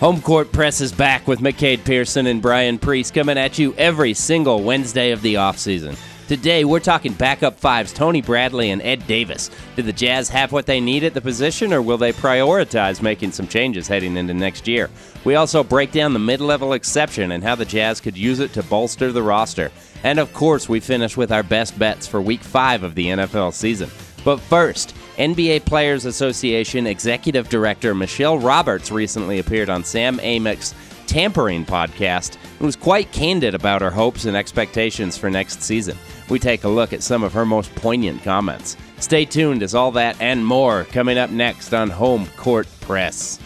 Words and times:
Home 0.00 0.20
Court 0.20 0.50
Press 0.50 0.80
is 0.80 0.90
back 0.90 1.28
with 1.28 1.38
McCade 1.38 1.84
Pearson 1.84 2.26
and 2.26 2.42
Brian 2.42 2.80
Priest 2.80 3.14
coming 3.14 3.38
at 3.38 3.60
you 3.60 3.74
every 3.74 4.12
single 4.12 4.60
Wednesday 4.60 5.12
of 5.12 5.22
the 5.22 5.34
offseason. 5.34 5.96
Today, 6.26 6.64
we're 6.64 6.80
talking 6.80 7.12
backup 7.12 7.60
fives 7.60 7.92
Tony 7.92 8.20
Bradley 8.20 8.70
and 8.70 8.82
Ed 8.82 9.06
Davis. 9.06 9.50
Do 9.76 9.82
the 9.82 9.92
Jazz 9.92 10.28
have 10.30 10.50
what 10.50 10.66
they 10.66 10.80
need 10.80 11.04
at 11.04 11.14
the 11.14 11.20
position, 11.20 11.72
or 11.72 11.80
will 11.80 11.96
they 11.96 12.12
prioritize 12.12 13.02
making 13.02 13.30
some 13.30 13.46
changes 13.46 13.86
heading 13.86 14.16
into 14.16 14.34
next 14.34 14.66
year? 14.66 14.90
We 15.24 15.36
also 15.36 15.62
break 15.62 15.92
down 15.92 16.12
the 16.12 16.18
mid 16.18 16.40
level 16.40 16.72
exception 16.72 17.30
and 17.30 17.44
how 17.44 17.54
the 17.54 17.64
Jazz 17.64 18.00
could 18.00 18.16
use 18.16 18.40
it 18.40 18.52
to 18.54 18.64
bolster 18.64 19.12
the 19.12 19.22
roster. 19.22 19.70
And 20.02 20.18
of 20.18 20.34
course, 20.34 20.68
we 20.68 20.80
finish 20.80 21.16
with 21.16 21.30
our 21.30 21.44
best 21.44 21.78
bets 21.78 22.06
for 22.08 22.20
week 22.20 22.42
five 22.42 22.82
of 22.82 22.96
the 22.96 23.06
NFL 23.06 23.52
season. 23.52 23.90
But 24.24 24.40
first, 24.40 24.94
NBA 25.18 25.64
Players 25.64 26.06
Association 26.06 26.88
Executive 26.88 27.48
Director 27.48 27.94
Michelle 27.94 28.36
Roberts 28.36 28.90
recently 28.90 29.38
appeared 29.38 29.70
on 29.70 29.84
Sam 29.84 30.18
Amick's 30.18 30.74
Tampering 31.06 31.64
podcast 31.64 32.36
and 32.58 32.62
was 32.62 32.74
quite 32.74 33.12
candid 33.12 33.54
about 33.54 33.80
her 33.82 33.90
hopes 33.90 34.24
and 34.24 34.36
expectations 34.36 35.16
for 35.16 35.30
next 35.30 35.62
season. 35.62 35.96
We 36.28 36.40
take 36.40 36.64
a 36.64 36.68
look 36.68 36.92
at 36.92 37.02
some 37.02 37.22
of 37.22 37.32
her 37.32 37.46
most 37.46 37.72
poignant 37.76 38.24
comments. 38.24 38.76
Stay 38.98 39.24
tuned 39.24 39.62
as 39.62 39.74
all 39.74 39.92
that 39.92 40.20
and 40.20 40.44
more 40.44 40.84
coming 40.84 41.16
up 41.16 41.30
next 41.30 41.72
on 41.72 41.90
Home 41.90 42.26
Court 42.36 42.66
Press. 42.80 43.38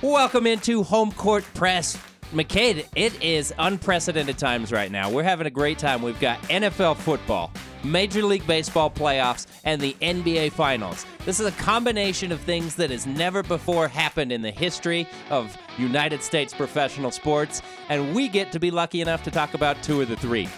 Welcome 0.00 0.46
into 0.46 0.84
Home 0.84 1.10
Court 1.10 1.44
Press. 1.54 1.98
McCade, 2.32 2.86
it 2.96 3.22
is 3.22 3.52
unprecedented 3.58 4.38
times 4.38 4.72
right 4.72 4.90
now. 4.90 5.10
We're 5.10 5.22
having 5.22 5.46
a 5.46 5.50
great 5.50 5.78
time. 5.78 6.00
We've 6.00 6.18
got 6.18 6.40
NFL 6.44 6.96
football. 6.96 7.52
Major 7.84 8.22
League 8.22 8.46
Baseball 8.46 8.90
playoffs, 8.90 9.46
and 9.64 9.80
the 9.80 9.94
NBA 10.00 10.52
Finals. 10.52 11.04
This 11.26 11.40
is 11.40 11.46
a 11.46 11.52
combination 11.52 12.32
of 12.32 12.40
things 12.40 12.74
that 12.76 12.90
has 12.90 13.06
never 13.06 13.42
before 13.42 13.86
happened 13.86 14.32
in 14.32 14.40
the 14.40 14.50
history 14.50 15.06
of 15.28 15.54
United 15.76 16.22
States 16.22 16.54
professional 16.54 17.10
sports, 17.10 17.60
and 17.90 18.14
we 18.14 18.28
get 18.28 18.50
to 18.52 18.58
be 18.58 18.70
lucky 18.70 19.02
enough 19.02 19.22
to 19.24 19.30
talk 19.30 19.52
about 19.52 19.82
two 19.82 20.00
of 20.00 20.08
the 20.08 20.16
three. 20.16 20.48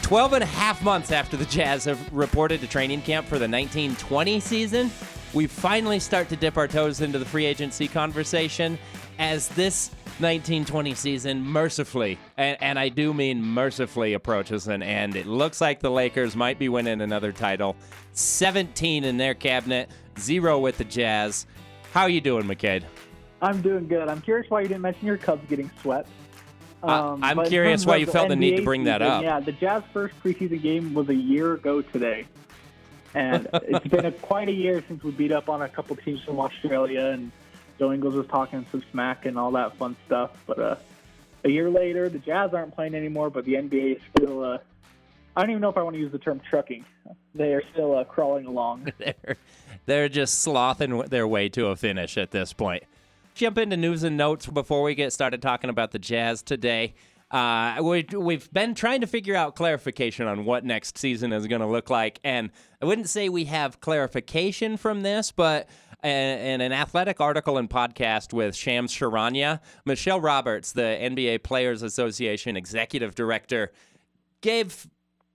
12 0.00 0.34
and 0.34 0.42
a 0.42 0.46
half 0.46 0.82
months 0.82 1.12
after 1.12 1.36
the 1.36 1.44
Jazz 1.46 1.84
have 1.84 2.10
reported 2.10 2.60
to 2.62 2.66
training 2.66 3.02
camp 3.02 3.26
for 3.26 3.38
the 3.38 3.48
1920 3.48 4.40
season, 4.40 4.90
we 5.34 5.46
finally 5.46 5.98
start 5.98 6.28
to 6.30 6.36
dip 6.36 6.56
our 6.56 6.68
toes 6.68 7.02
into 7.02 7.18
the 7.18 7.24
free 7.24 7.44
agency 7.44 7.86
conversation 7.86 8.78
as 9.18 9.48
this 9.48 9.90
1920 10.20 10.94
season 10.94 11.44
mercifully, 11.44 12.18
and, 12.36 12.56
and, 12.60 12.78
I 12.78 12.88
do 12.88 13.14
mean 13.14 13.42
mercifully, 13.42 14.14
approaches 14.14 14.66
an 14.66 14.82
end. 14.82 15.16
It 15.16 15.26
looks 15.26 15.60
like 15.60 15.80
the 15.80 15.90
Lakers 15.90 16.34
might 16.34 16.58
be 16.58 16.68
winning 16.68 17.00
another 17.00 17.32
title. 17.32 17.76
17 18.12 19.04
in 19.04 19.16
their 19.16 19.34
cabinet, 19.34 19.90
zero 20.18 20.58
with 20.58 20.78
the 20.78 20.84
Jazz. 20.84 21.46
How 21.92 22.02
are 22.02 22.08
you 22.08 22.20
doing, 22.20 22.44
McCade? 22.44 22.82
I'm 23.40 23.62
doing 23.62 23.86
good. 23.86 24.08
I'm 24.08 24.20
curious 24.20 24.50
why 24.50 24.62
you 24.62 24.68
didn't 24.68 24.82
mention 24.82 25.06
your 25.06 25.18
Cubs 25.18 25.48
getting 25.48 25.70
swept. 25.80 26.08
Um, 26.82 27.22
I'm 27.22 27.44
curious 27.46 27.86
why 27.86 27.96
you 27.96 28.06
felt 28.06 28.28
the 28.28 28.36
need 28.36 28.56
to 28.56 28.64
bring 28.64 28.84
that 28.84 29.02
up. 29.02 29.22
Yeah, 29.22 29.40
the 29.40 29.52
Jazz 29.52 29.82
first 29.92 30.14
preseason 30.22 30.60
game 30.60 30.94
was 30.94 31.08
a 31.08 31.14
year 31.14 31.54
ago 31.54 31.82
today. 31.82 32.26
And 33.14 33.48
it's 33.54 33.86
been 33.86 34.06
a, 34.06 34.12
quite 34.12 34.48
a 34.48 34.52
year 34.52 34.82
since 34.86 35.02
we 35.02 35.12
beat 35.12 35.32
up 35.32 35.48
on 35.48 35.62
a 35.62 35.68
couple 35.68 35.96
teams 35.96 36.22
from 36.22 36.40
Australia 36.40 37.06
and– 37.06 37.30
Joe 37.78 37.92
Ingles 37.92 38.14
was 38.14 38.26
talking 38.26 38.66
some 38.70 38.82
smack 38.90 39.26
and 39.26 39.38
all 39.38 39.52
that 39.52 39.76
fun 39.76 39.96
stuff. 40.06 40.30
But 40.46 40.58
uh, 40.58 40.76
a 41.44 41.48
year 41.48 41.70
later, 41.70 42.08
the 42.08 42.18
Jazz 42.18 42.52
aren't 42.52 42.74
playing 42.74 42.94
anymore, 42.94 43.30
but 43.30 43.44
the 43.44 43.54
NBA 43.54 43.96
is 43.96 44.02
still. 44.16 44.44
Uh, 44.44 44.58
I 45.36 45.42
don't 45.42 45.50
even 45.50 45.62
know 45.62 45.68
if 45.68 45.76
I 45.76 45.82
want 45.82 45.94
to 45.94 46.00
use 46.00 46.10
the 46.10 46.18
term 46.18 46.40
trucking. 46.50 46.84
They 47.34 47.54
are 47.54 47.62
still 47.72 47.96
uh, 47.96 48.04
crawling 48.04 48.46
along. 48.46 48.92
they're, 48.98 49.36
they're 49.86 50.08
just 50.08 50.40
slothing 50.40 50.98
their 51.02 51.28
way 51.28 51.48
to 51.50 51.66
a 51.66 51.76
finish 51.76 52.18
at 52.18 52.32
this 52.32 52.52
point. 52.52 52.82
Jump 53.34 53.56
into 53.58 53.76
news 53.76 54.02
and 54.02 54.16
notes 54.16 54.46
before 54.46 54.82
we 54.82 54.96
get 54.96 55.12
started 55.12 55.40
talking 55.40 55.70
about 55.70 55.92
the 55.92 56.00
Jazz 56.00 56.42
today. 56.42 56.94
Uh, 57.30 57.76
we, 57.82 58.04
we've 58.16 58.50
been 58.52 58.74
trying 58.74 59.02
to 59.02 59.06
figure 59.06 59.36
out 59.36 59.54
clarification 59.54 60.26
on 60.26 60.44
what 60.44 60.64
next 60.64 60.98
season 60.98 61.32
is 61.32 61.46
going 61.46 61.60
to 61.60 61.66
look 61.66 61.90
like. 61.90 62.18
And 62.24 62.50
I 62.82 62.86
wouldn't 62.86 63.08
say 63.08 63.28
we 63.28 63.44
have 63.44 63.80
clarification 63.80 64.76
from 64.76 65.02
this, 65.02 65.30
but 65.30 65.68
in 66.04 66.60
an 66.60 66.72
athletic 66.72 67.20
article 67.20 67.58
and 67.58 67.68
podcast 67.68 68.32
with 68.32 68.54
Shams 68.54 68.92
Charania, 68.92 69.60
Michelle 69.84 70.20
Roberts, 70.20 70.72
the 70.72 70.82
NBA 70.82 71.42
Players 71.42 71.82
Association 71.82 72.56
executive 72.56 73.14
director, 73.14 73.72
gave 74.40 74.86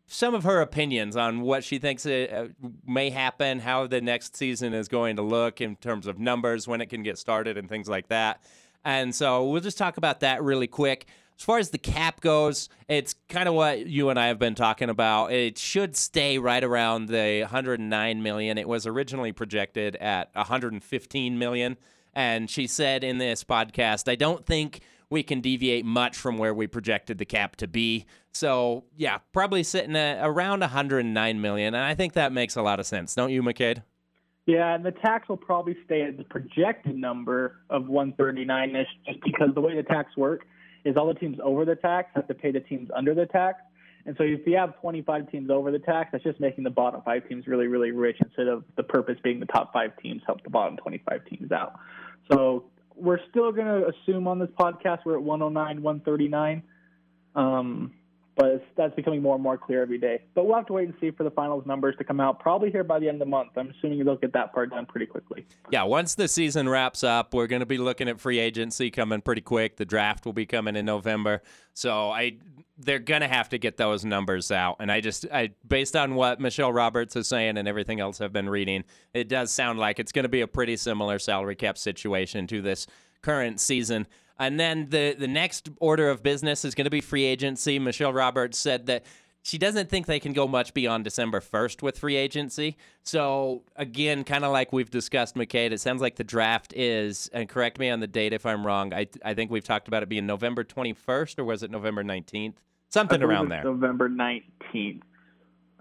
some 0.08 0.36
of 0.36 0.44
her 0.44 0.62
opinions 0.62 1.18
on 1.18 1.42
what 1.42 1.64
she 1.64 1.80
thinks 1.80 2.06
uh, 2.06 2.48
may 2.86 3.10
happen, 3.10 3.60
how 3.60 3.88
the 3.88 4.00
next 4.00 4.38
season 4.38 4.74
is 4.74 4.88
going 4.88 5.16
to 5.16 5.22
look 5.22 5.60
in 5.60 5.76
terms 5.76 6.08
of 6.08 6.20
numbers, 6.20 6.68
when 6.68 6.82
it 6.82 6.88
can 6.88 7.04
get 7.04 7.18
started, 7.18 7.58
and 7.58 7.68
things 7.68 7.90
like 7.90 8.08
that. 8.08 8.42
And 8.86 9.16
so 9.16 9.46
we'll 9.46 9.62
just 9.62 9.78
talk 9.78 9.98
about 9.98 10.20
that 10.22 10.44
really 10.44 10.68
quick. 10.68 11.08
As 11.38 11.44
far 11.44 11.58
as 11.58 11.72
the 11.72 11.78
cap 11.78 12.22
goes, 12.22 12.70
it's 12.88 13.16
kind 13.30 13.50
of 13.50 13.56
what 13.56 13.86
you 13.88 14.10
and 14.10 14.20
I 14.20 14.28
have 14.28 14.40
been 14.40 14.56
talking 14.56 14.90
about. 14.90 15.32
It 15.32 15.58
should 15.58 15.96
stay 15.96 16.38
right 16.38 16.64
around 16.64 17.08
the 17.08 17.42
109 17.42 18.24
million. 18.24 18.58
It 18.58 18.68
was 18.68 18.88
originally 18.88 19.32
projected 19.32 19.96
at 19.98 20.30
115 20.34 21.38
million. 21.38 21.78
And 22.14 22.50
she 22.50 22.68
said 22.68 23.04
in 23.04 23.18
this 23.18 23.44
podcast, 23.44 24.10
I 24.10 24.16
don't 24.16 24.46
think 24.46 24.82
we 25.10 25.24
can 25.24 25.42
deviate 25.42 25.86
much 25.86 26.18
from 26.18 26.38
where 26.38 26.54
we 26.54 26.68
projected 26.68 27.18
the 27.18 27.26
cap 27.26 27.56
to 27.58 27.68
be. 27.68 28.06
So, 28.32 28.86
yeah, 28.96 29.20
probably 29.32 29.64
sitting 29.64 29.96
at 29.96 30.26
around 30.26 30.62
109 30.62 31.42
million. 31.42 31.74
And 31.74 31.84
I 31.84 31.94
think 31.96 32.14
that 32.14 32.32
makes 32.32 32.56
a 32.56 32.62
lot 32.62 32.80
of 32.80 32.86
sense. 32.86 33.14
Don't 33.14 33.32
you, 33.32 33.44
McCade? 33.44 33.84
Yeah, 34.46 34.76
and 34.76 34.86
the 34.86 34.92
tax 34.92 35.30
will 35.30 35.38
probably 35.38 35.78
stay 35.86 36.02
at 36.02 36.18
the 36.18 36.24
projected 36.26 36.96
number 36.96 37.60
of 37.70 37.88
139 37.88 38.76
ish 38.76 38.88
just 39.06 39.20
because 39.24 39.50
the 39.54 39.62
way 39.62 39.76
the 39.76 39.84
tax 39.84 40.18
work 40.18 40.46
is 40.86 40.98
all 40.98 41.08
the 41.08 41.14
teams 41.14 41.38
over 41.44 41.66
the 41.66 41.76
tax 41.76 42.12
have 42.16 42.28
to 42.28 42.34
pay 42.34 42.52
the 42.52 42.60
teams 42.60 42.90
under 42.96 43.14
the 43.14 43.26
tax. 43.26 43.62
And 44.06 44.16
so 44.18 44.24
if 44.24 44.46
you 44.46 44.58
have 44.58 44.80
25 44.82 45.32
teams 45.32 45.50
over 45.50 45.72
the 45.72 45.80
tax, 45.80 46.10
that's 46.12 46.24
just 46.24 46.40
making 46.40 46.66
the 46.66 46.70
bottom 46.70 47.02
five 47.06 47.28
teams 47.30 47.48
really, 47.48 47.68
really 47.68 47.92
rich 47.92 48.18
instead 48.20 48.48
of 48.48 48.66
the 48.76 48.84
purpose 48.84 49.18
being 49.24 49.40
the 49.40 49.46
top 49.46 49.72
five 49.72 49.92
teams 50.02 50.22
help 50.26 50.44
the 50.44 50.50
bottom 50.50 50.76
25 50.78 51.26
teams 51.26 51.52
out. 51.52 51.80
So 52.32 52.66
we're 52.96 53.20
still 53.30 53.52
going 53.52 53.68
to 53.68 53.88
assume 53.88 54.28
on 54.28 54.40
this 54.40 54.50
podcast 54.60 55.00
we're 55.06 55.16
at 55.16 55.24
109, 55.24 55.82
139. 55.82 56.64
Um, 57.36 57.94
but 58.36 58.66
that's 58.76 58.96
becoming 58.96 59.22
more 59.22 59.36
and 59.36 59.44
more 59.44 59.58
clear 59.58 59.82
every 59.82 59.98
day. 59.98 60.22
But 60.34 60.46
we'll 60.46 60.56
have 60.56 60.66
to 60.68 60.74
wait 60.74 60.88
and 60.88 60.94
see 61.00 61.12
for 61.12 61.24
the 61.24 61.32
finals 61.32 61.66
numbers 61.66 61.96
to 61.98 62.04
come 62.04 62.20
out 62.20 62.40
probably 62.40 62.72
here 62.72 62.84
by 62.84 63.00
the 63.00 63.08
end 63.08 63.16
of 63.16 63.20
the 63.20 63.30
month. 63.30 63.50
I'm 63.56 63.70
assuming 63.70 64.04
they'll 64.04 64.16
get 64.16 64.34
that 64.34 64.54
part 64.54 64.72
done 64.72 64.86
pretty 64.86 65.06
quickly. 65.06 65.46
Yeah, 65.72 65.84
once 65.84 66.16
the 66.16 66.28
season 66.28 66.68
wraps 66.68 67.04
up, 67.04 67.34
we're 67.34 67.48
going 67.48 67.60
to 67.60 67.66
be 67.66 67.78
looking 67.78 68.08
at 68.08 68.20
free 68.20 68.40
agency 68.40 68.90
coming 68.90 69.22
pretty 69.22 69.42
quick. 69.42 69.78
The 69.78 69.86
draft 69.86 70.26
will 70.26 70.34
be 70.34 70.46
coming 70.46 70.76
in 70.76 70.86
November, 70.86 71.42
so 71.74 72.10
I 72.10 72.38
they're 72.78 73.00
going 73.00 73.22
to 73.22 73.28
have 73.28 73.50
to 73.50 73.60
get 73.60 73.78
those 73.78 74.04
numbers 74.04 74.52
out. 74.52 74.78
And 74.80 74.92
I 74.92 75.00
just 75.00 75.26
I 75.32 75.52
based 75.68 75.96
on 75.96 76.16
what 76.16 76.40
Michelle 76.40 76.74
Roberts 76.74 77.16
is 77.16 77.28
saying 77.28 77.58
and 77.58 77.68
everything 77.68 78.00
else 78.00 78.20
I've 78.20 78.34
been 78.34 78.50
reading, 78.50 78.84
it 79.14 79.30
does 79.30 79.52
sound 79.52 79.80
like 79.80 80.00
it's 80.00 80.12
going 80.12 80.24
to 80.24 80.30
be 80.30 80.42
a 80.42 80.48
pretty 80.48 80.76
similar 80.78 81.20
salary 81.20 81.56
cap 81.56 81.78
situation 81.78 82.48
to 82.48 82.62
this 82.62 82.88
current 83.22 83.60
season. 83.60 84.08
And 84.48 84.60
then 84.60 84.90
the 84.90 85.16
the 85.18 85.28
next 85.28 85.70
order 85.80 86.10
of 86.10 86.24
business 86.24 86.66
is 86.66 86.76
going 86.76 86.86
to 86.86 86.92
be 86.92 87.02
free 87.02 87.24
agency. 87.24 87.80
Michelle 87.80 88.14
Roberts 88.14 88.58
said 88.58 88.86
that 88.88 89.04
she 89.44 89.58
doesn't 89.58 89.90
think 89.90 90.06
they 90.06 90.22
can 90.22 90.32
go 90.32 90.48
much 90.48 90.74
beyond 90.74 91.04
December 91.04 91.42
1st 91.42 91.82
with 91.82 92.00
free 92.00 92.16
agency. 92.16 92.78
So, 93.04 93.64
again, 93.76 94.24
kind 94.24 94.46
of 94.46 94.54
like 94.54 94.72
we've 94.72 94.90
discussed, 94.90 95.36
McCade, 95.36 95.74
it 95.74 95.82
sounds 95.82 96.02
like 96.02 96.16
the 96.16 96.24
draft 96.24 96.74
is, 96.74 97.30
and 97.34 97.50
correct 97.50 97.78
me 97.78 97.90
on 97.90 98.00
the 98.00 98.08
date 98.08 98.32
if 98.32 98.46
I'm 98.46 98.66
wrong, 98.66 98.94
I, 98.94 99.08
I 99.24 99.34
think 99.34 99.52
we've 99.52 99.64
talked 99.64 99.90
about 99.90 100.02
it 100.02 100.08
being 100.08 100.26
November 100.26 100.64
21st, 100.64 101.40
or 101.40 101.44
was 101.44 101.62
it 101.62 101.72
November 101.72 102.06
19th? 102.06 102.54
Something 102.90 103.22
around 103.22 103.50
there. 103.50 103.66
November 103.66 104.08
19th. 104.08 105.02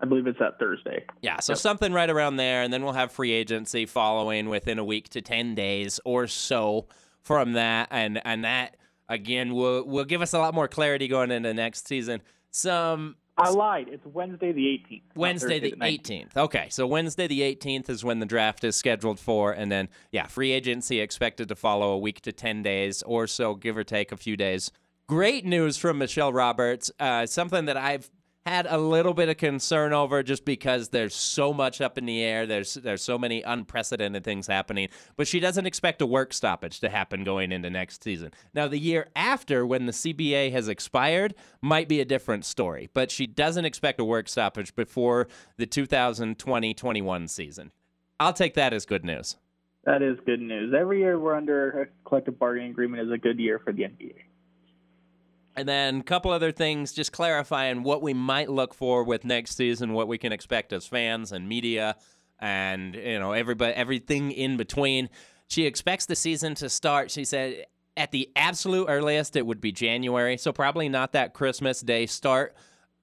I 0.01 0.07
believe 0.07 0.27
it's 0.27 0.41
that 0.41 0.59
Thursday. 0.59 1.05
Yeah, 1.21 1.39
so 1.39 1.53
yep. 1.53 1.59
something 1.59 1.93
right 1.93 2.11
around 2.11 2.37
there, 2.37 2.63
and 2.63 2.73
then 2.73 2.83
we'll 2.83 2.95
have 2.95 3.13
free 3.13 3.31
agency 3.31 3.87
following 3.87 4.49
within 4.49 4.81
a 4.81 4.85
week 4.85 5.09
to 5.11 5.21
10 5.21 5.55
days 5.55 6.01
or 6.05 6.27
so 6.27 6.89
from 7.23 7.53
that, 7.53 7.89
and 7.91 8.21
and 8.25 8.45
that 8.45 8.77
again 9.09 9.55
will 9.55 9.85
will 9.85 10.05
give 10.05 10.23
us 10.23 10.33
a 10.33 10.39
lot 10.39 10.55
more 10.55 10.69
clarity 10.69 11.09
going 11.09 11.31
into 11.31 11.55
next 11.55 11.87
season. 11.87 12.21
Some 12.51 13.17
I 13.39 13.49
lied. 13.51 13.89
It's 13.89 14.05
Wednesday 14.05 14.53
the 14.53 14.67
18th. 14.67 15.03
Wednesday 15.15 15.59
the, 15.59 15.71
the 15.71 15.77
18th. 15.77 16.37
Okay, 16.37 16.67
so 16.69 16.87
Wednesday 16.87 17.27
the 17.27 17.41
18th 17.41 17.89
is 17.89 18.05
when 18.05 18.19
the 18.19 18.27
draft 18.27 18.63
is 18.63 18.77
scheduled 18.77 19.19
for, 19.19 19.53
and 19.53 19.73
then 19.73 19.89
yeah, 20.11 20.27
free 20.27 20.53
agency 20.53 21.01
expected 21.01 21.49
to 21.49 21.57
follow 21.57 21.93
a 21.93 21.99
week 21.99 22.21
to 22.23 22.33
10 22.33 22.63
days 22.63 23.03
or 23.03 23.27
so, 23.27 23.55
give 23.55 23.77
or 23.77 23.85
take 23.85 24.13
a 24.13 24.17
few 24.17 24.37
days. 24.37 24.71
Great 25.09 25.45
news 25.45 25.77
from 25.77 25.99
Michelle 25.99 26.33
Roberts. 26.33 26.91
Uh, 27.01 27.27
something 27.27 27.65
that 27.65 27.77
I've 27.77 28.11
had 28.45 28.67
a 28.69 28.79
little 28.79 29.15
bit 29.15 29.29
of 29.29 29.37
concern 29.37 29.93
over 29.93 30.23
just 30.23 30.45
because 30.45 30.89
there's 30.89 31.15
so 31.15 31.53
much 31.53 31.81
up 31.81 31.97
in 31.97 32.07
the 32.07 32.23
air. 32.23 32.47
There's 32.47 32.75
there's 32.75 33.03
so 33.03 33.17
many 33.17 33.43
unprecedented 33.43 34.25
things 34.25 34.47
happening. 34.47 34.89
But 35.17 35.29
she 35.29 35.39
doesn't 35.39 35.67
expect 35.67 36.03
a 36.03 36.07
work 36.07 36.33
stoppage 36.33 36.81
to 36.81 36.89
happen 36.89 37.25
going 37.25 37.53
into 37.53 37.71
next 37.71 38.03
season. 38.03 38.33
Now 38.53 38.69
the 38.69 38.79
year 38.79 39.09
after 39.15 39.65
when 39.65 39.87
the 39.87 39.93
CBA 39.93 40.51
has 40.53 40.69
expired 40.69 41.35
might 41.61 41.89
be 41.89 42.01
a 42.01 42.05
different 42.05 42.45
story, 42.45 42.89
but 42.93 43.11
she 43.11 43.27
doesn't 43.27 43.65
expect 43.65 44.01
a 44.01 44.05
work 44.05 44.29
stoppage 44.29 44.75
before 44.75 45.29
the 45.57 45.67
2020-21 45.67 47.31
season. 47.31 47.71
I'll 48.19 48.33
take 48.33 48.55
that 48.55 48.73
as 48.73 48.85
good 48.87 49.05
news. 49.05 49.37
That 49.85 50.03
is 50.03 50.19
good 50.25 50.41
news. 50.41 50.73
Every 50.79 51.01
year 51.01 51.19
we're 51.19 51.35
under 51.35 51.83
a 51.83 52.09
collective 52.09 52.39
bargaining 52.39 52.71
agreement 52.71 53.03
is 53.03 53.13
a 53.13 53.19
good 53.19 53.39
year 53.39 53.59
for 53.59 53.73
the 53.73 53.83
NBA. 53.83 54.15
And 55.55 55.69
then 55.69 56.01
a 56.01 56.03
couple 56.03 56.31
other 56.31 56.53
things, 56.53 56.93
just 56.93 57.13
clarifying 57.13 57.83
what 57.83 58.01
we 58.01 58.15
might 58.15 58.51
look 58.51 58.73
for 58.73 59.05
with 59.05 59.25
next 59.25 59.57
season, 59.57 59.93
what 59.93 60.09
we 60.09 60.17
can 60.17 60.33
expect 60.33 60.73
as 60.73 60.87
fans 60.87 61.31
and 61.33 61.49
media, 61.49 61.97
and 62.39 62.95
you 62.95 63.19
know 63.19 63.33
everybody, 63.33 63.73
everything 63.75 64.33
in 64.33 64.57
between. 64.57 65.09
She 65.49 65.67
expects 65.67 66.07
the 66.07 66.17
season 66.17 66.55
to 66.57 66.71
start. 66.71 67.11
She 67.11 67.25
said 67.25 67.67
at 67.97 68.11
the 68.11 68.31
absolute 68.35 68.87
earliest 68.89 69.37
it 69.37 69.47
would 69.47 69.61
be 69.61 69.73
January, 69.73 70.39
so 70.39 70.53
probably 70.53 70.89
not 70.89 71.13
that 71.13 71.35
Christmas 71.35 71.81
Day 71.81 72.07
start. 72.07 72.57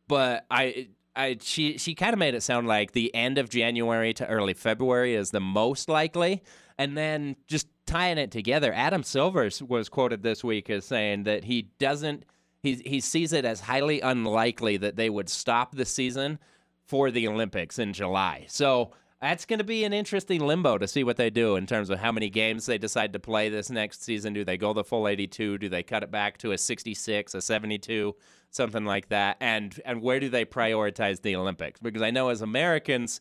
But 0.07 0.45
I, 0.49 0.89
I 1.15 1.37
she 1.41 1.77
she 1.77 1.93
kind 1.93 2.13
of 2.13 2.19
made 2.19 2.33
it 2.33 2.41
sound 2.41 2.67
like 2.67 2.93
the 2.93 3.13
end 3.13 3.37
of 3.37 3.49
January 3.49 4.13
to 4.15 4.27
early 4.27 4.55
February 4.55 5.13
is 5.13 5.29
the 5.29 5.39
most 5.39 5.87
likely, 5.87 6.41
and 6.79 6.97
then 6.97 7.35
just 7.47 7.67
tying 7.85 8.17
it 8.17 8.31
together. 8.31 8.73
Adam 8.73 9.03
Silver 9.03 9.49
was 9.67 9.89
quoted 9.89 10.23
this 10.23 10.43
week 10.43 10.69
as 10.69 10.85
saying 10.85 11.23
that 11.23 11.43
he 11.43 11.69
doesn't 11.79 12.25
he 12.61 12.75
he 12.75 12.99
sees 12.99 13.33
it 13.33 13.45
as 13.45 13.61
highly 13.61 14.01
unlikely 14.01 14.77
that 14.77 14.95
they 14.95 15.09
would 15.09 15.29
stop 15.29 15.75
the 15.75 15.85
season 15.85 16.39
for 16.85 17.11
the 17.11 17.27
Olympics 17.27 17.79
in 17.79 17.93
July. 17.93 18.45
So 18.47 18.91
that's 19.21 19.45
going 19.45 19.59
to 19.59 19.65
be 19.65 19.83
an 19.83 19.93
interesting 19.93 20.45
limbo 20.45 20.77
to 20.77 20.87
see 20.87 21.03
what 21.03 21.17
they 21.17 21.29
do 21.29 21.55
in 21.55 21.67
terms 21.67 21.89
of 21.89 21.99
how 21.99 22.11
many 22.11 22.29
games 22.29 22.65
they 22.65 22.77
decide 22.77 23.11
to 23.13 23.19
play 23.19 23.49
this 23.49 23.69
next 23.69 24.01
season. 24.03 24.33
Do 24.33 24.45
they 24.45 24.57
go 24.57 24.73
the 24.73 24.83
full 24.83 25.07
82? 25.07 25.57
Do 25.57 25.69
they 25.69 25.83
cut 25.83 26.03
it 26.03 26.11
back 26.11 26.37
to 26.39 26.53
a 26.53 26.57
66, 26.57 27.35
a 27.35 27.41
72, 27.41 28.15
something 28.49 28.85
like 28.85 29.09
that? 29.09 29.37
And 29.39 29.79
and 29.85 30.01
where 30.01 30.19
do 30.19 30.29
they 30.29 30.45
prioritize 30.45 31.21
the 31.21 31.35
Olympics? 31.35 31.79
Because 31.79 32.01
I 32.01 32.11
know 32.11 32.29
as 32.29 32.41
Americans 32.41 33.19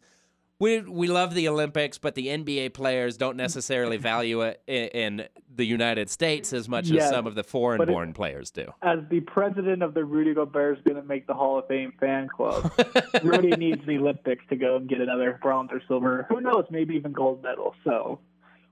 we 0.61 0.81
we 0.81 1.07
love 1.07 1.35
the 1.35 1.49
Olympics, 1.49 1.99
but 1.99 2.15
the 2.15 2.27
NBA 2.29 2.75
players 2.75 3.17
don't 3.17 3.37
necessarily 3.37 3.97
value 3.97 4.43
it 4.43 4.61
in, 4.67 4.89
in 4.89 5.29
the 5.55 5.65
United 5.65 6.11
States 6.11 6.53
as 6.53 6.69
much 6.69 6.89
yes, 6.89 7.05
as 7.05 7.11
some 7.11 7.27
of 7.27 7.35
the 7.35 7.45
foreign-born 7.45 8.13
players 8.13 8.51
do. 8.51 8.73
As 8.83 8.99
the 9.11 9.21
president 9.21 9.83
of 9.83 9.95
the 9.95 10.05
Rudy 10.05 10.35
Gobert 10.35 10.79
is 10.79 10.85
going 10.85 11.01
to 11.01 11.07
make 11.07 11.27
the 11.27 11.35
Hall 11.35 11.59
of 11.59 11.67
Fame 11.69 11.93
fan 12.01 12.29
club, 12.29 12.73
Rudy 13.23 13.51
needs 13.51 13.85
the 13.87 13.99
Olympics 13.99 14.45
to 14.51 14.57
go 14.57 14.77
and 14.77 14.89
get 14.89 15.01
another 15.01 15.39
bronze 15.41 15.71
or 15.73 15.81
silver. 15.87 16.27
Who 16.29 16.41
knows? 16.41 16.65
Maybe 16.71 16.95
even 16.95 17.13
gold 17.13 17.43
medal. 17.43 17.75
So 17.85 18.19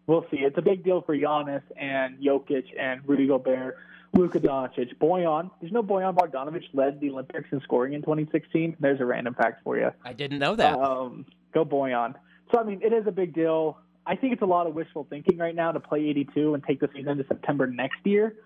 we'll 0.07 0.27
see. 0.31 0.39
It's 0.39 0.59
a 0.59 0.63
big 0.63 0.85
deal 0.85 1.03
for 1.03 1.17
Giannis 1.17 1.63
and 1.77 2.19
Jokic 2.19 2.65
and 2.79 3.01
Rudy 3.07 3.29
Gobert. 3.29 3.77
Luka 4.15 4.41
Doncic, 4.41 4.97
Bojan. 5.01 5.51
There's 5.61 5.73
no 5.73 5.83
Bojan 5.83 6.15
Bogdanovic 6.15 6.63
led 6.73 7.01
the 7.01 7.11
Olympics 7.11 7.49
in 7.53 7.61
scoring 7.61 7.93
in 7.93 8.03
2016. 8.03 8.77
There's 8.81 9.01
a 9.01 9.05
random 9.05 9.35
fact 9.35 9.63
for 9.63 9.77
you. 9.77 9.91
I 10.05 10.13
didn't 10.13 10.39
know 10.39 10.57
that. 10.57 10.79
Um, 10.79 11.27
go 11.53 11.65
Bojan. 11.65 12.15
So 12.53 12.61
I 12.61 12.65
mean, 12.65 12.81
it 12.83 12.93
is 12.93 13.07
a 13.07 13.13
big 13.13 13.35
deal. 13.35 13.79
I 14.07 14.17
think 14.17 14.33
it's 14.33 14.43
a 14.43 14.47
lot 14.47 14.67
of 14.67 14.75
wishful 14.75 15.07
thinking 15.11 15.37
right 15.37 15.55
now 15.55 15.73
to 15.73 15.81
play 15.81 15.99
82 16.09 16.55
and 16.55 16.63
take 16.63 16.81
the 16.81 16.89
season 16.95 17.19
to 17.19 17.27
September 17.27 17.67
next 17.67 17.99
year, 18.05 18.37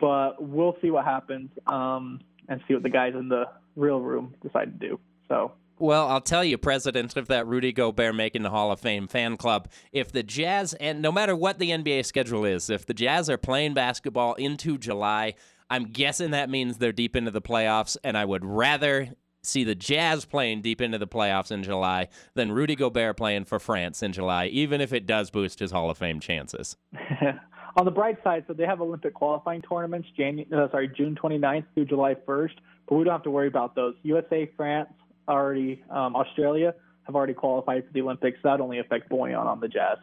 but 0.00 0.42
we'll 0.42 0.76
see 0.80 0.90
what 0.90 1.04
happens 1.04 1.50
um, 1.66 2.20
and 2.48 2.62
see 2.66 2.74
what 2.74 2.82
the 2.82 2.88
guys 2.88 3.12
in 3.14 3.28
the 3.28 3.44
real 3.76 4.00
room 4.00 4.34
decide 4.42 4.80
to 4.80 4.88
do. 4.88 5.00
So. 5.28 5.52
Well, 5.78 6.08
I'll 6.08 6.22
tell 6.22 6.42
you, 6.42 6.56
president 6.56 7.16
of 7.18 7.28
that 7.28 7.46
Rudy 7.46 7.70
Gobert 7.70 8.14
making 8.14 8.42
the 8.42 8.50
Hall 8.50 8.72
of 8.72 8.80
Fame 8.80 9.06
fan 9.06 9.36
club, 9.36 9.68
if 9.92 10.10
the 10.10 10.22
Jazz, 10.22 10.72
and 10.74 11.02
no 11.02 11.12
matter 11.12 11.36
what 11.36 11.58
the 11.58 11.70
NBA 11.70 12.06
schedule 12.06 12.46
is, 12.46 12.70
if 12.70 12.86
the 12.86 12.94
Jazz 12.94 13.28
are 13.28 13.36
playing 13.36 13.74
basketball 13.74 14.34
into 14.34 14.78
July, 14.78 15.34
I'm 15.68 15.84
guessing 15.84 16.30
that 16.30 16.48
means 16.48 16.78
they're 16.78 16.92
deep 16.92 17.14
into 17.14 17.30
the 17.30 17.42
playoffs, 17.42 17.98
and 18.02 18.16
I 18.16 18.24
would 18.24 18.42
rather 18.42 19.10
see 19.42 19.64
the 19.64 19.74
Jazz 19.74 20.24
playing 20.24 20.62
deep 20.62 20.80
into 20.80 20.96
the 20.96 21.06
playoffs 21.06 21.50
in 21.50 21.62
July 21.62 22.08
than 22.34 22.52
Rudy 22.52 22.74
Gobert 22.74 23.18
playing 23.18 23.44
for 23.44 23.58
France 23.58 24.02
in 24.02 24.12
July, 24.12 24.46
even 24.46 24.80
if 24.80 24.94
it 24.94 25.06
does 25.06 25.30
boost 25.30 25.58
his 25.58 25.72
Hall 25.72 25.90
of 25.90 25.98
Fame 25.98 26.20
chances. 26.20 26.76
On 27.76 27.84
the 27.84 27.90
bright 27.90 28.16
side, 28.24 28.44
so 28.46 28.54
they 28.54 28.64
have 28.64 28.80
Olympic 28.80 29.12
qualifying 29.12 29.60
tournaments, 29.60 30.08
January, 30.16 30.48
uh, 30.50 30.70
sorry, 30.70 30.88
June 30.88 31.14
29th 31.22 31.64
through 31.74 31.84
July 31.84 32.14
1st, 32.14 32.54
but 32.88 32.94
we 32.94 33.04
don't 33.04 33.12
have 33.12 33.22
to 33.24 33.30
worry 33.30 33.48
about 33.48 33.74
those. 33.74 33.94
USA, 34.02 34.50
France, 34.56 34.88
already, 35.28 35.82
um, 35.90 36.16
Australia 36.16 36.74
have 37.04 37.14
already 37.14 37.34
qualified 37.34 37.86
for 37.86 37.92
the 37.92 38.00
Olympics. 38.00 38.38
That 38.42 38.60
only 38.60 38.78
affects 38.78 39.08
Bojan 39.08 39.46
on 39.46 39.60
the 39.60 39.68
Jazz 39.68 39.98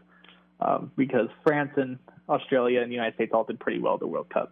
um, 0.59 0.91
because 0.95 1.27
France 1.43 1.71
and 1.75 1.99
Australia 2.29 2.81
and 2.81 2.89
the 2.89 2.95
United 2.95 3.15
States 3.15 3.31
all 3.33 3.43
did 3.43 3.59
pretty 3.59 3.79
well 3.79 3.95
at 3.95 3.99
the 3.99 4.07
World 4.07 4.29
Cup. 4.29 4.51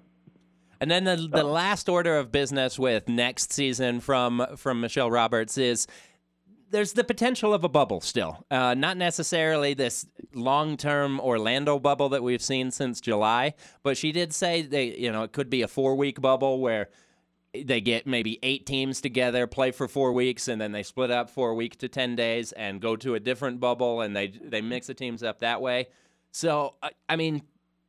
And 0.80 0.90
then 0.90 1.04
the, 1.04 1.16
the 1.16 1.44
oh. 1.44 1.52
last 1.52 1.88
order 1.88 2.18
of 2.18 2.32
business 2.32 2.80
with 2.80 3.08
next 3.08 3.54
season 3.54 4.00
from 4.00 4.46
from 4.58 4.82
Michelle 4.82 5.12
Roberts 5.12 5.58
is 5.58 5.86
there's 6.72 6.94
the 6.94 7.04
potential 7.04 7.54
of 7.54 7.64
a 7.64 7.70
bubble 7.70 8.02
still. 8.02 8.46
Uh, 8.50 8.74
not 8.74 8.98
necessarily 8.98 9.74
this 9.74 10.08
long 10.34 10.78
term 10.78 11.20
Orlando 11.20 11.78
bubble 11.78 12.10
that 12.10 12.24
we've 12.24 12.42
seen 12.42 12.72
since 12.72 13.00
July, 13.00 13.54
but 13.84 13.96
she 13.96 14.12
did 14.12 14.34
say 14.34 14.64
they 14.64 14.98
you 14.98 15.12
know 15.12 15.24
it 15.24 15.34
could 15.34 15.52
be 15.52 15.62
a 15.62 15.68
four 15.68 15.96
week 15.96 16.20
bubble 16.20 16.60
where 16.60 16.90
they 17.54 17.82
get 17.82 18.08
maybe 18.08 18.40
eight 18.44 18.66
teams 18.66 19.02
together, 19.02 19.46
play 19.46 19.72
for 19.72 19.88
four 19.88 20.14
weeks, 20.14 20.48
and 20.48 20.62
then 20.62 20.72
they 20.72 20.84
split 20.84 21.12
up 21.12 21.30
for 21.30 21.50
a 21.50 21.56
week 21.56 21.78
to 21.80 21.90
ten 21.90 22.16
days 22.16 22.52
and 22.54 22.82
go 22.82 22.96
to 22.96 23.16
a 23.16 23.20
different 23.20 23.60
bubble, 23.60 24.02
and 24.02 24.16
they 24.16 24.28
they 24.28 24.60
mm-hmm. 24.60 24.70
mix 24.70 24.88
the 24.88 24.94
teams 24.94 25.24
up 25.24 25.40
that 25.40 25.62
way. 25.62 25.88
So 26.32 26.76
I 27.10 27.16
mean, 27.16 27.44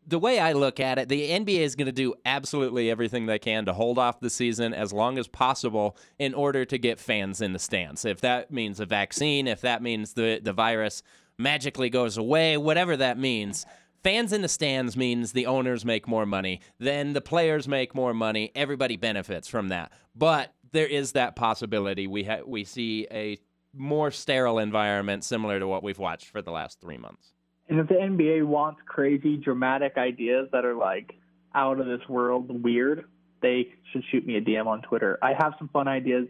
the 0.06 0.18
way 0.18 0.38
I 0.40 0.52
look 0.52 0.80
at 0.80 0.98
it, 0.98 1.08
the 1.08 1.30
NBA 1.30 1.60
is 1.60 1.76
going 1.76 1.86
to 1.86 1.92
do 1.92 2.14
absolutely 2.24 2.90
everything 2.90 3.26
they 3.26 3.38
can 3.38 3.64
to 3.66 3.72
hold 3.72 3.98
off 3.98 4.20
the 4.20 4.30
season 4.30 4.74
as 4.74 4.92
long 4.92 5.16
as 5.16 5.28
possible 5.28 5.96
in 6.18 6.34
order 6.34 6.64
to 6.64 6.78
get 6.78 6.98
fans 6.98 7.40
in 7.40 7.52
the 7.52 7.58
stands. 7.58 8.04
If 8.04 8.20
that 8.22 8.50
means 8.50 8.80
a 8.80 8.86
vaccine, 8.86 9.46
if 9.46 9.60
that 9.60 9.82
means 9.82 10.14
the, 10.14 10.40
the 10.42 10.52
virus 10.52 11.02
magically 11.38 11.88
goes 11.88 12.16
away, 12.16 12.56
whatever 12.56 12.96
that 12.96 13.16
means, 13.16 13.64
fans 14.02 14.32
in 14.32 14.42
the 14.42 14.48
stands 14.48 14.96
means 14.96 15.32
the 15.32 15.46
owners 15.46 15.84
make 15.84 16.08
more 16.08 16.26
money, 16.26 16.60
then 16.78 17.12
the 17.12 17.20
players 17.20 17.68
make 17.68 17.94
more 17.94 18.14
money, 18.14 18.50
everybody 18.54 18.96
benefits 18.96 19.48
from 19.48 19.68
that. 19.68 19.92
But 20.14 20.54
there 20.72 20.86
is 20.86 21.12
that 21.12 21.36
possibility 21.36 22.06
we 22.06 22.24
ha- 22.24 22.42
we 22.46 22.64
see 22.64 23.06
a 23.10 23.38
more 23.74 24.10
sterile 24.10 24.58
environment 24.58 25.24
similar 25.24 25.58
to 25.58 25.66
what 25.66 25.82
we've 25.82 25.98
watched 25.98 26.28
for 26.28 26.42
the 26.42 26.50
last 26.50 26.80
3 26.80 26.98
months. 26.98 27.32
And 27.68 27.78
if 27.78 27.88
the 27.88 27.94
NBA 27.94 28.44
wants 28.44 28.80
crazy, 28.86 29.36
dramatic 29.36 29.96
ideas 29.96 30.48
that 30.52 30.64
are 30.64 30.74
like 30.74 31.14
out 31.54 31.80
of 31.80 31.86
this 31.86 32.06
world 32.08 32.62
weird, 32.62 33.04
they 33.40 33.68
should 33.92 34.04
shoot 34.10 34.26
me 34.26 34.36
a 34.36 34.40
DM 34.40 34.66
on 34.66 34.82
Twitter. 34.82 35.18
I 35.22 35.32
have 35.38 35.54
some 35.58 35.68
fun 35.68 35.88
ideas. 35.88 36.28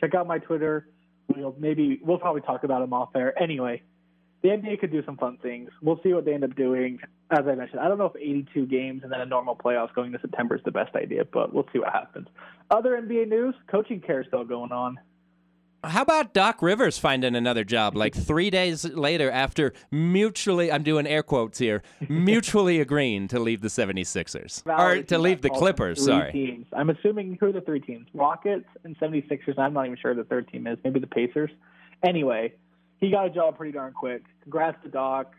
Check 0.00 0.14
out 0.14 0.26
my 0.26 0.38
Twitter. 0.38 0.88
We'll 1.28 1.54
maybe 1.58 2.00
we'll 2.02 2.18
probably 2.18 2.42
talk 2.42 2.64
about 2.64 2.80
them 2.80 2.92
off 2.92 3.10
air. 3.14 3.40
Anyway, 3.40 3.82
the 4.42 4.48
NBA 4.48 4.80
could 4.80 4.90
do 4.90 5.04
some 5.04 5.16
fun 5.16 5.38
things. 5.40 5.70
We'll 5.80 6.00
see 6.02 6.12
what 6.12 6.24
they 6.24 6.34
end 6.34 6.44
up 6.44 6.56
doing. 6.56 6.98
As 7.30 7.46
I 7.46 7.54
mentioned, 7.54 7.80
I 7.80 7.88
don't 7.88 7.98
know 7.98 8.06
if 8.06 8.16
82 8.16 8.66
games 8.66 9.02
and 9.04 9.12
then 9.12 9.20
a 9.20 9.26
normal 9.26 9.56
playoffs 9.56 9.94
going 9.94 10.12
to 10.12 10.20
September 10.20 10.56
is 10.56 10.62
the 10.64 10.72
best 10.72 10.94
idea, 10.96 11.24
but 11.24 11.54
we'll 11.54 11.66
see 11.72 11.78
what 11.78 11.92
happens. 11.92 12.26
Other 12.70 13.00
NBA 13.00 13.28
news: 13.28 13.54
coaching 13.70 14.00
carousel 14.00 14.44
going 14.44 14.72
on. 14.72 14.98
How 15.84 16.02
about 16.02 16.32
Doc 16.32 16.62
Rivers 16.62 16.96
finding 16.96 17.34
another 17.34 17.64
job 17.64 17.96
like 17.96 18.14
three 18.16 18.50
days 18.50 18.84
later 18.84 19.30
after 19.30 19.72
mutually, 19.90 20.70
I'm 20.70 20.84
doing 20.84 21.06
air 21.06 21.24
quotes 21.24 21.58
here, 21.58 21.82
mutually 22.08 22.80
agreeing 22.80 23.26
to 23.28 23.40
leave 23.40 23.62
the 23.62 23.68
76ers? 23.68 24.62
or 24.66 25.02
to 25.02 25.18
leave 25.18 25.42
the 25.42 25.50
Clippers, 25.50 26.04
sorry. 26.04 26.32
Teams. 26.32 26.66
I'm 26.72 26.90
assuming 26.90 27.36
who 27.40 27.46
are 27.46 27.52
the 27.52 27.62
three 27.62 27.80
teams? 27.80 28.06
Rockets 28.14 28.66
and 28.84 28.96
76ers. 28.98 29.58
I'm 29.58 29.72
not 29.72 29.86
even 29.86 29.98
sure 30.00 30.14
the 30.14 30.24
third 30.24 30.48
team 30.48 30.68
is. 30.68 30.78
Maybe 30.84 31.00
the 31.00 31.06
Pacers. 31.08 31.50
Anyway, 32.04 32.52
he 33.02 33.10
got 33.10 33.26
a 33.26 33.30
job 33.30 33.56
pretty 33.58 33.72
darn 33.72 33.92
quick. 33.92 34.22
Congrats 34.42 34.78
to 34.84 34.88
Doc. 34.88 35.34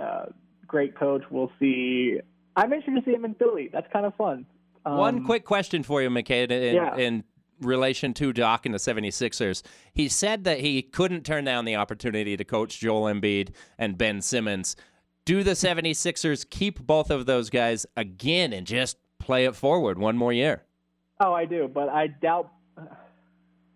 Uh, 0.00 0.26
great 0.66 0.96
coach. 0.96 1.22
We'll 1.30 1.50
see. 1.58 2.20
I'm 2.56 2.72
interested 2.72 3.04
to 3.04 3.10
see 3.10 3.14
him 3.14 3.24
in 3.24 3.34
Philly. 3.34 3.68
That's 3.72 3.88
kind 3.92 4.06
of 4.06 4.14
fun. 4.14 4.46
Um, 4.86 4.96
One 4.96 5.24
quick 5.24 5.44
question 5.44 5.82
for 5.82 6.00
you, 6.00 6.08
McCade, 6.10 6.52
in, 6.52 6.76
yeah. 6.76 6.96
in 6.96 7.24
relation 7.60 8.14
to 8.14 8.32
Doc 8.32 8.66
and 8.66 8.74
the 8.74 8.78
76ers, 8.78 9.62
he 9.92 10.08
said 10.08 10.44
that 10.44 10.60
he 10.60 10.80
couldn't 10.80 11.24
turn 11.26 11.44
down 11.44 11.64
the 11.64 11.74
opportunity 11.74 12.36
to 12.36 12.44
coach 12.44 12.78
Joel 12.78 13.12
Embiid 13.12 13.50
and 13.78 13.98
Ben 13.98 14.20
Simmons. 14.20 14.76
Do 15.24 15.42
the 15.42 15.52
76ers 15.52 16.48
keep 16.48 16.80
both 16.80 17.10
of 17.10 17.26
those 17.26 17.50
guys 17.50 17.84
again 17.96 18.52
and 18.52 18.64
just 18.64 18.96
play 19.18 19.44
it 19.44 19.56
forward 19.56 19.98
one 19.98 20.16
more 20.16 20.32
year? 20.32 20.62
Oh, 21.18 21.32
I 21.32 21.46
do, 21.46 21.68
but 21.72 21.88
I 21.88 22.06
doubt 22.06 22.52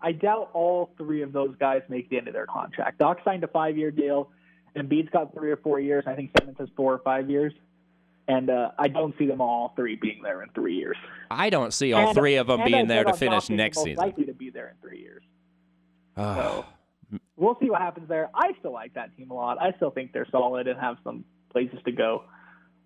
I 0.06 0.12
doubt 0.12 0.50
all 0.54 0.90
three 0.96 1.22
of 1.22 1.32
those 1.32 1.54
guys 1.58 1.82
make 1.88 2.08
the 2.08 2.16
end 2.16 2.28
of 2.28 2.34
their 2.34 2.46
contract. 2.46 2.98
Doc 2.98 3.18
signed 3.24 3.42
a 3.44 3.48
5-year 3.48 3.90
deal, 3.90 4.30
and 4.74 4.88
Embiid's 4.88 5.10
got 5.10 5.34
3 5.34 5.50
or 5.50 5.56
4 5.56 5.80
years, 5.80 6.04
I 6.06 6.14
think 6.14 6.30
Simmons 6.38 6.56
has 6.58 6.68
4 6.76 6.94
or 6.94 6.98
5 6.98 7.28
years 7.28 7.52
and 8.28 8.50
uh, 8.50 8.70
I 8.78 8.88
don't 8.88 9.14
see 9.18 9.26
them 9.26 9.40
all 9.40 9.72
three 9.76 9.96
being 9.96 10.20
there 10.22 10.42
in 10.42 10.48
three 10.50 10.74
years. 10.74 10.96
I 11.30 11.50
don't 11.50 11.72
see 11.72 11.92
all 11.92 12.08
and, 12.08 12.14
three 12.14 12.36
of 12.36 12.48
them 12.48 12.64
being 12.64 12.88
there 12.88 13.04
to 13.04 13.12
finish 13.12 13.48
next 13.48 13.78
season. 13.78 13.96
Likely 13.96 14.24
to 14.24 14.34
be 14.34 14.50
there 14.50 14.68
in 14.68 14.74
three 14.80 15.00
years. 15.00 15.22
so 16.16 16.64
we'll 17.36 17.56
see 17.60 17.70
what 17.70 17.80
happens 17.80 18.08
there. 18.08 18.30
I 18.34 18.52
still 18.58 18.72
like 18.72 18.94
that 18.94 19.16
team 19.16 19.30
a 19.30 19.34
lot. 19.34 19.60
I 19.60 19.72
still 19.76 19.90
think 19.90 20.12
they're 20.12 20.26
solid 20.30 20.66
and 20.66 20.78
have 20.80 20.96
some 21.04 21.24
places 21.52 21.78
to 21.84 21.92
go. 21.92 22.24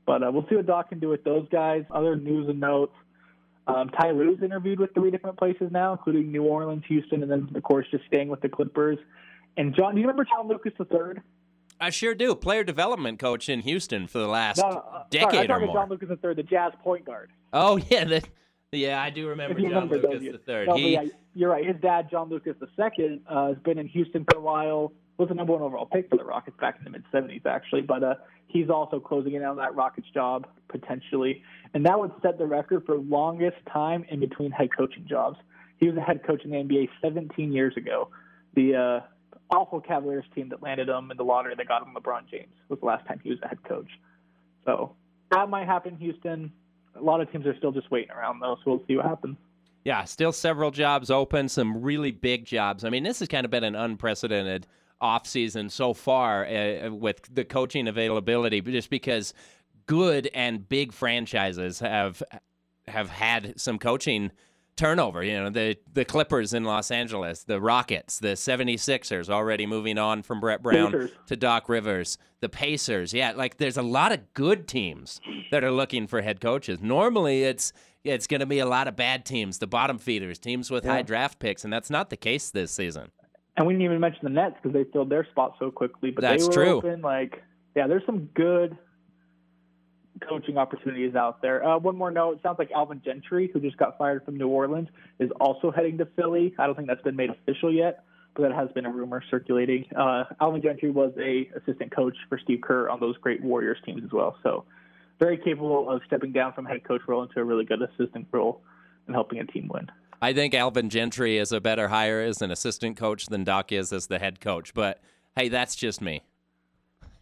But 0.07 0.23
uh, 0.23 0.31
we'll 0.33 0.47
see 0.49 0.57
what 0.57 0.67
Doc 0.67 0.91
can 0.91 0.99
do 0.99 1.09
with 1.09 1.25
those 1.25 1.49
guys. 1.50 1.85
Other 1.91 2.17
news 2.17 2.49
and 2.49 2.61
notes. 2.61 2.95
Um, 3.67 3.90
Ty 3.90 4.12
Lue's 4.12 4.43
interviewed 4.43 4.81
with 4.81 4.93
three 4.95 5.11
different 5.11 5.38
places 5.38 5.71
now, 5.71 5.93
including 5.93 6.33
New 6.33 6.45
Orleans, 6.45 6.83
Houston, 6.88 7.23
and 7.23 7.31
then 7.31 7.49
of 7.55 7.62
course 7.62 7.87
just 7.90 8.05
staying 8.07 8.29
with 8.29 8.40
the 8.40 8.49
Clippers. 8.49 8.99
And 9.57 9.75
John, 9.75 9.95
do 9.95 10.00
you 10.00 10.07
remember 10.07 10.25
John 10.25 10.49
Lucas 10.49 10.73
III? 10.79 11.23
I 11.81 11.90
sure 11.90 12.14
do. 12.14 12.35
Player 12.35 12.62
development 12.62 13.19
coach 13.19 13.49
in 13.49 13.61
Houston 13.61 14.07
for 14.07 14.19
the 14.19 14.26
last 14.26 14.59
no, 14.59 14.69
uh, 14.69 15.05
decade 15.11 15.49
sorry, 15.49 15.64
or 15.64 15.67
more. 15.67 15.75
John 15.75 15.88
Lucas 15.88 16.11
III, 16.11 16.35
the 16.35 16.43
Jazz 16.43 16.73
point 16.83 17.05
guard. 17.05 17.31
Oh 17.52 17.79
yeah, 17.88 18.05
the, 18.05 18.23
yeah, 18.73 19.02
I 19.02 19.11
do 19.11 19.29
remember 19.29 19.59
John 19.61 19.88
remember 19.88 19.99
Lucas 19.99 20.40
III. 20.47 20.67
No, 20.67 20.76
he, 20.76 20.93
yeah, 20.93 21.05
you're 21.35 21.50
right. 21.50 21.67
His 21.67 21.76
dad, 21.81 22.09
John 22.11 22.29
Lucas 22.29 22.57
II, 22.61 23.23
uh, 23.29 23.49
has 23.49 23.59
been 23.59 23.79
in 23.79 23.88
Houston 23.88 24.25
for 24.31 24.38
a 24.38 24.43
while. 24.43 24.93
Was 25.17 25.29
the 25.29 25.35
number 25.35 25.52
one 25.52 25.61
overall 25.62 25.85
pick 25.85 26.09
for 26.09 26.17
the 26.17 26.25
Rockets 26.25 26.57
back 26.61 26.76
in 26.79 26.85
the 26.85 26.90
mid 26.90 27.05
'70s, 27.12 27.45
actually. 27.47 27.83
But 27.83 28.02
uh, 28.02 28.14
he's 28.47 28.71
also 28.71 29.00
closing 29.00 29.35
in 29.35 29.45
on 29.45 29.57
that 29.57 29.75
Rockets 29.75 30.09
job 30.12 30.47
potentially, 30.69 31.43
and 31.75 31.87
that 31.87 31.99
would 31.99 32.12
set 32.23 32.39
the 32.39 32.47
record 32.47 32.85
for 32.87 32.97
longest 32.97 33.57
time 33.73 34.05
in 34.09 34.21
between 34.21 34.50
head 34.50 34.69
coaching 34.77 35.07
jobs. 35.09 35.39
He 35.79 35.89
was 35.89 35.97
a 35.97 36.00
head 36.00 36.25
coach 36.27 36.45
in 36.45 36.50
the 36.50 36.57
NBA 36.57 36.89
17 37.00 37.53
years 37.53 37.77
ago. 37.77 38.09
The 38.55 38.75
uh, 38.75 39.55
awful 39.55 39.81
Cavaliers 39.81 40.25
team 40.35 40.49
that 40.50 40.62
landed 40.62 40.89
him 40.89 41.11
in 41.11 41.17
the 41.17 41.25
lottery 41.25 41.55
that 41.57 41.69
got 41.69 41.83
him 41.83 41.95
LeBron 41.95 42.29
James 42.31 42.53
was 42.69 42.81
the 42.81 42.87
last 42.87 43.07
time 43.07 43.21
he 43.23 43.31
was 43.31 43.39
a 43.43 43.49
head 43.49 43.62
coach. 43.65 43.89
So 44.65 44.95
that 45.31 45.49
might 45.49 45.67
happen, 45.67 45.97
Houston. 45.97 46.53
A 46.97 47.00
lot 47.03 47.21
of 47.21 47.31
teams 47.31 47.47
are 47.47 47.57
still 47.57 47.73
just 47.73 47.91
waiting 47.91 48.11
around 48.11 48.41
though, 48.41 48.57
so 48.65 48.73
we'll 48.73 48.83
see 48.87 48.97
what 48.97 49.07
happens. 49.07 49.37
Yeah, 49.85 50.05
still 50.05 50.33
several 50.33 50.71
jobs 50.71 51.11
open, 51.11 51.49
some 51.49 51.81
really 51.81 52.11
big 52.11 52.45
jobs. 52.45 52.85
I 52.85 52.91
mean, 52.91 53.03
this 53.03 53.21
has 53.21 53.29
kind 53.29 53.45
of 53.45 53.50
been 53.50 53.65
an 53.65 53.75
unprecedented 53.75 54.67
offseason 55.00 55.71
so 55.71 55.95
far 55.95 56.47
uh, 56.47 56.91
with 56.91 57.23
the 57.35 57.45
coaching 57.45 57.89
availability, 57.89 58.61
just 58.61 58.91
because 58.91 59.33
good 59.91 60.31
and 60.33 60.69
big 60.69 60.93
franchises 60.93 61.81
have 61.81 62.23
have 62.87 63.11
had 63.11 63.61
some 63.61 63.77
coaching 63.77 64.31
turnover. 64.77 65.25
You 65.25 65.35
know, 65.35 65.51
the 65.51 65.77
the 65.93 66.05
Clippers 66.05 66.55
in 66.55 66.63
Los 66.63 66.93
Angeles, 66.93 67.43
the 67.43 67.61
Rockets, 67.61 68.21
the 68.21 68.35
76ers 68.35 69.29
already 69.29 69.67
moving 69.67 69.99
on 69.99 70.23
from 70.23 70.39
Brett 70.39 70.63
Brown 70.63 70.93
Pacers. 70.93 71.11
to 71.27 71.37
Doc 71.37 71.69
Rivers, 71.69 72.19
the 72.39 72.49
Pacers. 72.49 73.13
Yeah, 73.13 73.33
like 73.33 73.57
there's 73.57 73.77
a 73.77 73.83
lot 73.83 74.13
of 74.13 74.33
good 74.33 74.69
teams 74.69 75.21
that 75.51 75.65
are 75.65 75.73
looking 75.73 76.07
for 76.07 76.23
head 76.23 76.41
coaches. 76.41 76.81
Normally 76.81 77.43
it's 77.43 77.73
it's 78.05 78.29
going 78.29 78.41
to 78.41 78.47
be 78.47 78.61
a 78.61 78.67
lot 78.67 78.87
of 78.87 78.95
bad 78.95 79.25
teams, 79.25 79.59
the 79.59 79.67
bottom 79.67 79.99
feeders, 79.99 80.39
teams 80.39 80.71
with 80.71 80.85
yeah. 80.85 80.93
high 80.93 81.03
draft 81.03 81.41
picks, 81.41 81.65
and 81.65 81.73
that's 81.73 81.91
not 81.91 82.11
the 82.11 82.17
case 82.17 82.49
this 82.51 82.71
season. 82.71 83.11
And 83.57 83.67
we 83.67 83.75
didn't 83.75 83.87
even 83.87 83.99
mention 83.99 84.21
the 84.23 84.31
Nets 84.31 84.55
because 84.63 84.73
they 84.73 84.85
filled 84.93 85.11
their 85.11 85.27
spot 85.33 85.57
so 85.59 85.73
quickly. 85.73 86.13
But 86.13 86.23
that's 86.23 86.45
they 86.45 86.49
were 86.49 86.65
true. 86.65 86.77
Open, 86.77 87.03
like, 87.03 87.43
yeah, 87.75 87.89
there's 87.89 88.07
some 88.07 88.27
good 88.37 88.79
coaching 90.27 90.59
opportunities 90.59 91.15
out 91.15 91.43
there. 91.43 91.65
Uh, 91.67 91.79
one 91.79 91.97
more 91.97 92.11
note: 92.11 92.37
it 92.37 92.41
sounds 92.43 92.59
like 92.59 92.71
Alvin 92.73 93.00
Gentry, 93.05 93.50
who 93.53 93.61
just 93.61 93.77
got 93.77 93.99
fired 93.99 94.25
from 94.25 94.37
New 94.37 94.49
Orleans, 94.49 94.89
is 95.19 95.31
also 95.41 95.71
heading 95.71 95.99
to 95.99 96.07
Philly. 96.17 96.55
I 96.59 96.67
don't 96.67 96.77
think 96.77 96.89
that's 96.89 97.03
been 97.03 97.17
made 97.17 97.31
official 97.31 97.73
yet, 97.73 98.05
but 98.35 98.43
that 98.43 98.53
has 98.53 98.71
been 98.73 98.87
a 98.87 98.91
rumor 98.91 99.23
circulating. 99.31 99.87
Uh, 99.97 100.25
Alvin 100.41 100.62
Gentry 100.62 100.91
was 100.91 101.12
a 101.19 101.50
assistant 101.57 101.95
coach 101.95 102.17
for 102.29 102.39
Steve 102.39 102.61
Kerr 102.62 102.89
on 102.89 103.00
those 103.00 103.17
great 103.19 103.43
Warriors 103.43 103.79
teams 103.85 104.03
as 104.05 104.12
well, 104.12 104.37
so 104.43 104.65
very 105.19 105.37
capable 105.37 105.89
of 105.91 106.00
stepping 106.07 106.33
down 106.33 106.53
from 106.55 106.65
head 106.65 106.83
coach 106.85 107.03
role 107.07 107.23
into 107.23 107.41
a 107.41 107.45
really 107.45 107.65
good 107.65 107.81
assistant 107.83 108.27
role 108.33 108.62
and 109.07 109.15
helping 109.15 109.39
a 109.39 109.45
team 109.45 109.69
win. 109.73 109.87
I 110.23 110.33
think 110.33 110.55
Alvin 110.55 110.91
Gentry 110.91 111.39
is 111.39 111.53
a 111.53 111.61
better 111.61 111.89
hire 111.89 112.21
as 112.21 112.43
an 112.43 112.50
assistant 112.50 112.97
coach 112.97 113.27
than 113.27 113.45
Doc 113.45 113.73
is 113.73 113.93
as 113.93 114.07
the 114.07 114.19
head 114.19 114.41
coach, 114.41 114.75
but 114.75 115.00
hey, 115.37 115.49
that's 115.49 115.77
just 115.77 116.00
me. 116.00 116.23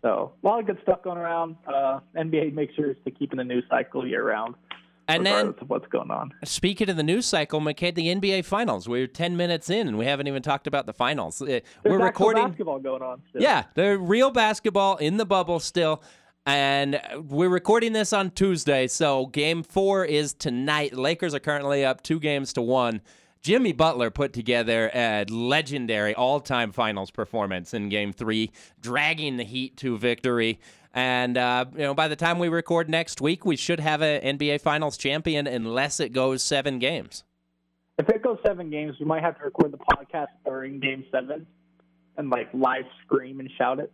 So 0.03 0.33
a 0.43 0.47
lot 0.47 0.61
of 0.61 0.67
good 0.67 0.79
stuff 0.83 1.03
going 1.03 1.19
around. 1.19 1.57
Uh, 1.67 2.01
NBA 2.17 2.55
makes 2.55 2.75
sure 2.75 2.95
to 2.95 3.11
keep 3.11 3.33
in 3.33 3.39
the 3.39 3.45
news 3.45 3.65
cycle 3.69 4.07
year 4.07 4.27
round. 4.27 4.55
And 5.09 5.25
then, 5.25 5.49
of 5.49 5.71
what's 5.71 5.87
going 5.89 6.11
on. 6.11 6.35
Speaking 6.45 6.91
of 6.91 6.97
the 6.97 7.03
news 7.03 7.25
cycle, 7.25 7.61
McCade, 7.61 7.95
the 7.95 8.15
NBA 8.15 8.45
Finals. 8.45 8.87
We're 8.87 9.07
ten 9.07 9.39
minutes 9.39 9.71
in, 9.71 9.89
and 9.89 9.97
we 9.97 10.05
haven't 10.05 10.29
even 10.29 10.43
talked 10.43 10.67
about 10.67 10.85
the 10.85 10.93
finals. 10.93 11.41
Uh, 11.41 11.47
There's 11.47 11.63
We're 11.83 11.99
recording 11.99 12.49
basketball 12.49 12.79
going 12.79 13.01
on. 13.01 13.23
Still. 13.31 13.41
Yeah, 13.41 13.65
the 13.75 13.97
real 13.97 14.31
basketball 14.31 14.97
in 14.99 15.17
the 15.17 15.25
bubble 15.25 15.61
still, 15.61 16.03
and 16.45 17.01
we're 17.27 17.49
recording 17.49 17.95
this 17.95 18.13
on 18.13 18.33
Tuesday. 18.33 18.87
So 18.87 19.27
Game 19.27 19.63
Four 19.63 20.05
is 20.05 20.35
tonight. 20.35 20.93
Lakers 20.93 21.35
are 21.35 21.41
currently 21.41 21.87
up 21.87 22.03
two 22.03 22.21
games 22.21 22.53
to 22.53 22.61
one. 22.61 23.01
Jimmy 23.43 23.73
Butler 23.73 24.11
put 24.11 24.33
together 24.33 24.91
a 24.95 25.25
legendary 25.29 26.15
all 26.15 26.41
time 26.41 26.73
finals 26.73 27.11
performance 27.11 27.73
in 27.73 27.89
game 27.89 28.13
three, 28.13 28.51
dragging 28.81 29.37
the 29.37 29.45
Heat 29.45 29.77
to 29.79 29.97
victory. 29.97 30.59
And, 30.95 31.37
uh, 31.37 31.67
you 31.73 31.81
know, 31.81 31.95
by 31.95 32.09
the 32.09 32.17
time 32.17 32.39
we 32.39 32.49
record 32.49 32.89
next 32.89 33.21
week, 33.21 33.45
we 33.45 33.57
should 33.57 33.81
have 33.81 34.03
an 34.03 34.39
NBA 34.39 34.61
Finals 34.61 34.97
champion 34.97 35.47
unless 35.47 36.01
it 36.01 36.13
goes 36.13 36.43
seven 36.43 36.79
games. 36.79 37.25
If 37.99 38.09
it 38.09 38.23
goes 38.23 38.39
seven 38.45 38.71
games, 38.71 38.97
we 38.99 39.07
might 39.07 39.23
have 39.23 39.39
to 39.39 39.45
record 39.45 39.73
the 39.73 39.79
podcast 39.79 40.29
during 40.45 40.81
game 40.81 41.05
seven 41.13 41.47
and, 42.17 42.31
like, 42.31 42.49
live 42.53 42.85
scream 43.05 43.41
and 43.41 43.51
shout 43.59 43.81
it. 43.81 43.93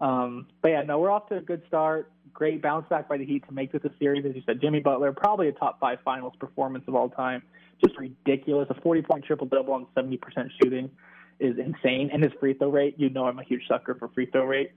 Um, 0.00 0.46
but 0.62 0.70
yeah, 0.70 0.82
no, 0.82 0.98
we're 0.98 1.10
off 1.10 1.28
to 1.28 1.36
a 1.36 1.40
good 1.40 1.62
start. 1.66 2.12
Great 2.32 2.60
bounce 2.62 2.86
back 2.88 3.08
by 3.08 3.16
the 3.16 3.24
Heat 3.24 3.46
to 3.48 3.54
make 3.54 3.72
this 3.72 3.82
a 3.84 3.90
series. 3.98 4.24
As 4.26 4.34
you 4.34 4.42
said, 4.44 4.60
Jimmy 4.60 4.80
Butler, 4.80 5.12
probably 5.12 5.48
a 5.48 5.52
top 5.52 5.80
five 5.80 5.98
finals 6.04 6.34
performance 6.38 6.84
of 6.86 6.94
all 6.94 7.08
time 7.08 7.42
just 7.84 7.98
ridiculous. 7.98 8.68
A 8.70 8.80
40 8.80 9.02
point 9.02 9.24
triple 9.24 9.46
double 9.46 9.74
on 9.74 9.86
70% 9.96 10.18
shooting 10.62 10.90
is 11.38 11.56
insane. 11.58 12.10
And 12.12 12.22
his 12.22 12.32
free 12.40 12.54
throw 12.54 12.70
rate, 12.70 12.94
you 12.98 13.10
know, 13.10 13.26
I'm 13.26 13.38
a 13.38 13.44
huge 13.44 13.62
sucker 13.68 13.94
for 13.94 14.08
free 14.08 14.26
throw 14.26 14.44
rate. 14.44 14.72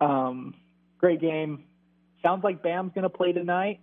Um, 0.00 0.54
great 0.98 1.20
game. 1.20 1.64
Sounds 2.22 2.42
like 2.42 2.62
Bam's 2.62 2.92
going 2.94 3.02
to 3.02 3.10
play 3.10 3.32
tonight. 3.32 3.80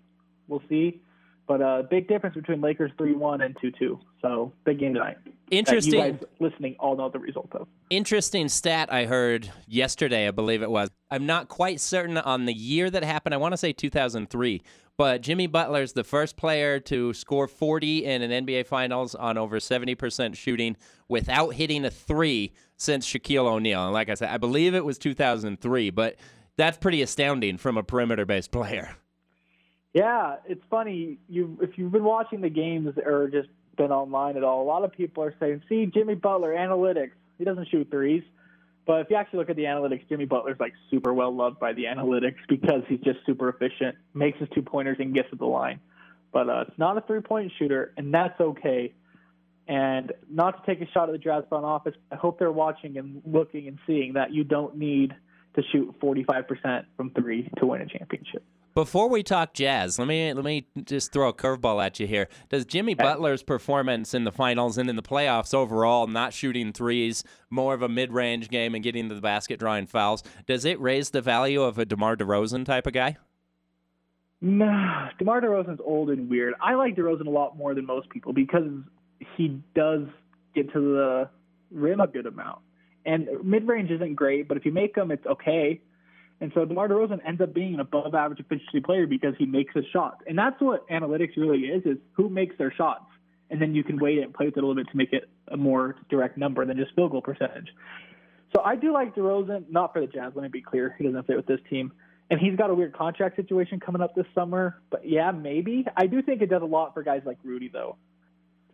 We'll 0.48 0.64
see. 0.70 1.02
But 1.48 1.62
a 1.62 1.68
uh, 1.68 1.82
big 1.84 2.08
difference 2.08 2.36
between 2.36 2.60
Lakers 2.60 2.92
3 2.98 3.14
1 3.14 3.42
and 3.42 3.56
2 3.62 3.72
2. 3.78 4.00
So 4.22 4.52
big 4.66 4.80
game 4.80 4.94
tonight. 4.94 5.18
Interesting. 5.52 5.94
you 5.94 6.00
guys 6.00 6.20
listening 6.40 6.76
all 6.80 6.98
know 6.98 7.10
the 7.10 7.20
result 7.20 7.50
of. 7.52 7.68
Interesting 7.90 8.50
stat 8.50 8.92
I 8.92 9.06
heard 9.06 9.52
yesterday, 9.68 10.28
I 10.28 10.32
believe 10.32 10.64
it 10.64 10.72
was. 10.72 10.90
I'm 11.12 11.28
not 11.28 11.50
quite 11.50 11.80
certain 11.80 12.18
on 12.18 12.46
the 12.46 12.54
year 12.54 12.90
that 12.90 13.04
happened. 13.04 13.36
I 13.36 13.38
want 13.38 13.54
to 13.54 13.58
say 13.58 13.74
2003. 13.74 14.62
But 14.98 15.22
Jimmy 15.22 15.48
Butler's 15.48 15.94
the 15.94 16.06
first 16.06 16.38
player 16.38 16.80
to 16.82 17.14
score 17.14 17.48
40 17.48 18.06
in 18.06 18.22
an 18.22 18.46
NBA 18.46 18.66
Finals 18.66 19.14
on 19.14 19.38
over 19.38 19.60
70% 19.60 20.36
shooting 20.36 20.78
without 21.10 21.50
hitting 21.56 21.84
a 21.84 21.92
three 21.92 22.54
since 22.78 23.06
Shaquille 23.06 23.46
O'Neal. 23.46 23.86
And 23.86 23.94
like 23.94 24.10
I 24.10 24.14
said, 24.14 24.30
I 24.30 24.38
believe 24.38 24.74
it 24.74 24.86
was 24.86 24.98
2003, 24.98 25.90
but 25.90 26.16
that's 26.58 26.78
pretty 26.78 27.02
astounding 27.02 27.58
from 27.58 27.78
a 27.78 27.84
perimeter 27.84 28.26
based 28.26 28.52
player. 28.52 28.96
Yeah, 29.96 30.36
it's 30.46 30.62
funny. 30.70 31.20
You 31.30 31.58
if 31.62 31.78
you've 31.78 31.94
been 31.94 32.04
watching 32.04 32.42
the 32.42 32.50
games 32.50 32.98
or 32.98 33.30
just 33.30 33.48
been 33.78 33.92
online 33.92 34.36
at 34.36 34.44
all, 34.44 34.62
a 34.62 34.68
lot 34.68 34.84
of 34.84 34.92
people 34.92 35.24
are 35.24 35.34
saying, 35.40 35.64
"See, 35.70 35.86
Jimmy 35.86 36.16
Butler 36.16 36.54
analytics. 36.54 37.12
He 37.38 37.46
doesn't 37.46 37.70
shoot 37.70 37.90
threes. 37.90 38.22
But 38.86 39.02
if 39.02 39.10
you 39.10 39.16
actually 39.16 39.40
look 39.40 39.50
at 39.50 39.56
the 39.56 39.64
analytics, 39.64 40.08
Jimmy 40.10 40.26
Butler's 40.26 40.60
like 40.60 40.74
super 40.92 41.14
well 41.14 41.34
loved 41.34 41.60
by 41.60 41.72
the 41.72 41.86
analytics 41.86 42.36
because 42.50 42.84
he's 42.90 43.00
just 43.00 43.20
super 43.26 43.48
efficient, 43.48 43.96
makes 44.14 44.38
his 44.38 44.50
two 44.54 44.62
pointers, 44.62 44.98
and 45.00 45.14
gets 45.14 45.30
to 45.30 45.38
the 45.38 45.46
line. 45.46 45.80
But 46.34 46.50
uh, 46.50 46.66
it's 46.68 46.78
not 46.78 46.98
a 46.98 47.02
three 47.02 47.22
point 47.22 47.54
shooter, 47.58 47.94
and 47.96 48.14
that's 48.14 48.40
okay. 48.40 48.94
And 49.66 50.12
not 50.30 50.66
to 50.66 50.76
take 50.76 50.86
a 50.86 50.92
shot 50.92 51.08
at 51.08 51.14
the 51.14 51.18
Jazz 51.20 51.46
front 51.48 51.64
office, 51.64 51.96
I 52.12 52.16
hope 52.16 52.38
they're 52.38 52.52
watching 52.52 52.98
and 52.98 53.22
looking 53.26 53.70
and 53.70 53.80
seeing 53.88 54.14
that 54.14 54.34
you 54.34 54.44
don't 54.44 54.76
need 54.76 55.16
to 55.56 55.64
shoot 55.72 55.96
45% 56.02 56.84
from 56.98 57.12
three 57.12 57.50
to 57.60 57.66
win 57.66 57.82
a 57.82 57.88
championship. 57.88 58.44
Before 58.76 59.08
we 59.08 59.24
talk 59.24 59.54
Jazz, 59.54 59.98
let 59.98 60.06
me 60.06 60.34
let 60.34 60.44
me 60.44 60.68
just 60.84 61.14
throw 61.14 61.30
a 61.30 61.34
curveball 61.34 61.82
at 61.82 61.98
you 61.98 62.08
here. 62.08 62.28
Does 62.50 62.66
Jimmy 62.66 62.94
Butler's 62.94 63.42
performance 63.42 64.14
in 64.14 64.26
the 64.26 64.34
finals 64.34 64.78
and 64.78 64.90
in 64.90 64.98
the 64.98 65.02
playoffs 65.02 65.54
overall, 65.54 66.08
not 66.08 66.34
shooting 66.34 66.74
threes, 66.74 67.24
more 67.50 67.74
of 67.74 67.82
a 67.82 67.88
mid-range 67.88 68.50
game 68.50 68.76
and 68.76 68.84
getting 68.84 69.08
to 69.08 69.16
the 69.16 69.22
basket, 69.22 69.60
drawing 69.60 69.88
fouls, 69.88 70.24
does 70.46 70.66
it 70.66 70.78
raise 70.82 71.12
the 71.12 71.22
value 71.22 71.62
of 71.62 71.80
a 71.80 71.86
DeMar 71.86 72.18
DeRozan 72.18 72.66
type 72.66 72.86
of 72.86 72.92
guy? 72.92 73.16
Nah, 74.42 75.08
DeMar 75.20 75.40
DeRozan's 75.40 75.80
old 75.82 76.10
and 76.10 76.30
weird. 76.30 76.54
I 76.62 76.74
like 76.74 76.98
DeRozan 76.98 77.28
a 77.28 77.30
lot 77.30 77.56
more 77.56 77.74
than 77.76 77.86
most 77.86 78.10
people 78.10 78.34
because 78.34 78.70
he 79.38 79.58
does 79.74 80.02
get 80.54 80.74
to 80.74 80.80
the 80.82 81.30
rim 81.72 82.02
a 82.02 82.08
good 82.08 82.26
amount. 82.26 82.60
And 83.06 83.30
mid-range 83.42 83.90
isn't 83.90 84.16
great, 84.16 84.50
but 84.50 84.58
if 84.58 84.66
you 84.66 84.74
make 84.74 84.96
them, 84.96 85.12
it's 85.12 85.26
okay. 85.26 85.80
And 86.42 86.52
so 86.54 86.66
DeMar 86.66 86.90
DeRozan 86.90 87.20
ends 87.26 87.42
up 87.42 87.54
being 87.54 87.76
an 87.76 87.80
above 87.80 88.14
average 88.14 88.40
efficiency 88.40 88.82
player 88.82 89.08
because 89.08 89.34
he 89.38 89.46
makes 89.46 89.74
his 89.74 89.86
shots. 89.92 90.22
And 90.28 90.38
that's 90.38 90.60
what 90.60 90.88
analytics 90.90 91.38
really 91.38 91.62
is, 91.62 91.86
is 91.86 91.98
who 92.14 92.30
makes 92.30 92.58
their 92.58 92.74
shots. 92.74 93.06
And 93.50 93.62
then 93.62 93.74
you 93.74 93.84
can 93.84 94.00
weight 94.00 94.18
it 94.18 94.24
and 94.24 94.34
play 94.34 94.48
with 94.48 94.58
it 94.58 94.64
a 94.64 94.68
little 94.68 94.76
bit 94.76 94.90
to 94.92 94.98
make 94.98 95.14
it 95.14 95.30
a 95.48 95.58
more 95.58 95.96
direct 96.10 96.38
number 96.38 96.66
than 96.66 96.78
just 96.78 96.94
field 96.96 97.12
goal 97.12 97.22
percentage. 97.22 97.68
So 98.56 98.62
I 98.64 98.76
do 98.76 98.92
like 98.92 99.16
DeRozan, 99.16 99.66
not 99.70 99.94
for 99.94 100.02
the 100.02 100.08
Jazz, 100.08 100.34
let 100.36 100.44
me 100.44 100.50
be 100.50 100.62
clear. 100.62 100.96
He 100.98 101.06
doesn't 101.06 101.28
fit 101.28 101.38
with 101.38 101.46
this 101.46 101.60
team. 101.70 101.94
And 102.30 102.40
he's 102.40 102.56
got 102.58 102.70
a 102.70 102.74
weird 102.74 102.98
contract 102.98 103.36
situation 103.36 103.80
coming 103.80 104.02
up 104.02 104.16
this 104.16 104.26
summer. 104.34 104.82
But 104.90 105.08
yeah, 105.08 105.32
maybe. 105.32 105.86
I 105.96 106.08
do 106.08 106.22
think 106.22 106.42
it 106.42 106.50
does 106.50 106.64
a 106.64 106.66
lot 106.66 106.94
for 106.94 107.04
guys 107.04 107.22
like 107.26 107.38
Rudy, 107.44 107.70
though, 107.72 107.98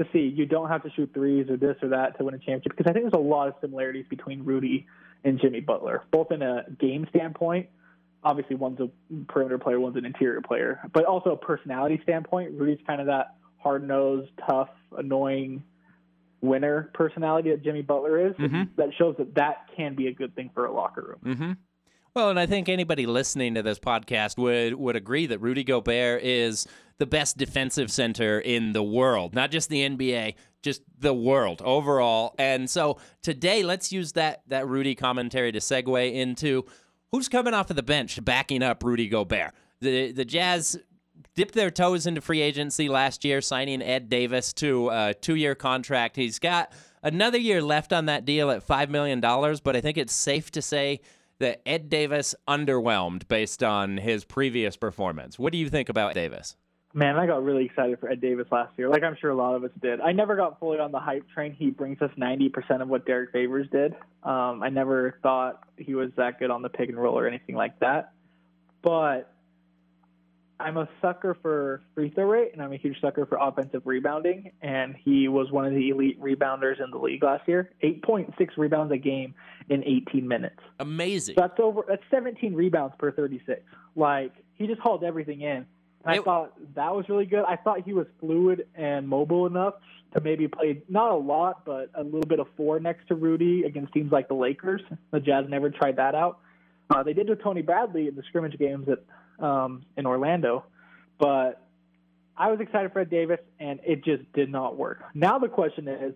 to 0.03 0.09
see 0.11 0.19
you 0.19 0.45
don't 0.45 0.69
have 0.69 0.83
to 0.83 0.91
shoot 0.91 1.11
threes 1.13 1.49
or 1.49 1.57
this 1.57 1.75
or 1.81 1.89
that 1.89 2.17
to 2.17 2.23
win 2.23 2.33
a 2.33 2.37
championship. 2.37 2.75
Because 2.75 2.89
I 2.89 2.93
think 2.93 3.05
there's 3.05 3.21
a 3.21 3.27
lot 3.27 3.47
of 3.47 3.55
similarities 3.61 4.05
between 4.09 4.43
Rudy 4.43 4.87
and 5.23 5.39
Jimmy 5.39 5.59
Butler, 5.59 6.03
both 6.11 6.31
in 6.31 6.41
a 6.41 6.65
game 6.79 7.07
standpoint. 7.09 7.69
Obviously, 8.23 8.55
one's 8.55 8.79
a 8.79 8.89
perimeter 9.27 9.57
player, 9.57 9.79
one's 9.79 9.97
an 9.97 10.05
interior 10.05 10.41
player, 10.41 10.79
but 10.93 11.05
also 11.05 11.31
a 11.31 11.37
personality 11.37 11.99
standpoint. 12.03 12.51
Rudy's 12.53 12.83
kind 12.85 13.01
of 13.01 13.07
that 13.07 13.35
hard 13.57 13.87
nosed, 13.87 14.29
tough, 14.47 14.69
annoying 14.95 15.63
winner 16.41 16.89
personality 16.93 17.51
that 17.51 17.63
Jimmy 17.63 17.81
Butler 17.81 18.27
is. 18.27 18.33
Mm-hmm. 18.35 18.63
That 18.77 18.89
shows 18.97 19.15
that 19.17 19.35
that 19.35 19.67
can 19.75 19.95
be 19.95 20.07
a 20.07 20.13
good 20.13 20.35
thing 20.35 20.51
for 20.53 20.65
a 20.65 20.73
locker 20.73 21.01
room. 21.01 21.35
Mm-hmm. 21.35 21.51
Well, 22.13 22.29
and 22.29 22.39
I 22.39 22.45
think 22.45 22.67
anybody 22.67 23.05
listening 23.05 23.53
to 23.55 23.63
this 23.63 23.79
podcast 23.79 24.37
would 24.37 24.75
would 24.75 24.97
agree 24.97 25.27
that 25.27 25.39
Rudy 25.39 25.63
Gobert 25.63 26.21
is 26.23 26.67
the 26.97 27.05
best 27.05 27.37
defensive 27.37 27.89
center 27.89 28.39
in 28.39 28.73
the 28.73 28.83
world, 28.83 29.33
not 29.33 29.49
just 29.49 29.69
the 29.69 29.87
NBA, 29.87 30.35
just 30.61 30.81
the 30.99 31.13
world 31.13 31.61
overall. 31.63 32.35
And 32.37 32.69
so 32.69 32.97
today, 33.21 33.63
let's 33.63 33.93
use 33.93 34.11
that 34.13 34.41
that 34.47 34.67
Rudy 34.67 34.93
commentary 34.93 35.53
to 35.53 35.59
segue 35.59 36.13
into 36.13 36.65
who's 37.11 37.29
coming 37.29 37.53
off 37.53 37.69
of 37.69 37.77
the 37.77 37.83
bench 37.83 38.23
backing 38.25 38.61
up 38.61 38.83
Rudy 38.83 39.07
Gobert. 39.07 39.53
The 39.79 40.11
the 40.11 40.25
Jazz 40.25 40.77
dipped 41.35 41.53
their 41.53 41.71
toes 41.71 42.07
into 42.07 42.19
free 42.19 42.41
agency 42.41 42.89
last 42.89 43.23
year, 43.23 43.39
signing 43.39 43.81
Ed 43.81 44.09
Davis 44.09 44.51
to 44.53 44.89
a 44.89 45.13
two 45.13 45.35
year 45.35 45.55
contract. 45.55 46.17
He's 46.17 46.39
got 46.39 46.73
another 47.03 47.37
year 47.37 47.61
left 47.61 47.93
on 47.93 48.07
that 48.07 48.25
deal 48.25 48.51
at 48.51 48.67
$5 48.67 48.89
million, 48.89 49.19
but 49.19 49.75
I 49.75 49.81
think 49.81 49.97
it's 49.97 50.13
safe 50.13 50.51
to 50.51 50.61
say 50.61 50.99
that 51.41 51.61
Ed 51.65 51.89
Davis 51.89 52.33
underwhelmed 52.47 53.27
based 53.27 53.61
on 53.61 53.97
his 53.97 54.23
previous 54.23 54.77
performance. 54.77 55.37
What 55.37 55.51
do 55.51 55.59
you 55.59 55.69
think 55.69 55.89
about 55.89 56.13
Davis? 56.13 56.55
Man, 56.93 57.17
I 57.17 57.25
got 57.25 57.43
really 57.43 57.65
excited 57.65 57.99
for 57.99 58.09
Ed 58.09 58.19
Davis 58.19 58.47
last 58.51 58.73
year, 58.77 58.89
like 58.89 59.03
I'm 59.03 59.15
sure 59.19 59.31
a 59.31 59.35
lot 59.35 59.55
of 59.55 59.63
us 59.63 59.71
did. 59.81 60.01
I 60.01 60.11
never 60.11 60.35
got 60.35 60.59
fully 60.59 60.77
on 60.79 60.91
the 60.91 60.99
hype 60.99 61.25
train. 61.29 61.53
He 61.53 61.69
brings 61.69 62.01
us 62.01 62.11
90% 62.17 62.81
of 62.81 62.89
what 62.89 63.05
Derek 63.05 63.31
Favors 63.31 63.67
did. 63.71 63.93
Um, 64.23 64.61
I 64.61 64.69
never 64.69 65.17
thought 65.23 65.63
he 65.77 65.95
was 65.95 66.09
that 66.17 66.37
good 66.39 66.51
on 66.51 66.61
the 66.61 66.69
pick 66.69 66.89
and 66.89 66.97
roll 66.97 67.17
or 67.17 67.27
anything 67.27 67.55
like 67.55 67.79
that. 67.79 68.11
But 68.81 69.30
I'm 70.61 70.77
a 70.77 70.87
sucker 71.01 71.35
for 71.41 71.81
free 71.95 72.09
throw 72.09 72.25
rate, 72.25 72.51
and 72.53 72.61
I'm 72.61 72.71
a 72.71 72.77
huge 72.77 72.99
sucker 73.01 73.25
for 73.25 73.37
offensive 73.41 73.81
rebounding. 73.85 74.51
And 74.61 74.95
he 74.95 75.27
was 75.27 75.51
one 75.51 75.65
of 75.65 75.73
the 75.73 75.89
elite 75.89 76.21
rebounders 76.21 76.83
in 76.83 76.91
the 76.91 76.97
league 76.97 77.23
last 77.23 77.47
year. 77.47 77.71
8.6 77.83 78.57
rebounds 78.57 78.93
a 78.93 78.97
game 78.97 79.33
in 79.69 79.83
18 79.83 80.27
minutes. 80.27 80.59
Amazing. 80.79 81.35
So 81.35 81.41
that's 81.41 81.59
over. 81.59 81.83
That's 81.87 82.03
17 82.11 82.53
rebounds 82.53 82.95
per 82.97 83.11
36. 83.11 83.61
Like 83.95 84.33
he 84.55 84.67
just 84.67 84.79
hauled 84.79 85.03
everything 85.03 85.41
in. 85.41 85.65
And 86.03 86.19
I 86.19 86.21
thought 86.21 86.53
that 86.75 86.95
was 86.95 87.07
really 87.09 87.25
good. 87.25 87.45
I 87.47 87.57
thought 87.57 87.81
he 87.85 87.93
was 87.93 88.07
fluid 88.19 88.67
and 88.75 89.07
mobile 89.07 89.45
enough 89.45 89.75
to 90.15 90.21
maybe 90.21 90.47
play 90.47 90.81
not 90.89 91.11
a 91.11 91.15
lot, 91.15 91.63
but 91.65 91.89
a 91.93 92.03
little 92.03 92.27
bit 92.27 92.39
of 92.39 92.47
four 92.57 92.79
next 92.79 93.07
to 93.07 93.15
Rudy 93.15 93.63
against 93.63 93.93
teams 93.93 94.11
like 94.11 94.27
the 94.27 94.33
Lakers. 94.33 94.81
The 95.11 95.19
Jazz 95.19 95.45
never 95.47 95.69
tried 95.69 95.97
that 95.97 96.15
out. 96.15 96.39
Uh, 96.91 97.03
they 97.03 97.13
did 97.13 97.29
with 97.29 97.41
Tony 97.41 97.61
Bradley 97.61 98.07
in 98.07 98.15
the 98.15 98.23
scrimmage 98.23 98.57
games 98.59 98.87
at 98.89 98.99
um, 99.43 99.83
in 99.97 100.05
Orlando, 100.05 100.65
but 101.17 101.65
I 102.37 102.51
was 102.51 102.59
excited 102.59 102.91
for 102.91 102.99
Ed 102.99 103.09
Davis, 103.09 103.39
and 103.59 103.79
it 103.85 104.03
just 104.03 104.31
did 104.33 104.51
not 104.51 104.77
work. 104.77 104.99
Now 105.13 105.39
the 105.39 105.47
question 105.47 105.87
is: 105.87 106.13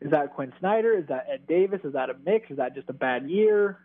Is 0.00 0.10
that 0.10 0.34
Quinn 0.34 0.52
Snyder? 0.60 0.92
Is 0.96 1.06
that 1.08 1.26
Ed 1.32 1.46
Davis? 1.46 1.80
Is 1.84 1.94
that 1.94 2.10
a 2.10 2.14
mix? 2.24 2.50
Is 2.50 2.58
that 2.58 2.74
just 2.74 2.88
a 2.88 2.92
bad 2.92 3.28
year? 3.28 3.78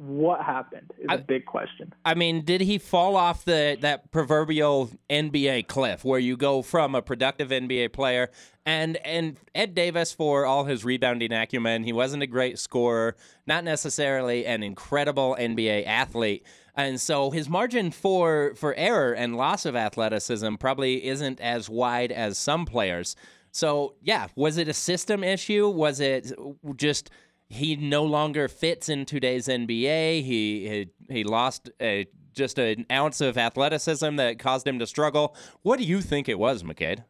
What 0.00 0.40
happened 0.40 0.90
is 0.98 1.08
I, 1.10 1.16
a 1.16 1.18
big 1.18 1.44
question. 1.44 1.92
I 2.06 2.14
mean, 2.14 2.42
did 2.42 2.62
he 2.62 2.78
fall 2.78 3.16
off 3.16 3.44
the 3.44 3.76
that 3.82 4.10
proverbial 4.10 4.90
NBA 5.10 5.66
cliff 5.66 6.06
where 6.06 6.18
you 6.18 6.38
go 6.38 6.62
from 6.62 6.94
a 6.94 7.02
productive 7.02 7.50
NBA 7.50 7.92
player 7.92 8.30
and 8.64 8.96
and 9.04 9.36
Ed 9.54 9.74
Davis 9.74 10.10
for 10.10 10.46
all 10.46 10.64
his 10.64 10.86
rebounding 10.86 11.32
acumen, 11.32 11.84
he 11.84 11.92
wasn't 11.92 12.22
a 12.22 12.26
great 12.26 12.58
scorer, 12.58 13.14
not 13.46 13.62
necessarily 13.62 14.46
an 14.46 14.62
incredible 14.62 15.36
NBA 15.38 15.86
athlete. 15.86 16.46
And 16.74 16.98
so 16.98 17.30
his 17.30 17.50
margin 17.50 17.90
for 17.90 18.54
for 18.54 18.74
error 18.76 19.12
and 19.12 19.36
loss 19.36 19.66
of 19.66 19.76
athleticism 19.76 20.54
probably 20.54 21.04
isn't 21.04 21.42
as 21.42 21.68
wide 21.68 22.10
as 22.10 22.38
some 22.38 22.64
players. 22.64 23.16
So, 23.52 23.96
yeah, 24.00 24.28
was 24.34 24.56
it 24.56 24.68
a 24.68 24.72
system 24.72 25.22
issue? 25.22 25.68
Was 25.68 26.00
it 26.00 26.32
just 26.76 27.10
he 27.50 27.74
no 27.74 28.04
longer 28.04 28.48
fits 28.48 28.88
in 28.88 29.04
today's 29.04 29.48
NBA. 29.48 30.22
He 30.22 30.88
he, 31.08 31.14
he 31.14 31.24
lost 31.24 31.68
a, 31.82 32.06
just 32.32 32.58
an 32.58 32.86
ounce 32.90 33.20
of 33.20 33.36
athleticism 33.36 34.16
that 34.16 34.38
caused 34.38 34.66
him 34.66 34.78
to 34.78 34.86
struggle. 34.86 35.34
What 35.62 35.78
do 35.78 35.84
you 35.84 36.00
think 36.00 36.28
it 36.28 36.38
was, 36.38 36.62
McCade? 36.62 37.04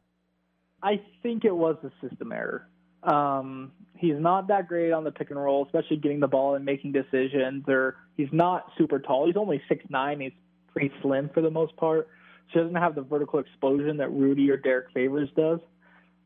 I 0.83 1.01
think 1.23 1.45
it 1.45 1.55
was 1.55 1.77
a 1.85 1.93
system 2.01 2.33
error. 2.33 2.69
Um, 3.03 3.73
he's 3.99 4.19
not 4.19 4.49
that 4.49 4.67
great 4.67 4.93
on 4.93 5.05
the 5.05 5.11
pick 5.11 5.31
and 5.31 5.39
roll, 5.39 5.67
especially 5.67 5.99
getting 5.99 6.21
the 6.21 6.29
ball 6.29 6.55
and 6.55 6.65
making 6.65 6.93
decisions. 6.93 7.65
Or 7.69 7.97
he's 8.17 8.33
not 8.33 8.73
super 8.79 8.99
tall. 8.99 9.27
He's 9.27 9.37
only 9.37 9.61
six 9.69 9.85
nine. 9.91 10.21
He's 10.21 10.33
pretty 10.73 10.91
slim 11.03 11.29
for 11.35 11.43
the 11.43 11.51
most 11.51 11.77
part. 11.77 12.09
So 12.53 12.61
he 12.61 12.65
doesn't 12.65 12.77
have 12.77 12.95
the 12.95 13.03
vertical 13.03 13.41
explosion 13.41 13.99
that 13.99 14.11
Rudy 14.11 14.51
or 14.51 14.57
Derek 14.57 14.87
Favors 14.95 15.29
does 15.37 15.61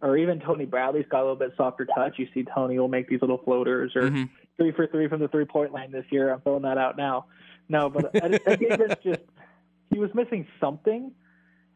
or 0.04 0.18
even 0.18 0.38
Tony 0.38 0.66
Bradley's 0.66 1.06
got 1.08 1.20
a 1.20 1.22
little 1.22 1.34
bit 1.34 1.54
softer 1.56 1.86
touch. 1.86 2.18
You 2.18 2.28
see 2.34 2.44
Tony 2.44 2.78
will 2.78 2.88
make 2.88 3.08
these 3.08 3.22
little 3.22 3.38
floaters 3.38 3.96
or 3.96 4.02
mm-hmm. 4.02 4.24
three 4.58 4.70
for 4.70 4.86
three 4.86 5.08
from 5.08 5.20
the 5.20 5.28
three 5.28 5.46
point 5.46 5.72
line 5.72 5.90
this 5.90 6.04
year. 6.10 6.30
I'm 6.30 6.42
throwing 6.42 6.62
that 6.62 6.76
out 6.76 6.98
now. 6.98 7.24
No, 7.70 7.88
but 7.88 8.14
I 8.22 8.38
Ed 8.46 8.60
Davis 8.60 8.96
just 9.02 9.22
he 9.90 9.98
was 9.98 10.10
missing 10.14 10.46
something, 10.60 11.10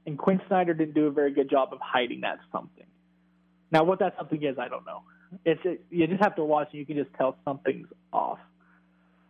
and 0.07 0.19
Quinn 0.19 0.43
Snyder 0.47 0.75
didn't 0.75 0.95
do 0.95 1.07
a 1.07 1.11
very 1.11 1.33
good 1.33 1.49
job 1.49 1.71
of 1.73 1.79
hiding 1.81 2.21
that 2.21 2.38
something. 2.53 2.85
Now, 3.71 3.85
what 3.85 3.99
that 4.01 4.14
something 4.19 4.43
is, 4.43 4.59
I 4.59 4.69
don't 4.69 4.85
know. 4.85 5.03
It's 5.47 5.61
it, 5.64 5.87
you 5.91 6.07
just 6.07 6.23
have 6.23 6.37
to 6.37 6.45
watch, 6.45 6.69
and 6.73 6.81
you 6.81 6.85
can 6.87 6.97
just 6.97 7.14
tell 7.17 7.38
something's 7.47 7.88
off. 8.12 8.38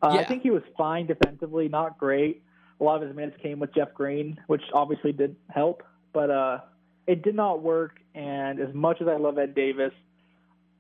Uh, 0.03 0.11
yeah. 0.15 0.21
I 0.21 0.25
think 0.25 0.43
he 0.43 0.51
was 0.51 0.63
fine 0.77 1.07
defensively, 1.07 1.69
not 1.69 1.99
great. 1.99 2.43
A 2.81 2.85
lot 2.85 3.01
of 3.01 3.07
his 3.07 3.17
minutes 3.17 3.37
came 3.41 3.61
with 3.61 3.73
Jeff 3.75 3.95
Green, 3.95 4.39
which 4.49 4.63
obviously 4.73 5.13
did 5.13 5.37
help, 5.51 5.85
but 6.13 6.31
uh, 6.31 6.59
it 7.09 7.23
did 7.23 7.35
not 7.35 7.63
work. 7.63 7.99
And 8.15 8.61
as 8.61 8.73
much 8.75 9.01
as 9.01 9.09
I 9.09 9.17
love 9.17 9.39
Ed 9.39 9.55
Davis, 9.55 9.93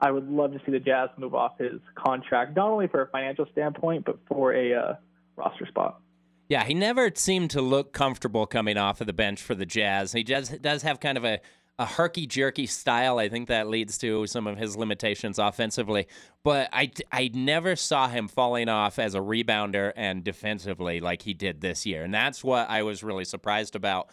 I 0.00 0.12
would 0.12 0.28
love 0.28 0.52
to 0.52 0.60
see 0.64 0.70
the 0.70 0.78
Jazz 0.78 1.08
move 1.16 1.34
off 1.34 1.58
his 1.58 1.80
contract, 1.96 2.54
not 2.54 2.68
only 2.68 2.86
for 2.86 3.02
a 3.02 3.08
financial 3.08 3.46
standpoint, 3.50 4.04
but 4.04 4.18
for 4.28 4.54
a 4.54 4.74
uh, 4.74 4.94
roster 5.36 5.66
spot. 5.66 6.00
Yeah, 6.48 6.64
he 6.64 6.74
never 6.74 7.10
seemed 7.14 7.50
to 7.50 7.60
look 7.60 7.92
comfortable 7.92 8.46
coming 8.46 8.76
off 8.76 9.00
of 9.00 9.06
the 9.06 9.12
bench 9.12 9.42
for 9.42 9.54
the 9.54 9.66
Jazz. 9.66 10.12
He 10.12 10.22
just 10.22 10.62
does 10.62 10.82
have 10.82 11.00
kind 11.00 11.18
of 11.18 11.24
a, 11.24 11.40
a 11.78 11.86
herky 11.86 12.26
jerky 12.26 12.66
style. 12.66 13.18
I 13.18 13.28
think 13.28 13.48
that 13.48 13.68
leads 13.68 13.98
to 13.98 14.26
some 14.26 14.46
of 14.46 14.56
his 14.56 14.76
limitations 14.76 15.38
offensively. 15.38 16.06
But 16.44 16.68
I, 16.72 16.90
I 17.10 17.30
never 17.34 17.74
saw 17.74 18.08
him 18.08 18.28
falling 18.28 18.68
off 18.68 18.98
as 18.98 19.14
a 19.14 19.20
rebounder 19.20 19.92
and 19.96 20.22
defensively 20.22 21.00
like 21.00 21.22
he 21.22 21.34
did 21.34 21.60
this 21.60 21.84
year. 21.84 22.02
And 22.02 22.14
that's 22.14 22.44
what 22.44 22.70
I 22.70 22.82
was 22.82 23.02
really 23.02 23.24
surprised 23.24 23.76
about 23.76 24.10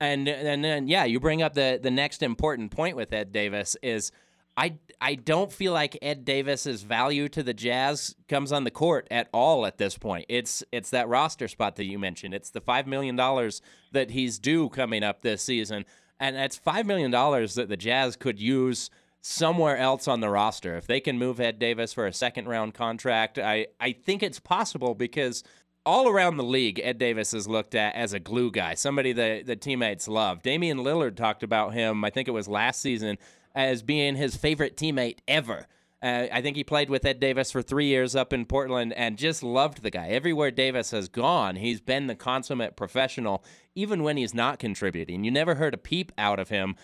and 0.00 0.28
and 0.28 0.64
then 0.64 0.88
yeah, 0.88 1.04
you 1.04 1.20
bring 1.20 1.42
up 1.42 1.54
the 1.54 1.78
the 1.82 1.90
next 1.90 2.22
important 2.22 2.70
point 2.70 2.96
with 2.96 3.12
Ed 3.12 3.32
Davis 3.32 3.76
is 3.82 4.12
I 4.56 4.74
I 5.00 5.14
don't 5.14 5.52
feel 5.52 5.72
like 5.72 5.96
Ed 6.02 6.24
Davis's 6.24 6.82
value 6.82 7.28
to 7.30 7.42
the 7.42 7.54
Jazz 7.54 8.16
comes 8.28 8.50
on 8.52 8.64
the 8.64 8.70
court 8.70 9.06
at 9.10 9.28
all 9.32 9.66
at 9.66 9.78
this 9.78 9.96
point. 9.96 10.26
It's 10.28 10.64
it's 10.72 10.90
that 10.90 11.08
roster 11.08 11.48
spot 11.48 11.76
that 11.76 11.84
you 11.84 11.98
mentioned. 11.98 12.34
It's 12.34 12.50
the 12.50 12.60
five 12.60 12.86
million 12.86 13.16
dollars 13.16 13.62
that 13.92 14.10
he's 14.10 14.38
due 14.38 14.68
coming 14.68 15.04
up 15.04 15.22
this 15.22 15.42
season, 15.42 15.84
and 16.18 16.34
that's 16.34 16.56
five 16.56 16.86
million 16.86 17.10
dollars 17.10 17.54
that 17.54 17.68
the 17.68 17.76
Jazz 17.76 18.16
could 18.16 18.40
use 18.40 18.90
somewhere 19.20 19.76
else 19.76 20.08
on 20.08 20.20
the 20.20 20.30
roster. 20.30 20.76
If 20.76 20.86
they 20.86 21.00
can 21.00 21.18
move 21.18 21.40
Ed 21.40 21.58
Davis 21.58 21.92
for 21.92 22.06
a 22.06 22.12
second 22.12 22.48
round 22.48 22.74
contract, 22.74 23.38
I 23.38 23.68
I 23.80 23.92
think 23.92 24.24
it's 24.24 24.40
possible 24.40 24.94
because 24.96 25.44
all 25.88 26.06
around 26.06 26.36
the 26.36 26.44
league, 26.44 26.78
Ed 26.84 26.98
Davis 26.98 27.32
is 27.32 27.48
looked 27.48 27.74
at 27.74 27.94
as 27.94 28.12
a 28.12 28.20
glue 28.20 28.50
guy, 28.50 28.74
somebody 28.74 29.12
that 29.14 29.46
the 29.46 29.56
teammates 29.56 30.06
love. 30.06 30.42
Damian 30.42 30.80
Lillard 30.80 31.16
talked 31.16 31.42
about 31.42 31.72
him, 31.72 32.04
I 32.04 32.10
think 32.10 32.28
it 32.28 32.32
was 32.32 32.46
last 32.46 32.82
season, 32.82 33.16
as 33.54 33.82
being 33.82 34.14
his 34.14 34.36
favorite 34.36 34.76
teammate 34.76 35.20
ever. 35.26 35.66
Uh, 36.02 36.26
I 36.30 36.42
think 36.42 36.56
he 36.56 36.62
played 36.62 36.90
with 36.90 37.06
Ed 37.06 37.20
Davis 37.20 37.50
for 37.50 37.62
three 37.62 37.86
years 37.86 38.14
up 38.14 38.34
in 38.34 38.44
Portland 38.44 38.92
and 38.92 39.16
just 39.16 39.42
loved 39.42 39.82
the 39.82 39.90
guy. 39.90 40.08
Everywhere 40.08 40.50
Davis 40.50 40.90
has 40.90 41.08
gone, 41.08 41.56
he's 41.56 41.80
been 41.80 42.06
the 42.06 42.14
consummate 42.14 42.76
professional, 42.76 43.42
even 43.74 44.02
when 44.02 44.18
he's 44.18 44.34
not 44.34 44.58
contributing. 44.58 45.24
You 45.24 45.30
never 45.30 45.54
heard 45.54 45.72
a 45.72 45.78
peep 45.78 46.12
out 46.18 46.38
of 46.38 46.50
him 46.50 46.76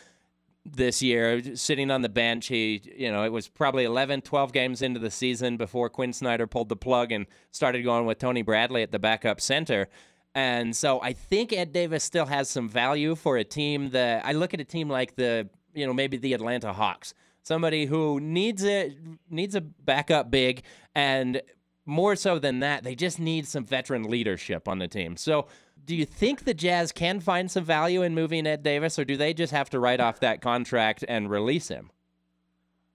this 0.64 1.03
year 1.03 1.55
sitting 1.57 1.90
on 1.90 2.03
the 2.03 2.09
bench. 2.09 2.46
He, 2.46 2.81
you 2.96 3.12
know, 3.12 3.24
it 3.24 3.33
was 3.33 3.48
probably 3.48 3.85
11, 3.85 4.22
12 4.22 4.53
games 4.53 4.83
into 4.83 4.98
the 4.98 5.11
season 5.11 5.57
before 5.57 5.88
Quinn 5.90 6.12
Snyder 6.12 6.46
pulled 6.46 6.68
the 6.68 6.77
plug 6.77 7.12
and 7.12 7.27
started 7.50 7.83
going 7.83 8.07
with 8.07 8.18
Tony 8.18 8.42
Bradley 8.42 8.83
at 8.83 8.90
the 8.90 8.98
backup 8.98 9.40
center. 9.40 9.88
And 10.35 10.74
so 10.74 11.00
I 11.00 11.12
think 11.12 11.53
Ed 11.53 11.72
Davis 11.72 12.03
still 12.03 12.27
has 12.27 12.48
some 12.48 12.68
value 12.68 13.14
for 13.14 13.37
a 13.37 13.44
team 13.44 13.90
that 13.90 14.24
I 14.24 14.33
look 14.33 14.53
at 14.53 14.61
a 14.61 14.64
team 14.64 14.88
like 14.88 15.14
the, 15.16 15.48
you 15.74 15.87
know, 15.87 15.92
maybe 15.92 16.16
the 16.16 16.33
Atlanta 16.33 16.72
Hawks. 16.72 17.14
Somebody 17.42 17.85
who 17.85 18.20
needs 18.20 18.64
a 18.64 18.96
needs 19.29 19.55
a 19.55 19.61
backup 19.61 20.31
big 20.31 20.62
and 20.94 21.42
more 21.87 22.16
so 22.16 22.38
than 22.38 22.61
that, 22.61 22.83
they 22.83 22.94
just 22.94 23.18
need 23.18 23.47
some 23.47 23.64
veteran 23.64 24.05
leadership 24.05 24.68
on 24.68 24.79
the 24.79 24.88
team. 24.88 25.16
So 25.16 25.47
do 25.85 25.94
you 25.94 26.07
think 26.07 26.44
the 26.44 26.55
Jazz 26.55 26.92
can 26.92 27.20
find 27.20 27.51
some 27.51 27.64
value 27.64 28.03
in 28.03 28.14
moving 28.14 28.47
Ed 28.47 28.62
Davis, 28.62 28.99
or 28.99 29.05
do 29.05 29.16
they 29.16 29.35
just 29.35 29.53
have 29.53 29.70
to 29.70 29.81
write 29.81 30.01
off 30.01 30.20
that 30.20 30.40
contract 30.40 31.05
and 31.07 31.31
release 31.31 31.68
him? 31.68 31.90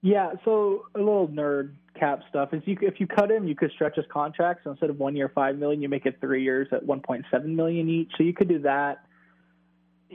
Yeah, 0.02 0.32
so 0.45 0.86
a 0.95 0.99
little 0.99 1.28
nerd 1.28 1.73
cap 1.99 2.21
stuff 2.30 2.54
is 2.54 2.62
you 2.65 2.78
if 2.82 2.99
you 2.99 3.08
cut 3.08 3.30
him, 3.30 3.47
you 3.47 3.56
could 3.56 3.71
stretch 3.71 3.95
his 3.97 4.06
contract. 4.12 4.62
So 4.63 4.71
instead 4.71 4.89
of 4.89 4.97
one 4.97 5.15
year, 5.15 5.30
five 5.34 5.58
million, 5.58 5.82
you 5.82 5.89
make 5.89 6.06
it 6.06 6.17
three 6.21 6.43
years 6.43 6.67
at 6.71 6.86
one 6.86 7.02
point 7.02 7.25
seven 7.30 7.56
million 7.56 7.89
each. 7.89 8.12
So 8.17 8.23
you 8.23 8.34
could 8.34 8.47
do 8.47 8.60
that. 8.60 9.04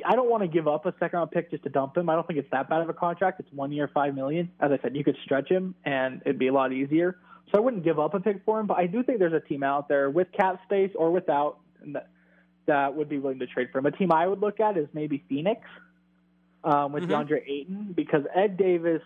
I 0.04 0.16
don't 0.16 0.28
want 0.28 0.42
to 0.42 0.48
give 0.48 0.66
up 0.66 0.86
a 0.86 0.94
second 0.98 1.18
round 1.18 1.30
pick 1.30 1.50
just 1.50 1.62
to 1.64 1.68
dump 1.68 1.96
him. 1.96 2.08
I 2.08 2.14
don't 2.14 2.26
think 2.26 2.38
it's 2.38 2.50
that 2.50 2.68
bad 2.68 2.80
of 2.80 2.88
a 2.88 2.94
contract. 2.94 3.38
It's 3.38 3.52
one 3.52 3.70
year, 3.70 3.88
five 3.92 4.14
million. 4.14 4.50
As 4.58 4.72
I 4.72 4.78
said, 4.82 4.96
you 4.96 5.04
could 5.04 5.16
stretch 5.22 5.48
him 5.48 5.74
and 5.84 6.22
it'd 6.24 6.38
be 6.38 6.48
a 6.48 6.52
lot 6.52 6.72
easier. 6.72 7.18
So 7.50 7.58
I 7.58 7.60
wouldn't 7.60 7.84
give 7.84 7.98
up 7.98 8.14
a 8.14 8.20
pick 8.20 8.42
for 8.44 8.58
him, 8.58 8.66
but 8.66 8.78
I 8.78 8.86
do 8.86 9.02
think 9.02 9.18
there's 9.18 9.32
a 9.32 9.40
team 9.40 9.62
out 9.62 9.88
there 9.88 10.10
with 10.10 10.28
cap 10.32 10.60
space 10.64 10.90
or 10.96 11.10
without 11.10 11.58
that, 11.92 12.08
that 12.66 12.94
would 12.94 13.08
be 13.08 13.18
willing 13.18 13.38
to 13.40 13.46
trade 13.46 13.68
for 13.70 13.78
him. 13.78 13.86
A 13.86 13.90
team 13.90 14.12
I 14.12 14.26
would 14.26 14.40
look 14.40 14.60
at 14.60 14.76
is 14.76 14.88
maybe 14.92 15.22
Phoenix 15.28 15.60
um, 16.64 16.92
with 16.92 17.04
mm-hmm. 17.04 17.12
DeAndre 17.12 17.46
Ayton 17.46 17.92
because 17.94 18.22
Ed 18.34 18.56
Davis, 18.56 19.02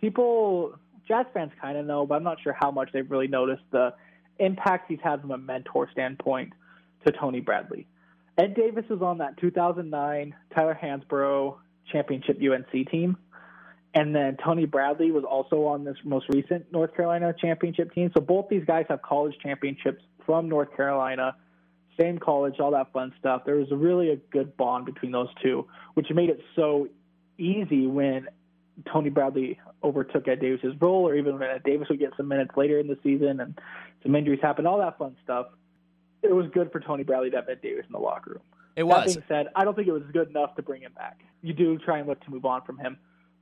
people, 0.00 0.74
Jazz 1.06 1.26
fans 1.34 1.52
kind 1.60 1.76
of 1.76 1.86
know, 1.86 2.06
but 2.06 2.14
I'm 2.14 2.22
not 2.22 2.38
sure 2.42 2.56
how 2.58 2.70
much 2.70 2.90
they've 2.92 3.10
really 3.10 3.28
noticed 3.28 3.64
the 3.72 3.94
impact 4.38 4.86
he's 4.88 5.00
had 5.02 5.20
from 5.20 5.32
a 5.32 5.38
mentor 5.38 5.88
standpoint 5.92 6.52
to 7.04 7.12
Tony 7.12 7.40
Bradley. 7.40 7.86
Ed 8.38 8.54
Davis 8.54 8.84
was 8.88 9.02
on 9.02 9.18
that 9.18 9.36
2009 9.38 10.34
Tyler 10.54 10.78
Hansbrough 10.80 11.56
championship 11.90 12.40
UNC 12.40 12.88
team. 12.90 13.16
And 13.94 14.14
then 14.14 14.38
Tony 14.42 14.64
Bradley 14.64 15.10
was 15.10 15.24
also 15.24 15.66
on 15.66 15.84
this 15.84 15.96
most 16.04 16.26
recent 16.30 16.72
North 16.72 16.94
Carolina 16.96 17.34
championship 17.38 17.92
team. 17.92 18.10
So 18.14 18.22
both 18.22 18.48
these 18.48 18.64
guys 18.64 18.86
have 18.88 19.02
college 19.02 19.34
championships 19.42 20.02
from 20.24 20.48
North 20.48 20.74
Carolina, 20.74 21.36
same 22.00 22.18
college, 22.18 22.58
all 22.58 22.70
that 22.70 22.90
fun 22.92 23.12
stuff. 23.18 23.42
There 23.44 23.56
was 23.56 23.68
really 23.70 24.10
a 24.10 24.16
good 24.16 24.56
bond 24.56 24.86
between 24.86 25.12
those 25.12 25.28
two, 25.42 25.66
which 25.94 26.06
made 26.10 26.30
it 26.30 26.40
so 26.56 26.88
easy 27.36 27.86
when 27.86 28.28
Tony 28.90 29.10
Bradley 29.10 29.60
overtook 29.84 30.26
Ed 30.26 30.40
Davis's 30.40 30.74
role, 30.80 31.06
or 31.06 31.14
even 31.14 31.38
when 31.38 31.50
Ed 31.50 31.62
Davis 31.62 31.88
would 31.90 31.98
get 31.98 32.12
some 32.16 32.28
minutes 32.28 32.52
later 32.56 32.78
in 32.78 32.86
the 32.86 32.98
season 33.02 33.40
and 33.40 33.58
some 34.02 34.14
injuries 34.14 34.40
happened, 34.40 34.66
all 34.66 34.78
that 34.78 34.96
fun 34.96 35.16
stuff. 35.22 35.48
It 36.22 36.34
was 36.34 36.46
good 36.54 36.72
for 36.72 36.80
Tony 36.80 37.02
Bradley 37.02 37.28
to 37.30 37.36
have 37.36 37.48
Ed 37.50 37.60
Davis 37.60 37.84
in 37.86 37.92
the 37.92 37.98
locker 37.98 38.30
room. 38.30 38.42
It 38.74 38.84
was. 38.84 39.04
That 39.04 39.20
being 39.20 39.24
said, 39.28 39.46
I 39.54 39.64
don't 39.64 39.74
think 39.74 39.88
it 39.88 39.92
was 39.92 40.04
good 40.14 40.30
enough 40.30 40.54
to 40.56 40.62
bring 40.62 40.80
him 40.80 40.92
back. 40.94 41.20
You 41.42 41.52
do 41.52 41.78
try 41.78 41.98
and 41.98 42.08
look 42.08 42.24
to 42.24 42.30
move 42.30 42.46
on 42.46 42.62
from 42.62 42.78
him. 42.78 42.96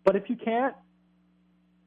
But 0.04 0.16
if 0.16 0.28
you 0.28 0.36
can't, 0.36 0.74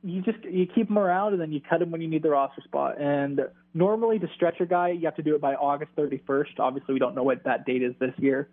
you 0.04 0.22
just 0.22 0.44
you 0.44 0.68
keep 0.68 0.88
them 0.88 0.98
around 0.98 1.34
and 1.34 1.42
then 1.42 1.52
you 1.52 1.62
cut 1.62 1.80
them 1.80 1.92
when 1.92 2.02
you 2.02 2.08
need 2.08 2.24
the 2.24 2.30
roster 2.30 2.62
spot. 2.66 3.00
And 3.00 3.42
normally 3.74 4.20
to 4.20 4.28
stretch 4.36 4.60
a 4.60 4.66
guy, 4.66 4.90
you 4.90 5.06
have 5.06 5.16
to 5.16 5.24
do 5.24 5.36
it 5.36 5.42
by 5.42 5.56
August 5.56 5.96
31st. 5.98 6.60
Obviously, 6.60 6.94
we 6.94 7.00
don't 7.00 7.16
know 7.16 7.24
what 7.24 7.44
that 7.46 7.66
date 7.66 7.82
is 7.82 7.94
this 8.00 8.14
year. 8.18 8.50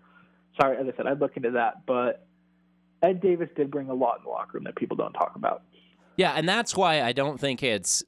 Sorry, 0.61 0.77
as 0.77 0.87
I 0.93 0.97
said, 0.97 1.07
I'd 1.07 1.21
look 1.21 1.37
into 1.37 1.51
that. 1.53 1.87
But 1.87 2.27
Ed 3.03 3.21
Davis 3.21 3.49
did 3.57 3.71
bring 3.71 3.89
a 3.89 3.95
lot 3.95 4.19
in 4.19 4.25
the 4.25 4.31
locker 4.31 4.59
room 4.59 4.65
that 4.65 4.77
people 4.77 4.97
don't 4.97 5.13
talk 5.13 5.33
about. 5.35 5.63
Yeah, 6.17 6.33
and 6.33 6.49
that's 6.49 6.77
why 6.77 7.03
I 7.03 7.13
don't 7.13 7.41
think 7.41 7.63
it's 7.63 8.05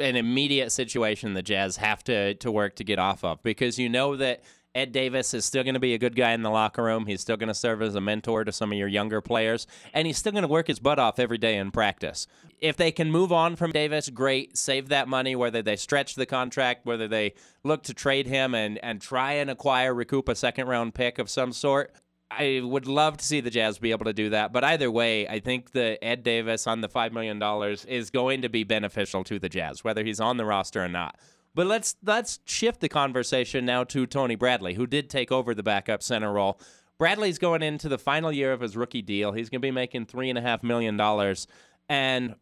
an 0.00 0.16
immediate 0.16 0.72
situation 0.72 1.34
the 1.34 1.42
Jazz 1.42 1.76
have 1.76 2.02
to 2.04 2.34
to 2.34 2.50
work 2.50 2.76
to 2.76 2.84
get 2.84 2.98
off 2.98 3.22
of 3.24 3.42
because 3.42 3.78
you 3.78 3.88
know 3.88 4.16
that 4.16 4.42
Ed 4.74 4.92
Davis 4.92 5.34
is 5.34 5.44
still 5.44 5.62
going 5.62 5.74
to 5.74 5.80
be 5.80 5.92
a 5.92 5.98
good 5.98 6.16
guy 6.16 6.32
in 6.32 6.42
the 6.42 6.50
locker 6.50 6.82
room. 6.82 7.06
He's 7.06 7.20
still 7.20 7.36
going 7.36 7.48
to 7.48 7.54
serve 7.54 7.82
as 7.82 7.94
a 7.94 8.00
mentor 8.00 8.44
to 8.44 8.52
some 8.52 8.72
of 8.72 8.78
your 8.78 8.88
younger 8.88 9.20
players, 9.20 9.66
and 9.92 10.06
he's 10.06 10.16
still 10.16 10.32
going 10.32 10.42
to 10.42 10.48
work 10.48 10.68
his 10.68 10.78
butt 10.78 10.98
off 10.98 11.18
every 11.18 11.36
day 11.36 11.56
in 11.58 11.70
practice. 11.70 12.26
If 12.58 12.76
they 12.76 12.90
can 12.90 13.10
move 13.10 13.32
on 13.32 13.56
from 13.56 13.72
Davis, 13.72 14.08
great. 14.08 14.56
Save 14.56 14.88
that 14.88 15.08
money, 15.08 15.36
whether 15.36 15.60
they 15.60 15.76
stretch 15.76 16.14
the 16.14 16.24
contract, 16.24 16.86
whether 16.86 17.06
they 17.06 17.34
look 17.64 17.82
to 17.84 17.94
trade 17.94 18.26
him 18.26 18.54
and, 18.54 18.78
and 18.78 19.02
try 19.02 19.32
and 19.32 19.50
acquire, 19.50 19.92
recoup 19.92 20.28
a 20.28 20.34
second 20.34 20.68
round 20.68 20.94
pick 20.94 21.18
of 21.18 21.28
some 21.28 21.52
sort. 21.52 21.92
I 22.30 22.62
would 22.64 22.86
love 22.86 23.18
to 23.18 23.24
see 23.24 23.40
the 23.40 23.50
Jazz 23.50 23.78
be 23.78 23.90
able 23.90 24.06
to 24.06 24.14
do 24.14 24.30
that. 24.30 24.54
But 24.54 24.64
either 24.64 24.90
way, 24.90 25.28
I 25.28 25.40
think 25.40 25.72
the 25.72 26.02
Ed 26.02 26.22
Davis 26.22 26.66
on 26.66 26.80
the 26.80 26.88
$5 26.88 27.12
million 27.12 27.42
is 27.86 28.08
going 28.08 28.40
to 28.40 28.48
be 28.48 28.64
beneficial 28.64 29.22
to 29.24 29.38
the 29.38 29.50
Jazz, 29.50 29.84
whether 29.84 30.02
he's 30.02 30.18
on 30.18 30.38
the 30.38 30.46
roster 30.46 30.82
or 30.82 30.88
not. 30.88 31.18
But 31.54 31.66
let's 31.66 31.96
let's 32.04 32.40
shift 32.44 32.80
the 32.80 32.88
conversation 32.88 33.64
now 33.64 33.84
to 33.84 34.06
Tony 34.06 34.36
Bradley, 34.36 34.74
who 34.74 34.86
did 34.86 35.10
take 35.10 35.30
over 35.30 35.54
the 35.54 35.62
backup 35.62 36.02
center 36.02 36.32
role. 36.32 36.58
Bradley's 36.98 37.38
going 37.38 37.62
into 37.62 37.88
the 37.88 37.98
final 37.98 38.30
year 38.30 38.52
of 38.52 38.60
his 38.60 38.76
rookie 38.76 39.02
deal. 39.02 39.32
He's 39.32 39.50
going 39.50 39.60
to 39.60 39.66
be 39.66 39.72
making 39.72 40.06
three 40.06 40.30
and 40.30 40.38
a 40.38 40.42
half 40.42 40.62
million 40.62 40.96
dollars, 40.96 41.46
and 41.88 42.36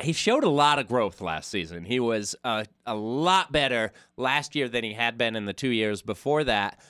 he 0.00 0.12
showed 0.12 0.44
a 0.44 0.48
lot 0.48 0.78
of 0.78 0.88
growth 0.88 1.20
last 1.20 1.50
season. 1.50 1.84
He 1.84 2.00
was 2.00 2.34
a, 2.44 2.66
a 2.84 2.94
lot 2.94 3.52
better 3.52 3.92
last 4.16 4.54
year 4.54 4.68
than 4.68 4.84
he 4.84 4.92
had 4.92 5.16
been 5.16 5.36
in 5.36 5.44
the 5.44 5.52
two 5.52 5.68
years 5.68 6.02
before 6.02 6.44
that. 6.44 6.80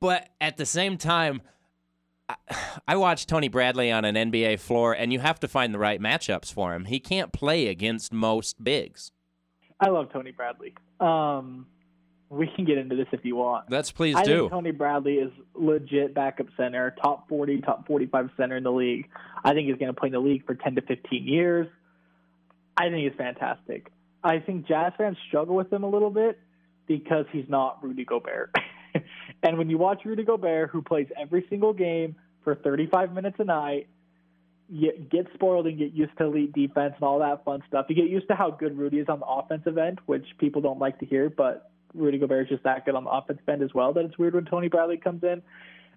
But 0.00 0.28
at 0.40 0.56
the 0.56 0.66
same 0.66 0.96
time, 0.96 1.42
I 2.86 2.96
watched 2.96 3.28
Tony 3.28 3.48
Bradley 3.48 3.90
on 3.90 4.04
an 4.04 4.14
NBA 4.14 4.60
floor, 4.60 4.92
and 4.92 5.12
you 5.12 5.20
have 5.20 5.40
to 5.40 5.48
find 5.48 5.74
the 5.74 5.78
right 5.78 6.00
matchups 6.00 6.52
for 6.52 6.74
him. 6.74 6.86
He 6.86 7.00
can't 7.00 7.32
play 7.32 7.68
against 7.68 8.12
most 8.12 8.62
bigs. 8.62 9.12
I 9.80 9.88
love 9.88 10.12
Tony 10.12 10.32
Bradley. 10.32 10.74
Um, 11.00 11.66
we 12.30 12.50
can 12.54 12.64
get 12.64 12.78
into 12.78 12.96
this 12.96 13.06
if 13.12 13.24
you 13.24 13.36
want. 13.36 13.70
Let's 13.70 13.90
please 13.90 14.16
I 14.16 14.24
do. 14.24 14.40
Think 14.40 14.50
Tony 14.50 14.70
Bradley 14.72 15.14
is 15.14 15.32
legit 15.54 16.14
backup 16.14 16.46
center, 16.56 16.94
top 17.02 17.28
40, 17.28 17.60
top 17.62 17.86
45 17.86 18.30
center 18.36 18.56
in 18.56 18.64
the 18.64 18.72
league. 18.72 19.08
I 19.44 19.54
think 19.54 19.68
he's 19.68 19.78
going 19.78 19.92
to 19.92 19.98
play 19.98 20.08
in 20.08 20.12
the 20.12 20.20
league 20.20 20.44
for 20.44 20.54
10 20.54 20.74
to 20.74 20.82
15 20.82 21.26
years. 21.26 21.68
I 22.76 22.90
think 22.90 23.08
he's 23.08 23.16
fantastic. 23.16 23.90
I 24.22 24.40
think 24.40 24.66
Jazz 24.66 24.92
fans 24.98 25.16
struggle 25.28 25.54
with 25.54 25.72
him 25.72 25.84
a 25.84 25.88
little 25.88 26.10
bit 26.10 26.38
because 26.86 27.26
he's 27.32 27.48
not 27.48 27.82
Rudy 27.82 28.04
Gobert. 28.04 28.54
and 29.42 29.58
when 29.58 29.70
you 29.70 29.78
watch 29.78 30.04
Rudy 30.04 30.24
Gobert, 30.24 30.70
who 30.70 30.82
plays 30.82 31.06
every 31.18 31.46
single 31.48 31.72
game 31.72 32.16
for 32.44 32.54
35 32.54 33.14
minutes 33.14 33.36
a 33.38 33.44
night, 33.44 33.88
get 35.10 35.26
spoiled 35.34 35.66
and 35.66 35.78
get 35.78 35.92
used 35.92 36.16
to 36.18 36.24
elite 36.24 36.52
defense 36.52 36.94
and 36.94 37.02
all 37.02 37.18
that 37.20 37.44
fun 37.44 37.62
stuff. 37.68 37.86
You 37.88 37.94
get 37.94 38.10
used 38.10 38.28
to 38.28 38.34
how 38.34 38.50
good 38.50 38.76
Rudy 38.76 38.98
is 38.98 39.08
on 39.08 39.20
the 39.20 39.26
offensive 39.26 39.78
end, 39.78 40.00
which 40.06 40.26
people 40.38 40.60
don't 40.60 40.78
like 40.78 40.98
to 41.00 41.06
hear, 41.06 41.30
but 41.30 41.70
Rudy 41.94 42.18
Gobert 42.18 42.44
is 42.44 42.48
just 42.50 42.64
that 42.64 42.84
good 42.84 42.94
on 42.94 43.04
the 43.04 43.10
offensive 43.10 43.48
end 43.48 43.62
as 43.62 43.72
well. 43.74 43.92
That 43.92 44.04
it's 44.04 44.18
weird 44.18 44.34
when 44.34 44.44
Tony 44.44 44.68
Bradley 44.68 44.98
comes 44.98 45.22
in. 45.22 45.42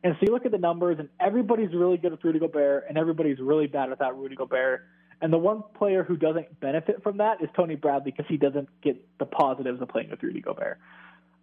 And 0.04 0.16
so 0.16 0.20
you 0.22 0.34
look 0.34 0.46
at 0.46 0.52
the 0.52 0.58
numbers, 0.58 0.98
and 1.00 1.10
everybody's 1.20 1.74
really 1.74 1.98
good 1.98 2.12
with 2.12 2.24
Rudy 2.24 2.40
Gobert, 2.40 2.86
and 2.90 2.98
everybody's 2.98 3.40
really 3.40 3.68
bad 3.68 3.90
without 3.90 4.18
Rudy 4.18 4.36
Gobert. 4.36 4.88
And 5.22 5.32
the 5.32 5.38
one 5.38 5.64
player 5.78 6.04
who 6.04 6.18
doesn't 6.18 6.60
benefit 6.60 7.04
from 7.04 7.18
that 7.18 7.44
is 7.44 7.50
Tony 7.56 7.76
Bradley 7.76 8.12
because 8.12 8.26
he 8.28 8.38
doesn't 8.38 8.70
get 8.82 8.98
the 9.20 9.26
positives 9.26 9.82
of 9.82 9.90
playing 9.90 10.10
with 10.10 10.24
Rudy 10.24 10.42
Gobert. 10.42 10.80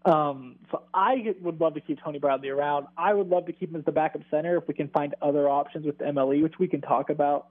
Um, 0.09 0.57
so 0.71 0.85
I 0.94 1.35
would 1.42 1.61
love 1.61 1.75
to 1.75 1.81
keep 1.83 2.03
Tony 2.03 2.18
Bradley 2.18 2.49
around. 2.49 2.87
I 2.97 3.12
would 3.12 3.29
love 3.29 3.44
to 3.47 3.53
keep 3.53 3.71
him 3.71 3.77
as 3.77 3.85
the 3.85 3.92
backup 3.92 4.23
center 4.31 4.57
if 4.57 4.66
we 4.66 4.73
can 4.73 4.88
find 4.88 5.14
other 5.21 5.49
options 5.49 5.85
with 5.85 5.99
MLE, 5.99 6.42
which 6.42 6.55
we 6.59 6.66
can 6.66 6.81
talk 6.81 7.11
about 7.11 7.49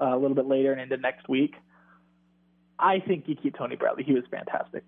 uh, 0.00 0.14
a 0.14 0.18
little 0.18 0.36
bit 0.36 0.46
later 0.46 0.72
and 0.72 0.80
into 0.80 0.96
next 0.98 1.28
week. 1.28 1.54
I 2.78 3.00
think 3.00 3.24
you 3.26 3.34
keep 3.34 3.56
Tony 3.56 3.74
Bradley. 3.74 4.04
He 4.04 4.12
was 4.12 4.22
fantastic. 4.30 4.84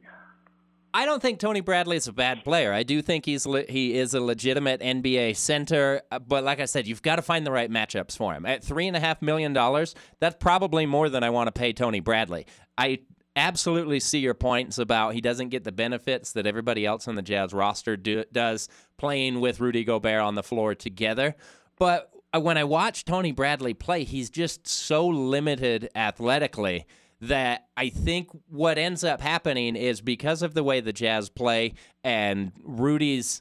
I 0.95 1.07
don't 1.07 1.21
think 1.21 1.39
Tony 1.39 1.61
Bradley 1.61 1.97
is 1.97 2.07
a 2.07 2.13
bad 2.13 2.45
player. 2.45 2.73
I 2.73 2.83
do 2.83 3.03
think 3.03 3.27
he's 3.27 3.47
le- 3.47 3.65
he 3.69 3.97
is 3.97 4.15
a 4.15 4.21
legitimate 4.21 4.81
NBA 4.81 5.37
center. 5.37 6.03
Uh, 6.13 6.19
but 6.19 6.45
like 6.45 6.61
I 6.61 6.67
said, 6.67 6.87
you've 6.87 7.03
got 7.03 7.17
to 7.17 7.23
find 7.23 7.47
the 7.47 7.53
right 7.53 7.71
matchups 7.71 8.17
for 8.17 8.33
him. 8.33 8.47
At 8.47 8.63
three 8.63 8.87
and 8.87 8.97
a 8.97 9.01
half 9.01 9.21
million 9.23 9.53
dollars, 9.53 9.95
that's 10.21 10.37
probably 10.39 10.87
more 10.87 11.09
than 11.09 11.25
I 11.25 11.31
want 11.31 11.49
to 11.49 11.53
pay 11.53 11.73
Tony 11.73 12.01
Bradley. 12.01 12.47
I 12.77 13.01
absolutely 13.39 14.01
see 14.01 14.19
your 14.19 14.35
points 14.35 14.79
about 14.79 15.15
he 15.15 15.21
doesn't 15.21 15.49
get 15.49 15.65
the 15.65 15.73
benefits 15.73 16.33
that 16.33 16.47
everybody 16.47 16.85
else 16.85 17.07
on 17.09 17.15
the 17.15 17.23
Jazz 17.23 17.55
roster 17.55 17.97
do, 17.97 18.25
does 18.33 18.69
playing 18.99 19.41
with 19.41 19.61
Rudy 19.61 19.85
Gobert 19.85 20.21
on 20.21 20.35
the 20.35 20.43
floor 20.43 20.75
together. 20.75 21.37
But 21.79 22.11
uh, 22.35 22.41
when 22.41 22.59
I 22.59 22.65
watch 22.65 23.05
Tony 23.05 23.33
Bradley 23.33 23.75
play, 23.75 24.05
he's 24.05 24.29
just 24.29 24.67
so 24.67 25.07
limited 25.07 25.89
athletically 25.95 26.87
that 27.21 27.69
I 27.77 27.89
think 27.89 28.29
what 28.49 28.77
ends 28.77 29.05
up 29.05 29.21
happening 29.21 29.77
is 29.77 30.01
because 30.01 30.43
of 30.43 30.55
the 30.55 30.65
way 30.65 30.81
the 30.81 30.93
Jazz 30.93 31.31
play 31.31 31.75
and 32.05 32.53
Rudy's 32.63 33.41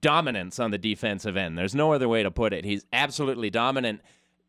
dominance 0.00 0.58
on 0.58 0.70
the 0.70 0.78
defensive 0.78 1.36
end. 1.36 1.58
There's 1.58 1.74
no 1.74 1.92
other 1.92 2.08
way 2.08 2.22
to 2.22 2.30
put 2.30 2.52
it. 2.52 2.64
He's 2.64 2.84
absolutely 2.92 3.50
dominant 3.50 4.00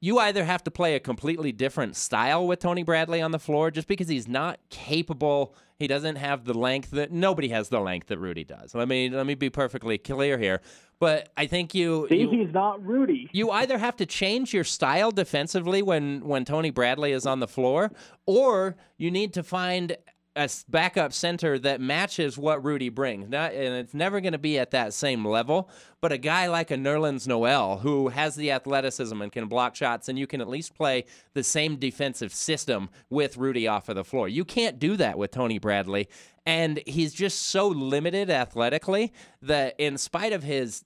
you 0.04 0.20
either 0.20 0.44
have 0.44 0.62
to 0.62 0.70
play 0.70 0.96
a 0.96 1.00
completely 1.00 1.54
different 1.54 1.96
style 1.96 2.46
with 2.46 2.60
Tony 2.60 2.84
Bradley 2.84 3.22
on 3.22 3.32
the 3.32 3.40
floor 3.40 3.72
just 3.72 3.88
because 3.88 4.10
he's 4.10 4.28
not 4.28 4.60
capable. 4.70 5.56
He 5.80 5.88
doesn't 5.88 6.18
have 6.18 6.44
the 6.44 6.54
length 6.54 6.92
that 6.92 7.14
nobody 7.14 7.48
has 7.48 7.70
the 7.70 7.80
length 7.80 8.08
that 8.08 8.20
Rudy 8.20 8.44
does. 8.44 8.76
Let 8.76 8.90
me 8.90 9.10
let 9.10 9.26
me 9.26 9.34
be 9.34 9.50
perfectly 9.50 9.98
clear 9.98 10.38
here. 10.38 10.60
But 11.00 11.30
I 11.38 11.48
think 11.48 11.74
you 11.74 12.08
See, 12.10 12.18
you, 12.18 12.30
he's 12.30 12.54
not 12.54 12.86
Rudy. 12.86 13.30
You 13.32 13.52
either 13.52 13.78
have 13.78 13.96
to 13.96 14.06
change 14.06 14.54
your 14.54 14.66
style 14.66 15.10
defensively 15.10 15.82
when 15.82 16.20
when 16.28 16.44
Tony 16.44 16.70
Bradley 16.70 17.14
is 17.14 17.26
on 17.26 17.40
the 17.40 17.48
floor 17.48 17.90
or 18.26 18.76
you 18.98 19.10
need 19.10 19.34
to 19.36 19.42
find 19.42 19.96
a 20.36 20.50
backup 20.68 21.14
center 21.14 21.60
that 21.60 21.80
matches 21.80 22.38
what 22.38 22.64
Rudy 22.64 22.90
brings. 22.90 23.30
Not, 23.30 23.54
and 23.54 23.76
it's 23.76 23.94
never 23.94 24.20
going 24.20 24.34
to 24.34 24.40
be 24.40 24.58
at 24.58 24.72
that 24.72 24.94
same 24.94 25.26
level, 25.26 25.70
but 26.02 26.12
a 26.12 26.18
guy 26.18 26.48
like 26.48 26.72
a 26.72 26.76
Nerlens 26.76 27.28
Noel 27.28 27.78
who 27.78 28.10
has 28.10 28.36
the 28.36 28.52
athleticism 28.52 29.22
and 29.22 29.32
can 29.32 29.48
block 29.48 29.76
shots, 29.76 30.10
and 30.10 30.18
you 30.18 30.26
can 30.26 30.42
at 30.42 30.50
least 30.50 30.76
play 30.76 31.06
the 31.34 31.44
same 31.44 31.76
defensive 31.76 32.34
system 32.34 32.90
with 33.10 33.38
Rudy 33.38 33.68
off 33.68 33.90
of 33.90 33.96
the 33.96 34.04
floor. 34.04 34.28
You 34.28 34.44
can't 34.44 34.80
do 34.80 34.96
that 34.98 35.18
with 35.18 35.32
Tony 35.32 35.60
Bradley, 35.60 36.10
and 36.46 36.82
he's 36.88 37.14
just 37.14 37.44
so 37.44 37.68
limited 37.68 38.30
athletically 38.30 39.14
that 39.42 39.76
in 39.78 39.98
spite 39.98 40.34
of 40.34 40.44
his 40.44 40.84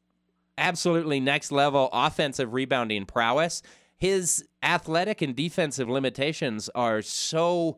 absolutely 0.58 1.20
next 1.20 1.52
level 1.52 1.90
offensive 1.94 2.54
rebounding 2.54 3.06
prowess, 3.06 3.62
his 3.96 4.44
athletic 4.62 5.22
and 5.22 5.36
defensive 5.36 5.90
limitations 5.90 6.70
are 6.76 7.02
so 7.02 7.78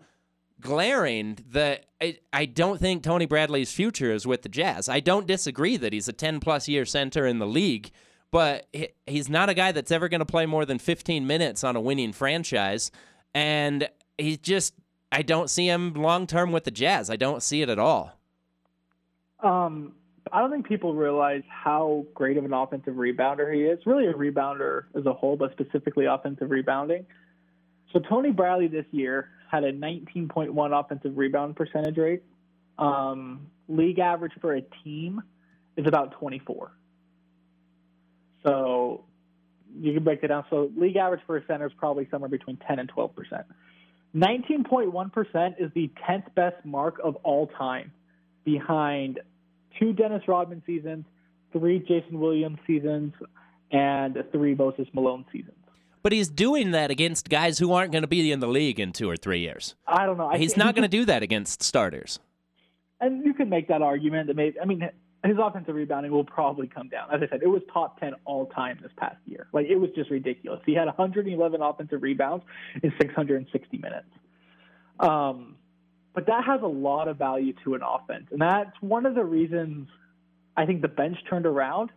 glaring 0.62 1.39
that 1.52 1.86
I, 2.02 2.17
I 2.32 2.45
don't 2.45 2.80
think 2.80 3.04
Tony 3.04 3.26
Bradley's 3.26 3.72
future 3.72 4.12
is 4.12 4.28
with 4.28 4.41
the 4.41 4.50
Jazz. 4.50 4.89
I 4.89 5.00
don't 5.00 5.28
disagree 5.28 5.78
that 5.78 5.93
he's 5.93 6.08
a 6.08 6.13
10 6.13 6.39
plus 6.39 6.67
year 6.67 6.86
center 6.86 7.26
in 7.26 7.39
the 7.39 7.48
league, 7.48 7.91
but 8.32 8.67
he's 9.08 9.30
not 9.30 9.50
a 9.50 9.54
guy 9.54 9.72
that's 9.72 9.91
ever 9.91 10.10
going 10.10 10.19
to 10.19 10.26
play 10.26 10.45
more 10.45 10.65
than 10.65 10.80
15 10.80 11.26
minutes 11.26 11.63
on 11.63 11.76
a 11.76 11.82
winning 11.82 12.13
franchise. 12.13 12.91
And 13.34 13.89
he's 14.17 14.38
just 14.38 14.74
I 15.12 15.22
don't 15.24 15.50
see 15.50 15.67
him 15.67 15.93
long 15.93 16.28
term 16.28 16.52
with 16.52 16.65
the 16.65 16.72
Jazz. 16.72 17.10
I 17.10 17.15
don't 17.15 17.41
see 17.41 17.62
it 17.62 17.69
at 17.69 17.80
all. 17.80 18.13
Um, 19.41 19.93
I 20.32 20.41
don't 20.41 20.52
think 20.52 20.67
people 20.67 20.93
realize 20.93 21.43
how 21.50 22.06
great 22.13 22.38
of 22.38 22.45
an 22.45 22.54
offensive 22.54 22.95
rebounder 22.95 23.54
he 23.54 23.62
is. 23.62 23.80
Really, 23.86 24.06
a 24.08 24.13
rebounder 24.13 24.84
as 24.95 25.06
a 25.06 25.13
whole, 25.13 25.36
but 25.36 25.52
specifically 25.52 26.06
offensive 26.06 26.52
rebounding. 26.52 27.06
So 27.91 28.00
Tony 28.00 28.32
Bradley 28.32 28.67
this 28.67 28.86
year 28.91 29.30
had 29.49 29.63
a 29.63 29.73
19.1 29.73 30.79
offensive 30.79 31.17
rebound 31.17 31.55
percentage 31.55 31.97
rate. 31.97 32.23
Um, 32.77 33.47
league 33.67 33.99
average 33.99 34.33
for 34.39 34.55
a 34.55 34.62
team 34.83 35.21
is 35.75 35.85
about 35.88 36.13
24. 36.19 36.71
So 38.43 39.03
you 39.77 39.93
can 39.93 40.03
break 40.03 40.23
it 40.23 40.27
down. 40.27 40.45
So 40.49 40.71
league 40.77 40.95
average 40.95 41.21
for 41.25 41.38
a 41.38 41.45
center 41.45 41.67
is 41.67 41.73
probably 41.77 42.07
somewhere 42.09 42.29
between 42.29 42.57
10 42.57 42.79
and 42.79 42.89
12 42.89 43.15
percent. 43.15 43.45
19.1% 44.15 45.62
is 45.62 45.71
the 45.75 45.91
10th 46.09 46.33
best 46.33 46.65
mark 46.65 46.99
of 47.03 47.15
all 47.17 47.45
time, 47.45 47.91
behind 48.43 49.19
two 49.79 49.93
Dennis 49.93 50.23
Rodman 50.27 50.63
seasons, 50.65 51.05
three 51.53 51.79
Jayson 51.79 52.19
Williams 52.19 52.57
seasons, 52.65 53.13
and 53.71 54.17
three 54.31 54.55
Moses 54.55 54.88
Malone 54.93 55.25
seasons. 55.31 55.59
But 56.01 56.12
he's 56.12 56.29
doing 56.29 56.71
that 56.71 56.91
against 56.91 57.29
guys 57.29 57.59
who 57.59 57.73
aren't 57.73 57.91
going 57.91 58.03
to 58.03 58.07
be 58.07 58.31
in 58.31 58.39
the 58.39 58.47
league 58.47 58.79
in 58.79 58.93
two 58.93 59.09
or 59.09 59.17
three 59.17 59.39
years. 59.39 59.75
I 59.85 60.05
don't 60.05 60.17
know. 60.17 60.27
I 60.27 60.38
he's 60.38 60.55
not 60.55 60.75
going 60.75 60.83
to 60.83 60.97
do 60.97 61.05
that 61.05 61.23
against 61.23 61.62
starters. 61.62 62.19
And 63.01 63.25
you 63.25 63.33
can 63.33 63.49
make 63.49 63.67
that 63.67 63.81
argument 63.81 64.27
that 64.27 64.35
maybe, 64.35 64.59
I 64.59 64.65
mean, 64.65 64.89
his 65.23 65.38
offensive 65.41 65.75
rebounding 65.75 66.12
will 66.12 66.23
probably 66.23 66.67
come 66.67 66.88
down. 66.88 67.09
As 67.13 67.21
I 67.21 67.29
said, 67.29 67.41
it 67.43 67.47
was 67.47 67.62
top 67.73 67.99
10 67.99 68.13
all 68.25 68.45
time 68.47 68.79
this 68.81 68.91
past 68.97 69.17
year. 69.25 69.47
Like, 69.51 69.67
it 69.67 69.75
was 69.75 69.89
just 69.95 70.09
ridiculous. 70.09 70.62
He 70.65 70.73
had 70.73 70.85
111 70.85 71.62
offensive 71.62 72.01
rebounds 72.01 72.45
in 72.81 72.93
660 72.99 73.77
minutes. 73.77 74.07
Um, 74.99 75.55
but 76.13 76.25
that 76.27 76.43
has 76.45 76.62
a 76.62 76.67
lot 76.67 77.07
of 77.07 77.17
value 77.17 77.53
to 77.63 77.75
an 77.75 77.81
offense. 77.81 78.27
And 78.31 78.41
that's 78.41 78.75
one 78.81 79.05
of 79.05 79.15
the 79.15 79.23
reasons 79.23 79.88
I 80.57 80.65
think 80.65 80.81
the 80.81 80.88
bench 80.88 81.17
turned 81.29 81.45
around 81.45 81.91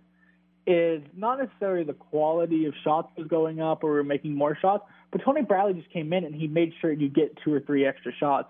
is 0.67 1.03
not 1.17 1.39
necessarily 1.39 1.85
the 1.85 1.95
quality 1.95 2.67
of 2.67 2.75
shots 2.85 3.09
was 3.17 3.27
going 3.27 3.61
up 3.61 3.83
or 3.83 3.93
we 3.93 3.99
are 3.99 4.05
making 4.05 4.35
more 4.35 4.57
shots, 4.61 4.85
but 5.11 5.21
Tony 5.25 5.43
Bradley 5.43 5.75
just 5.75 5.91
came 5.91 6.13
in 6.13 6.25
and 6.25 6.35
he 6.35 6.47
made 6.47 6.73
sure 6.81 6.93
you 6.93 7.09
get 7.09 7.37
two 7.45 7.53
or 7.53 7.61
three 7.61 7.87
extra 7.87 8.13
shots. 8.15 8.49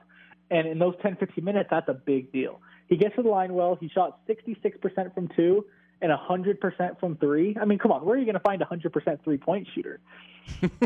And 0.51 0.69
in 0.69 0.79
those 0.79 0.95
10, 1.03 1.17
15 1.17 1.43
minutes, 1.43 1.69
that's 1.71 1.89
a 1.89 1.95
big 1.95 2.31
deal. 2.31 2.61
He 2.89 2.97
gets 2.97 3.17
to 3.17 3.23
the 3.23 3.31
line 3.31 3.55
well. 3.55 3.79
He 3.81 3.89
shot 3.89 4.21
66% 4.29 5.15
from 5.15 5.29
two 5.35 5.65
and 6.03 6.13
100% 6.13 7.01
from 7.01 7.17
three. 7.17 7.57
I 7.59 7.65
mean, 7.65 7.79
come 7.79 7.93
on, 7.93 8.05
where 8.05 8.17
are 8.17 8.19
you 8.19 8.27
going 8.27 8.35
to 8.35 8.41
find 8.41 8.61
a 8.61 8.67
100% 8.67 9.25
three 9.25 9.39
point 9.39 9.69
shooter? 9.75 10.01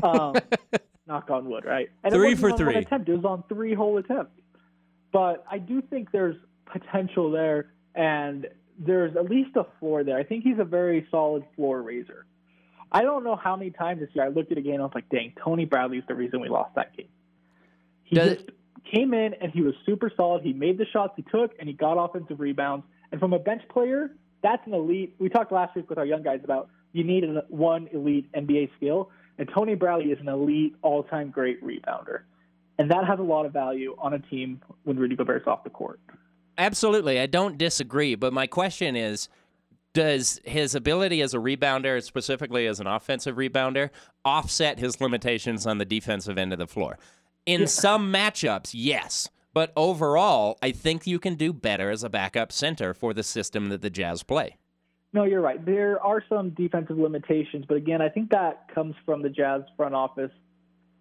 Um, 0.03 0.35
knock 1.07 1.31
on 1.31 1.49
wood, 1.49 1.65
right? 1.65 1.89
And 2.05 2.13
three 2.13 2.35
for 2.35 2.53
three. 2.53 2.75
Attempt. 2.75 3.09
It 3.09 3.17
was 3.17 3.25
on 3.25 3.43
three 3.49 3.75
whole 3.75 3.97
attempts. 3.97 4.39
But 5.13 5.45
I 5.51 5.59
do 5.59 5.81
think 5.81 6.13
there's 6.13 6.37
potential 6.67 7.31
there, 7.31 7.73
and 7.95 8.47
there's 8.79 9.17
at 9.17 9.29
least 9.31 9.57
a 9.57 9.67
floor 9.79 10.05
there. 10.05 10.17
I 10.17 10.25
think 10.25 10.45
he's 10.45 10.59
a 10.59 10.65
very 10.65 11.07
solid 11.11 11.45
floor 11.55 11.83
raiser. 11.83 12.27
I 12.93 13.03
don't 13.03 13.25
know 13.25 13.37
how 13.37 13.57
many 13.57 13.71
times 13.71 14.01
this 14.01 14.11
year 14.15 14.25
I 14.25 14.29
looked 14.29 14.53
at 14.53 14.59
a 14.59 14.61
game 14.61 14.75
and 14.75 14.83
I 14.83 14.87
was 14.87 14.95
like, 14.95 15.09
dang, 15.09 15.33
Tony 15.43 15.65
Bradley's 15.65 16.05
the 16.09 16.15
reason 16.15 16.41
we 16.41 16.49
lost 16.49 16.75
that 16.77 16.97
game. 16.97 17.09
He 18.05 18.17
Does, 18.17 18.37
just 18.37 18.51
came 18.93 19.13
in 19.13 19.35
and 19.35 19.51
he 19.53 19.63
was 19.63 19.75
super 19.85 20.11
solid. 20.17 20.43
He 20.43 20.53
made 20.53 20.79
the 20.79 20.87
shots 20.93 21.15
he 21.17 21.23
took 21.23 21.53
and 21.59 21.69
he 21.69 21.75
got 21.75 21.95
offensive 21.95 22.39
rebounds. 22.39 22.87
And 23.11 23.21
from 23.21 23.33
a 23.33 23.39
bench 23.39 23.63
player, 23.69 24.13
that's 24.43 24.65
an 24.67 24.75
elite. 24.75 25.17
We 25.19 25.29
talked 25.29 25.51
last 25.51 25.75
week 25.75 25.89
with 25.89 25.99
our 25.99 26.07
young 26.07 26.23
guys 26.23 26.41
about 26.45 26.69
you 26.93 27.03
need 27.05 27.25
one 27.49 27.89
elite 27.93 28.31
NBA 28.33 28.71
skill. 28.77 29.11
And 29.39 29.51
Tony 29.55 29.75
Bradley 29.75 30.13
is 30.13 30.19
an 30.21 30.29
elite, 30.29 30.77
all-time 30.81 31.31
great 31.31 31.63
rebounder, 31.63 32.21
and 32.79 32.91
that 32.91 33.05
has 33.07 33.19
a 33.19 33.23
lot 33.23 33.45
of 33.45 33.53
value 33.53 33.95
on 33.99 34.15
a 34.15 34.19
team 34.19 34.63
when 34.85 34.97
Rudy 34.97 35.15
Gobert's 35.15 35.47
off 35.47 35.63
the 35.63 35.69
court. 35.69 36.01
Absolutely, 36.59 37.21
I 37.21 37.27
don't 37.27 37.59
disagree. 37.59 38.15
But 38.15 38.33
my 38.33 38.47
question 38.47 38.97
is, 38.97 39.29
does 39.93 40.41
his 40.45 40.75
ability 40.75 41.23
as 41.23 41.35
a 41.35 41.39
rebounder, 41.39 42.03
specifically 42.03 42.67
as 42.67 42.81
an 42.81 42.87
offensive 42.87 43.37
rebounder, 43.37 43.91
offset 44.25 44.79
his 44.79 45.01
limitations 45.01 45.67
on 45.67 45.79
the 45.79 45.85
defensive 45.85 46.37
end 46.37 46.53
of 46.53 46.59
the 46.59 46.67
floor? 46.67 46.99
In 47.47 47.63
yeah. 47.63 47.67
some 47.67 48.13
matchups, 48.13 48.73
yes. 48.75 49.31
But 49.55 49.73
overall, 49.75 50.59
I 50.61 50.73
think 50.73 51.07
you 51.07 51.19
can 51.19 51.35
do 51.35 51.53
better 51.53 51.91
as 51.91 52.05
a 52.05 52.11
backup 52.11 52.53
center 52.53 52.93
for 52.93 53.15
the 53.15 53.23
system 53.23 53.71
that 53.71 53.81
the 53.81 53.89
Jazz 53.89 54.23
play. 54.23 54.59
No, 55.15 55.25
you're 55.25 55.41
right. 55.41 55.65
There 55.65 55.99
are 56.05 56.23
some 56.29 56.51
defensive 56.51 56.99
limitations, 56.99 57.65
but 57.67 57.79
again, 57.79 58.03
I 58.03 58.11
think 58.11 58.29
that 58.33 58.69
comes 58.75 58.95
from 59.07 59.23
the 59.23 59.31
Jazz 59.31 59.63
front 59.75 59.95
office 59.95 60.31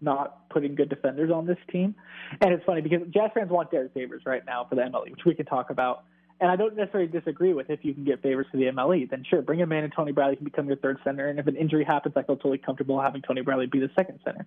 not 0.02 0.50
putting 0.50 0.76
good 0.76 0.90
defenders 0.90 1.32
on 1.32 1.46
this 1.46 1.58
team. 1.72 1.96
And 2.42 2.54
it's 2.54 2.64
funny 2.66 2.82
because 2.82 3.02
Jazz 3.10 3.32
fans 3.34 3.50
want 3.50 3.72
Derek 3.72 3.94
Favors 3.94 4.24
right 4.26 4.46
now 4.46 4.66
for 4.70 4.76
the 4.76 4.82
MLE, 4.82 5.12
which 5.12 5.26
we 5.26 5.36
can 5.36 5.46
talk 5.46 5.70
about. 5.70 6.04
And 6.42 6.52
I 6.52 6.58
don't 6.58 6.76
necessarily 6.76 7.10
disagree 7.10 7.54
with 7.54 7.70
if 7.70 7.80
you 7.84 7.94
can 7.94 8.04
get 8.04 8.22
Favors 8.22 8.46
for 8.52 8.58
the 8.58 8.66
MLE, 8.66 9.10
then 9.10 9.24
sure, 9.30 9.42
bring 9.42 9.60
him 9.60 9.72
in 9.72 9.84
and 9.86 9.94
Tony 9.96 10.12
Bradley 10.12 10.36
can 10.36 10.44
become 10.44 10.68
your 10.68 10.76
third 10.78 10.98
center. 11.04 11.28
And 11.28 11.40
if 11.40 11.48
an 11.48 11.56
injury 11.56 11.86
happens, 11.86 12.16
I 12.18 12.24
feel 12.24 12.36
totally 12.36 12.58
comfortable 12.58 13.00
having 13.02 13.22
Tony 13.22 13.42
Bradley 13.42 13.68
be 13.68 13.80
the 13.80 13.90
second 13.96 14.20
center. 14.26 14.46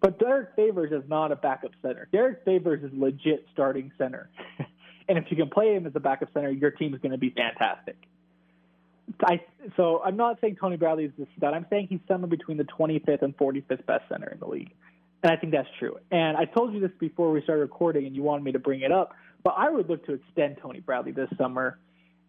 But 0.00 0.18
Derek 0.18 0.56
Favors 0.56 0.90
is 0.90 1.08
not 1.08 1.30
a 1.30 1.36
backup 1.36 1.72
center. 1.82 2.08
Derek 2.12 2.44
Favors 2.44 2.82
is 2.82 2.90
legit 2.92 3.46
starting 3.52 3.92
center. 3.98 4.30
and 5.08 5.18
if 5.18 5.26
you 5.30 5.36
can 5.36 5.50
play 5.50 5.74
him 5.74 5.86
as 5.86 5.92
a 5.94 6.00
backup 6.00 6.32
center, 6.32 6.50
your 6.50 6.70
team 6.70 6.94
is 6.94 7.00
going 7.00 7.12
to 7.12 7.18
be 7.18 7.30
fantastic. 7.30 7.96
I 9.24 9.40
so 9.76 10.00
I'm 10.04 10.16
not 10.16 10.38
saying 10.40 10.56
Tony 10.60 10.76
Bradley 10.76 11.04
is 11.04 11.12
the 11.18 11.26
stud. 11.36 11.54
I'm 11.54 11.66
saying 11.70 11.88
he's 11.90 12.00
somewhere 12.08 12.28
between 12.28 12.56
the 12.56 12.64
25th 12.64 13.22
and 13.22 13.36
45th 13.36 13.86
best 13.86 14.04
center 14.08 14.28
in 14.28 14.38
the 14.38 14.46
league, 14.46 14.70
and 15.22 15.32
I 15.32 15.36
think 15.36 15.52
that's 15.52 15.68
true. 15.78 15.96
And 16.10 16.36
I 16.36 16.44
told 16.44 16.72
you 16.72 16.80
this 16.80 16.90
before 16.98 17.30
we 17.30 17.42
started 17.42 17.62
recording, 17.62 18.06
and 18.06 18.14
you 18.14 18.22
wanted 18.22 18.44
me 18.44 18.52
to 18.52 18.58
bring 18.58 18.80
it 18.80 18.92
up. 18.92 19.14
But 19.44 19.54
I 19.56 19.70
would 19.70 19.88
look 19.88 20.06
to 20.06 20.14
extend 20.14 20.58
Tony 20.62 20.80
Bradley 20.80 21.12
this 21.12 21.28
summer 21.36 21.78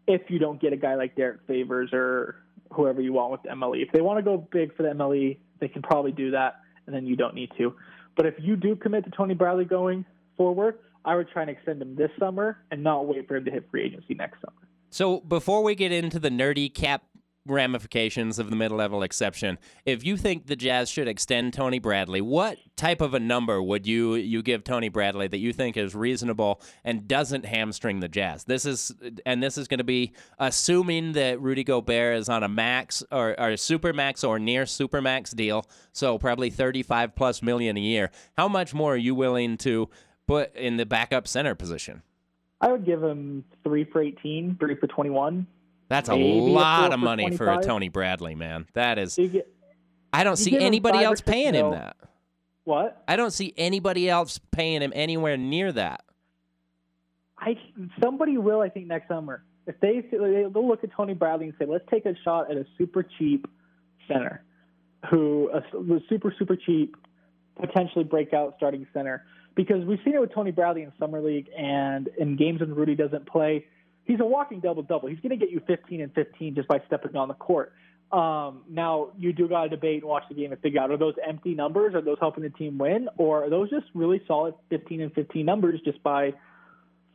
if 0.07 0.21
you 0.29 0.39
don't 0.39 0.59
get 0.59 0.73
a 0.73 0.77
guy 0.77 0.95
like 0.95 1.15
Derek 1.15 1.41
Favors 1.47 1.91
or 1.93 2.35
whoever 2.71 3.01
you 3.01 3.13
want 3.13 3.31
with 3.31 3.43
the 3.43 3.49
MLE. 3.49 3.83
If 3.83 3.91
they 3.93 4.01
want 4.01 4.17
to 4.17 4.23
go 4.23 4.37
big 4.37 4.75
for 4.75 4.83
the 4.83 4.89
MLE, 4.89 5.37
they 5.59 5.67
can 5.67 5.81
probably 5.81 6.11
do 6.11 6.31
that, 6.31 6.55
and 6.85 6.95
then 6.95 7.05
you 7.05 7.15
don't 7.15 7.35
need 7.35 7.51
to. 7.57 7.75
But 8.15 8.25
if 8.25 8.35
you 8.39 8.55
do 8.55 8.75
commit 8.75 9.05
to 9.05 9.11
Tony 9.11 9.33
Bradley 9.33 9.65
going 9.65 10.05
forward, 10.37 10.79
I 11.05 11.15
would 11.15 11.29
try 11.29 11.43
and 11.43 11.51
extend 11.51 11.81
him 11.81 11.95
this 11.95 12.11
summer 12.19 12.57
and 12.71 12.83
not 12.83 13.07
wait 13.07 13.27
for 13.27 13.35
him 13.35 13.45
to 13.45 13.51
hit 13.51 13.67
free 13.69 13.83
agency 13.83 14.13
next 14.13 14.39
summer. 14.41 14.67
So 14.93 15.21
before 15.21 15.63
we 15.63 15.73
get 15.73 15.91
into 15.91 16.19
the 16.19 16.29
nerdy 16.29 16.71
cap 16.71 17.01
ramifications 17.47 18.37
of 18.37 18.51
the 18.51 18.55
mid-level 18.55 19.01
exception, 19.01 19.57
if 19.87 20.05
you 20.05 20.17
think 20.17 20.45
the 20.45 20.55
Jazz 20.55 20.87
should 20.87 21.07
extend 21.07 21.55
Tony 21.55 21.79
Bradley, 21.79 22.21
what 22.21 22.59
type 22.75 23.01
of 23.01 23.15
a 23.15 23.19
number 23.19 23.59
would 23.59 23.87
you 23.87 24.13
you 24.13 24.43
give 24.43 24.63
Tony 24.63 24.89
Bradley 24.89 25.27
that 25.27 25.39
you 25.39 25.51
think 25.51 25.77
is 25.77 25.95
reasonable 25.95 26.61
and 26.83 27.07
doesn't 27.07 27.43
hamstring 27.43 28.01
the 28.01 28.07
Jazz? 28.07 28.43
This 28.43 28.67
is 28.67 28.93
and 29.25 29.41
this 29.41 29.57
is 29.57 29.67
going 29.67 29.79
to 29.79 29.83
be 29.83 30.13
assuming 30.37 31.13
that 31.13 31.41
Rudy 31.41 31.63
Gobert 31.63 32.19
is 32.19 32.29
on 32.29 32.43
a 32.43 32.47
max 32.47 33.03
or, 33.11 33.35
or 33.39 33.57
super 33.57 33.93
max 33.93 34.23
or 34.23 34.37
near 34.37 34.67
super 34.67 35.01
max 35.01 35.31
deal, 35.31 35.65
so 35.91 36.19
probably 36.19 36.51
35 36.51 37.15
plus 37.15 37.41
million 37.41 37.77
a 37.77 37.81
year. 37.81 38.11
How 38.37 38.47
much 38.47 38.75
more 38.75 38.93
are 38.93 38.97
you 38.97 39.15
willing 39.15 39.57
to 39.57 39.89
put 40.27 40.55
in 40.55 40.77
the 40.77 40.85
backup 40.85 41.27
center 41.27 41.55
position? 41.55 42.03
I 42.63 42.71
would 42.71 42.85
give 42.85 43.03
him 43.03 43.43
three 43.61 43.83
for 43.83 44.01
18, 44.01 44.55
three 44.57 44.75
for 44.75 44.87
21. 44.87 45.45
That's 45.89 46.07
a 46.07 46.15
lot 46.15 46.91
a 46.91 46.93
of 46.93 46.99
money 47.01 47.29
for, 47.31 47.45
for, 47.45 47.59
a 47.59 47.61
Tony 47.61 47.89
Bradley, 47.89 48.35
man. 48.35 48.67
That 48.71 48.97
is. 48.97 49.17
Get, 49.17 49.53
I 50.13 50.23
don't 50.23 50.37
see 50.37 50.57
anybody 50.57 51.03
else 51.03 51.19
paying 51.19 51.55
him 51.55 51.71
that. 51.71 51.97
What? 52.63 53.03
I 53.05 53.17
don't 53.17 53.31
see 53.31 53.53
anybody 53.57 54.09
else 54.09 54.39
paying 54.51 54.81
him 54.81 54.93
anywhere 54.95 55.35
near 55.35 55.73
that. 55.73 56.05
I 57.37 57.57
somebody 58.01 58.37
will, 58.37 58.61
I 58.61 58.69
think, 58.69 58.87
next 58.87 59.09
summer. 59.09 59.43
If 59.67 59.77
they 59.81 59.99
they'll 60.09 60.65
look 60.65 60.85
at 60.85 60.91
Tony 60.95 61.15
Bradley 61.15 61.47
and 61.47 61.55
say, 61.59 61.65
let's 61.65 61.83
take 61.91 62.05
a 62.05 62.15
shot 62.23 62.49
at 62.49 62.55
a 62.55 62.65
super 62.77 63.03
cheap 63.03 63.45
center, 64.07 64.41
who 65.11 65.51
a, 65.53 65.57
a 65.57 65.99
super 66.07 66.33
super 66.39 66.55
cheap, 66.55 66.95
potentially 67.59 68.05
breakout 68.05 68.53
starting 68.55 68.87
center 68.93 69.25
because 69.55 69.85
we've 69.85 69.99
seen 70.03 70.15
it 70.15 70.21
with 70.21 70.33
Tony 70.33 70.51
Bradley 70.51 70.83
in 70.83 70.91
summer 70.99 71.21
league 71.21 71.49
and 71.57 72.09
in 72.17 72.35
games 72.35 72.59
when 72.59 72.73
Rudy 72.73 72.95
doesn't 72.95 73.27
play. 73.27 73.65
He's 74.05 74.19
a 74.19 74.25
walking 74.25 74.59
double 74.59 74.83
double. 74.83 75.09
He's 75.09 75.19
going 75.19 75.37
to 75.37 75.37
get 75.37 75.51
you 75.51 75.61
15 75.65 76.01
and 76.01 76.13
15 76.13 76.55
just 76.55 76.67
by 76.67 76.81
stepping 76.87 77.15
on 77.15 77.27
the 77.27 77.33
court. 77.35 77.73
Um, 78.11 78.61
now 78.69 79.09
you 79.17 79.33
do 79.33 79.47
got 79.47 79.63
to 79.63 79.69
debate 79.69 80.01
and 80.01 80.03
watch 80.03 80.23
the 80.29 80.35
game 80.35 80.51
and 80.51 80.61
figure 80.61 80.79
out 80.79 80.91
are 80.91 80.97
those 80.97 81.15
empty 81.27 81.55
numbers? 81.55 81.95
Are 81.95 82.01
those 82.01 82.17
helping 82.19 82.43
the 82.43 82.49
team 82.49 82.77
win, 82.77 83.09
or 83.17 83.45
are 83.45 83.49
those 83.49 83.69
just 83.69 83.85
really 83.95 84.21
solid 84.27 84.53
15 84.69 85.01
and 85.01 85.13
15 85.13 85.45
numbers 85.45 85.79
just 85.83 86.01
by 86.03 86.33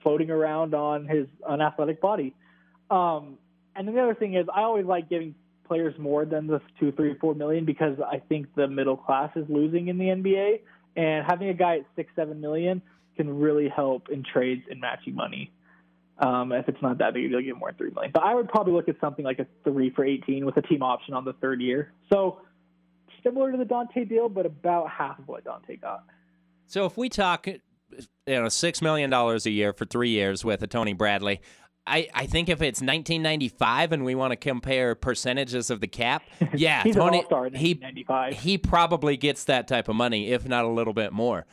floating 0.03 0.31
around 0.31 0.75
on 0.75 1.07
his 1.07 1.27
unathletic 1.49 2.01
body? 2.01 2.35
Um, 2.91 3.39
and 3.77 3.87
then 3.87 3.95
the 3.95 4.03
other 4.03 4.15
thing 4.15 4.35
is, 4.35 4.47
I 4.53 4.63
always 4.63 4.87
like 4.87 5.09
giving 5.09 5.37
players 5.69 5.95
more 5.99 6.25
than 6.25 6.49
the 6.49 6.61
two, 6.81 6.91
three, 6.93 7.15
four 7.21 7.35
million 7.35 7.65
because 7.65 7.99
I 8.01 8.19
think 8.19 8.53
the 8.57 8.67
middle 8.67 8.97
class 8.97 9.31
is 9.37 9.45
losing 9.49 9.89
in 9.89 9.99
the 9.99 10.07
NBA. 10.07 10.61
And 10.97 11.25
having 11.29 11.49
a 11.49 11.55
guy 11.55 11.77
at 11.77 11.87
six, 11.97 12.11
seven 12.17 12.41
million 12.41 12.83
can 13.17 13.39
really 13.39 13.69
help 13.69 14.09
in 14.11 14.25
trades 14.25 14.63
and 14.71 14.81
matching 14.81 15.15
money. 15.15 15.53
Um, 16.19 16.51
if 16.53 16.69
it's 16.69 16.83
not 16.83 16.99
that 16.99 17.15
big, 17.15 17.31
you'll 17.31 17.43
get 17.43 17.57
more 17.57 17.69
than 17.71 17.79
three 17.79 17.91
million. 17.91 18.11
But 18.13 18.25
I 18.25 18.35
would 18.35 18.49
probably 18.49 18.73
look 18.73 18.89
at 18.89 18.97
something 19.01 19.25
like 19.25 19.39
a 19.39 19.47
three 19.65 19.91
for 19.91 20.05
18 20.05 20.45
with 20.45 20.57
a 20.57 20.63
team 20.63 20.83
option 20.83 21.15
on 21.15 21.25
the 21.25 21.33
third 21.35 21.61
year. 21.61 21.93
So 22.11 22.41
similar 23.23 23.53
to 23.53 23.59
the 23.59 23.65
Dante 23.65 24.05
deal, 24.05 24.29
but 24.29 24.47
about 24.47 24.91
half 24.91 25.19
of 25.19 25.29
what 25.29 25.45
Dante 25.45 25.77
got. 25.77 26.05
So 26.67 26.85
if 26.87 26.97
we 26.97 27.09
talk 27.09 27.47
you 27.47 28.41
know 28.41 28.49
six 28.49 28.83
million 28.83 29.11
dollars 29.11 29.47
a 29.47 29.51
year 29.51 29.73
for 29.73 29.85
three 29.85 30.11
years 30.11 30.45
with 30.45 30.63
a 30.63 30.67
Tony 30.67 30.93
Bradley. 30.93 31.41
I, 31.89 32.09
I 32.15 32.27
think 32.27 32.49
if 32.49 32.63
it's 32.63 32.81
1995 32.81 33.93
and 33.93 34.05
we 34.05 34.15
want 34.15 34.33
to 34.33 34.37
compare 34.37 34.95
percentages 34.95 35.71
of 35.71 35.81
the 35.81 35.89
cap, 35.89 36.23
yeah, 36.55 36.83
He's 36.83 36.95
Tony 36.95 37.19
an 37.19 37.25
all-star 37.25 37.47
in 37.47 37.55
he 37.55 37.81
he 38.33 38.59
probably 38.59 39.17
gets 39.17 39.45
that 39.45 39.67
type 39.69 39.89
of 39.89 39.97
money, 39.97 40.31
if 40.31 40.47
not 40.47 40.65
a 40.65 40.69
little 40.69 40.93
bit 40.93 41.13
more. 41.13 41.47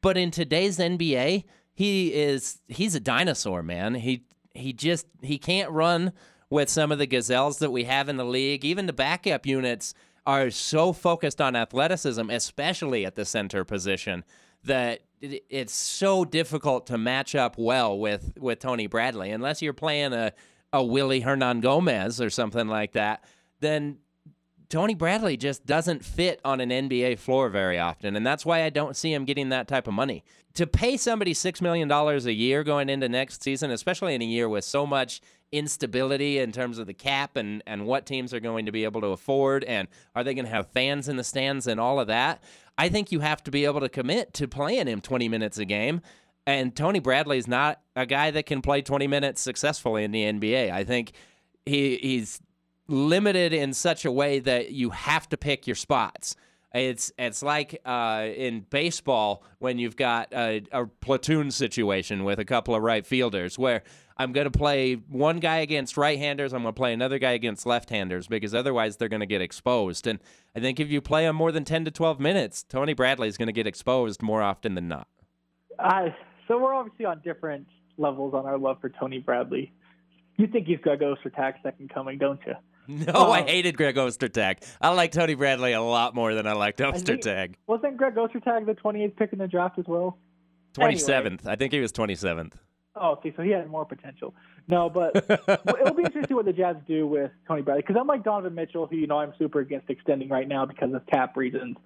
But 0.00 0.16
in 0.16 0.30
today's 0.30 0.78
NBA, 0.78 1.44
he 1.74 2.14
is 2.14 2.60
he's 2.68 2.94
a 2.94 3.00
dinosaur, 3.00 3.62
man. 3.62 3.94
He 3.94 4.24
he 4.54 4.72
just 4.72 5.06
he 5.22 5.38
can't 5.38 5.70
run 5.70 6.12
with 6.50 6.68
some 6.68 6.92
of 6.92 6.98
the 6.98 7.06
gazelles 7.06 7.58
that 7.58 7.72
we 7.72 7.84
have 7.84 8.08
in 8.08 8.16
the 8.16 8.24
league. 8.24 8.64
Even 8.64 8.86
the 8.86 8.92
backup 8.92 9.44
units 9.46 9.94
are 10.26 10.50
so 10.50 10.92
focused 10.92 11.40
on 11.40 11.56
athleticism, 11.56 12.30
especially 12.30 13.04
at 13.04 13.14
the 13.14 13.24
center 13.24 13.64
position, 13.64 14.24
that 14.62 15.00
it- 15.20 15.44
it's 15.48 15.72
so 15.74 16.24
difficult 16.24 16.86
to 16.88 16.98
match 16.98 17.34
up 17.34 17.56
well 17.58 17.98
with 17.98 18.32
with 18.38 18.58
Tony 18.60 18.86
Bradley 18.86 19.30
unless 19.30 19.62
you're 19.62 19.72
playing 19.72 20.12
a 20.12 20.32
a 20.72 20.82
Willy 20.82 21.22
Hernangomez 21.22 22.24
or 22.24 22.30
something 22.30 22.66
like 22.66 22.92
that. 22.92 23.24
Then 23.60 23.98
Tony 24.68 24.94
Bradley 24.94 25.36
just 25.36 25.66
doesn't 25.66 26.04
fit 26.04 26.40
on 26.44 26.60
an 26.60 26.70
NBA 26.70 27.16
floor 27.18 27.48
very 27.48 27.78
often, 27.78 28.16
and 28.16 28.26
that's 28.26 28.44
why 28.44 28.64
I 28.64 28.70
don't 28.70 28.96
see 28.96 29.12
him 29.12 29.24
getting 29.24 29.50
that 29.50 29.68
type 29.68 29.86
of 29.86 29.94
money. 29.94 30.24
To 30.54 30.66
pay 30.66 30.96
somebody 30.96 31.34
$6 31.34 31.60
million 31.60 31.90
a 31.90 32.30
year 32.30 32.62
going 32.62 32.88
into 32.88 33.08
next 33.08 33.42
season, 33.42 33.70
especially 33.70 34.14
in 34.14 34.22
a 34.22 34.26
year 34.26 34.48
with 34.48 34.64
so 34.64 34.86
much 34.86 35.20
instability 35.50 36.38
in 36.38 36.52
terms 36.52 36.78
of 36.78 36.86
the 36.86 36.94
cap 36.94 37.36
and, 37.36 37.62
and 37.66 37.86
what 37.86 38.06
teams 38.06 38.32
are 38.32 38.40
going 38.40 38.66
to 38.66 38.72
be 38.72 38.84
able 38.84 39.00
to 39.00 39.08
afford, 39.08 39.64
and 39.64 39.88
are 40.14 40.24
they 40.24 40.34
going 40.34 40.44
to 40.44 40.50
have 40.50 40.68
fans 40.68 41.08
in 41.08 41.16
the 41.16 41.24
stands 41.24 41.66
and 41.66 41.80
all 41.80 41.98
of 42.00 42.06
that, 42.06 42.42
I 42.76 42.88
think 42.88 43.12
you 43.12 43.20
have 43.20 43.42
to 43.44 43.50
be 43.50 43.64
able 43.64 43.80
to 43.80 43.88
commit 43.88 44.34
to 44.34 44.48
playing 44.48 44.86
him 44.86 45.00
20 45.00 45.28
minutes 45.28 45.58
a 45.58 45.64
game. 45.64 46.00
And 46.46 46.74
Tony 46.74 46.98
Bradley's 46.98 47.48
not 47.48 47.80
a 47.96 48.04
guy 48.04 48.30
that 48.32 48.46
can 48.46 48.62
play 48.62 48.82
20 48.82 49.06
minutes 49.06 49.40
successfully 49.40 50.04
in 50.04 50.10
the 50.10 50.24
NBA. 50.24 50.70
I 50.70 50.84
think 50.84 51.12
he 51.64 51.96
he's 51.96 52.40
limited 52.86 53.52
in 53.52 53.72
such 53.72 54.04
a 54.04 54.12
way 54.12 54.40
that 54.40 54.72
you 54.72 54.90
have 54.90 55.28
to 55.30 55.36
pick 55.36 55.66
your 55.66 55.76
spots. 55.76 56.36
It's 56.74 57.12
it's 57.16 57.40
like 57.40 57.80
uh, 57.84 58.26
in 58.36 58.66
baseball 58.68 59.44
when 59.60 59.78
you've 59.78 59.94
got 59.94 60.32
a, 60.32 60.62
a 60.72 60.86
platoon 60.86 61.52
situation 61.52 62.24
with 62.24 62.40
a 62.40 62.44
couple 62.44 62.74
of 62.74 62.82
right 62.82 63.06
fielders 63.06 63.56
where 63.56 63.84
I'm 64.16 64.32
going 64.32 64.46
to 64.46 64.56
play 64.56 64.94
one 64.94 65.38
guy 65.38 65.58
against 65.58 65.96
right-handers, 65.96 66.52
I'm 66.52 66.62
going 66.62 66.74
to 66.74 66.76
play 66.76 66.92
another 66.92 67.18
guy 67.18 67.32
against 67.32 67.66
left-handers 67.66 68.28
because 68.28 68.54
otherwise 68.54 68.96
they're 68.96 69.08
going 69.08 69.20
to 69.20 69.26
get 69.26 69.40
exposed. 69.40 70.06
And 70.06 70.20
I 70.54 70.60
think 70.60 70.78
if 70.78 70.88
you 70.88 71.00
play 71.00 71.26
him 71.26 71.34
more 71.34 71.50
than 71.50 71.64
10 71.64 71.84
to 71.86 71.90
12 71.90 72.20
minutes, 72.20 72.62
Tony 72.62 72.92
Bradley 72.92 73.28
is 73.28 73.36
going 73.36 73.46
to 73.46 73.52
get 73.52 73.66
exposed 73.66 74.22
more 74.22 74.42
often 74.42 74.74
than 74.74 74.88
not. 74.88 75.08
I 75.78 76.14
so 76.48 76.58
we're 76.58 76.74
obviously 76.74 77.06
on 77.06 77.20
different 77.24 77.66
levels 77.96 78.34
on 78.34 78.46
our 78.46 78.58
love 78.58 78.78
for 78.80 78.90
Tony 78.90 79.18
Bradley. 79.18 79.72
You 80.36 80.48
think 80.48 80.66
he's 80.66 80.78
Greg 80.80 81.00
Ostertag's 81.00 81.62
second 81.62 81.92
coming, 81.94 82.18
don't 82.18 82.40
you? 82.46 82.54
No, 82.88 83.30
I 83.32 83.40
Um, 83.40 83.46
hated 83.46 83.76
Greg 83.76 83.96
Ostertag. 83.96 84.58
I 84.80 84.90
like 84.90 85.12
Tony 85.12 85.34
Bradley 85.34 85.72
a 85.72 85.80
lot 85.82 86.14
more 86.14 86.34
than 86.34 86.46
I 86.46 86.52
liked 86.52 86.80
Ostertag. 86.80 87.54
Wasn't 87.66 87.96
Greg 87.96 88.14
Ostertag 88.14 88.66
the 88.66 88.74
28th 88.74 89.16
pick 89.16 89.32
in 89.32 89.38
the 89.38 89.48
draft 89.48 89.78
as 89.78 89.86
well? 89.86 90.18
Twenty 90.74 90.96
seventh. 90.96 91.46
I 91.46 91.54
think 91.56 91.72
he 91.72 91.80
was 91.80 91.92
twenty 91.92 92.14
seventh. 92.16 92.56
Oh, 92.96 93.12
okay, 93.12 93.32
so 93.36 93.42
he 93.42 93.50
had 93.50 93.68
more 93.68 93.84
potential. 93.84 94.34
No, 94.68 94.88
but 94.88 95.16
it'll 95.28 95.94
be 95.94 96.02
interesting 96.04 96.22
to 96.22 96.28
see 96.28 96.34
what 96.34 96.44
the 96.46 96.52
Jazz 96.52 96.76
do 96.86 97.06
with 97.06 97.30
Tony 97.46 97.62
Bradley 97.62 97.82
because 97.82 97.96
I'm 97.98 98.06
like 98.06 98.22
Donovan 98.24 98.54
Mitchell, 98.54 98.86
who 98.86 98.96
you 98.96 99.06
know 99.06 99.18
I'm 99.18 99.32
super 99.38 99.60
against 99.60 99.88
extending 99.90 100.28
right 100.28 100.46
now 100.48 100.64
because 100.66 100.92
of 100.92 101.04
cap 101.06 101.36
reasons. 101.36 101.76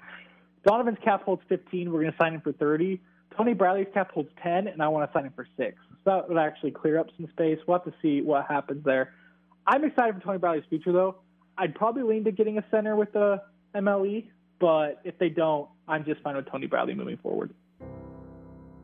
Donovan's 0.67 0.99
cap 1.05 1.23
holds 1.23 1.43
15. 1.49 1.93
We're 1.93 2.01
going 2.01 2.13
to 2.13 2.19
sign 2.19 2.35
him 2.35 2.41
for 2.41 2.53
30. 2.53 3.01
Tony 3.37 3.55
Bradley's 3.55 3.87
cap 3.95 4.11
holds 4.11 4.29
10, 4.43 4.67
and 4.69 4.83
I 4.83 4.89
want 4.89 5.11
to 5.11 5.17
sign 5.17 5.25
him 5.27 5.33
for 5.35 5.47
six. 5.57 5.77
So 6.05 6.11
that 6.11 6.29
would 6.29 6.37
actually 6.39 6.73
clear 6.73 6.99
up 6.99 7.07
some 7.17 7.29
space. 7.31 7.59
We'll 7.67 7.79
have 7.79 7.85
to 7.87 7.95
see 8.03 8.21
what 8.21 8.47
happens 8.47 8.85
there. 8.85 9.15
I'm 9.69 9.85
excited 9.85 10.15
for 10.15 10.21
Tony 10.23 10.39
Bradley's 10.39 10.65
future, 10.71 10.93
though. 10.93 11.17
I'd 11.59 11.75
probably 11.75 12.03
lean 12.03 12.25
to 12.25 12.33
getting 12.33 12.57
a 12.57 12.65
center 12.71 12.97
with 12.97 13.13
the 13.13 13.43
MLE, 13.75 14.29
but 14.59 15.01
if 15.05 15.19
they 15.19 15.29
don't, 15.29 15.69
I'm 15.87 16.07
just 16.07 16.23
fine 16.23 16.37
with 16.37 16.51
Tony 16.51 16.67
Bradley 16.67 16.95
moving 16.95 17.19
forward. 17.19 17.53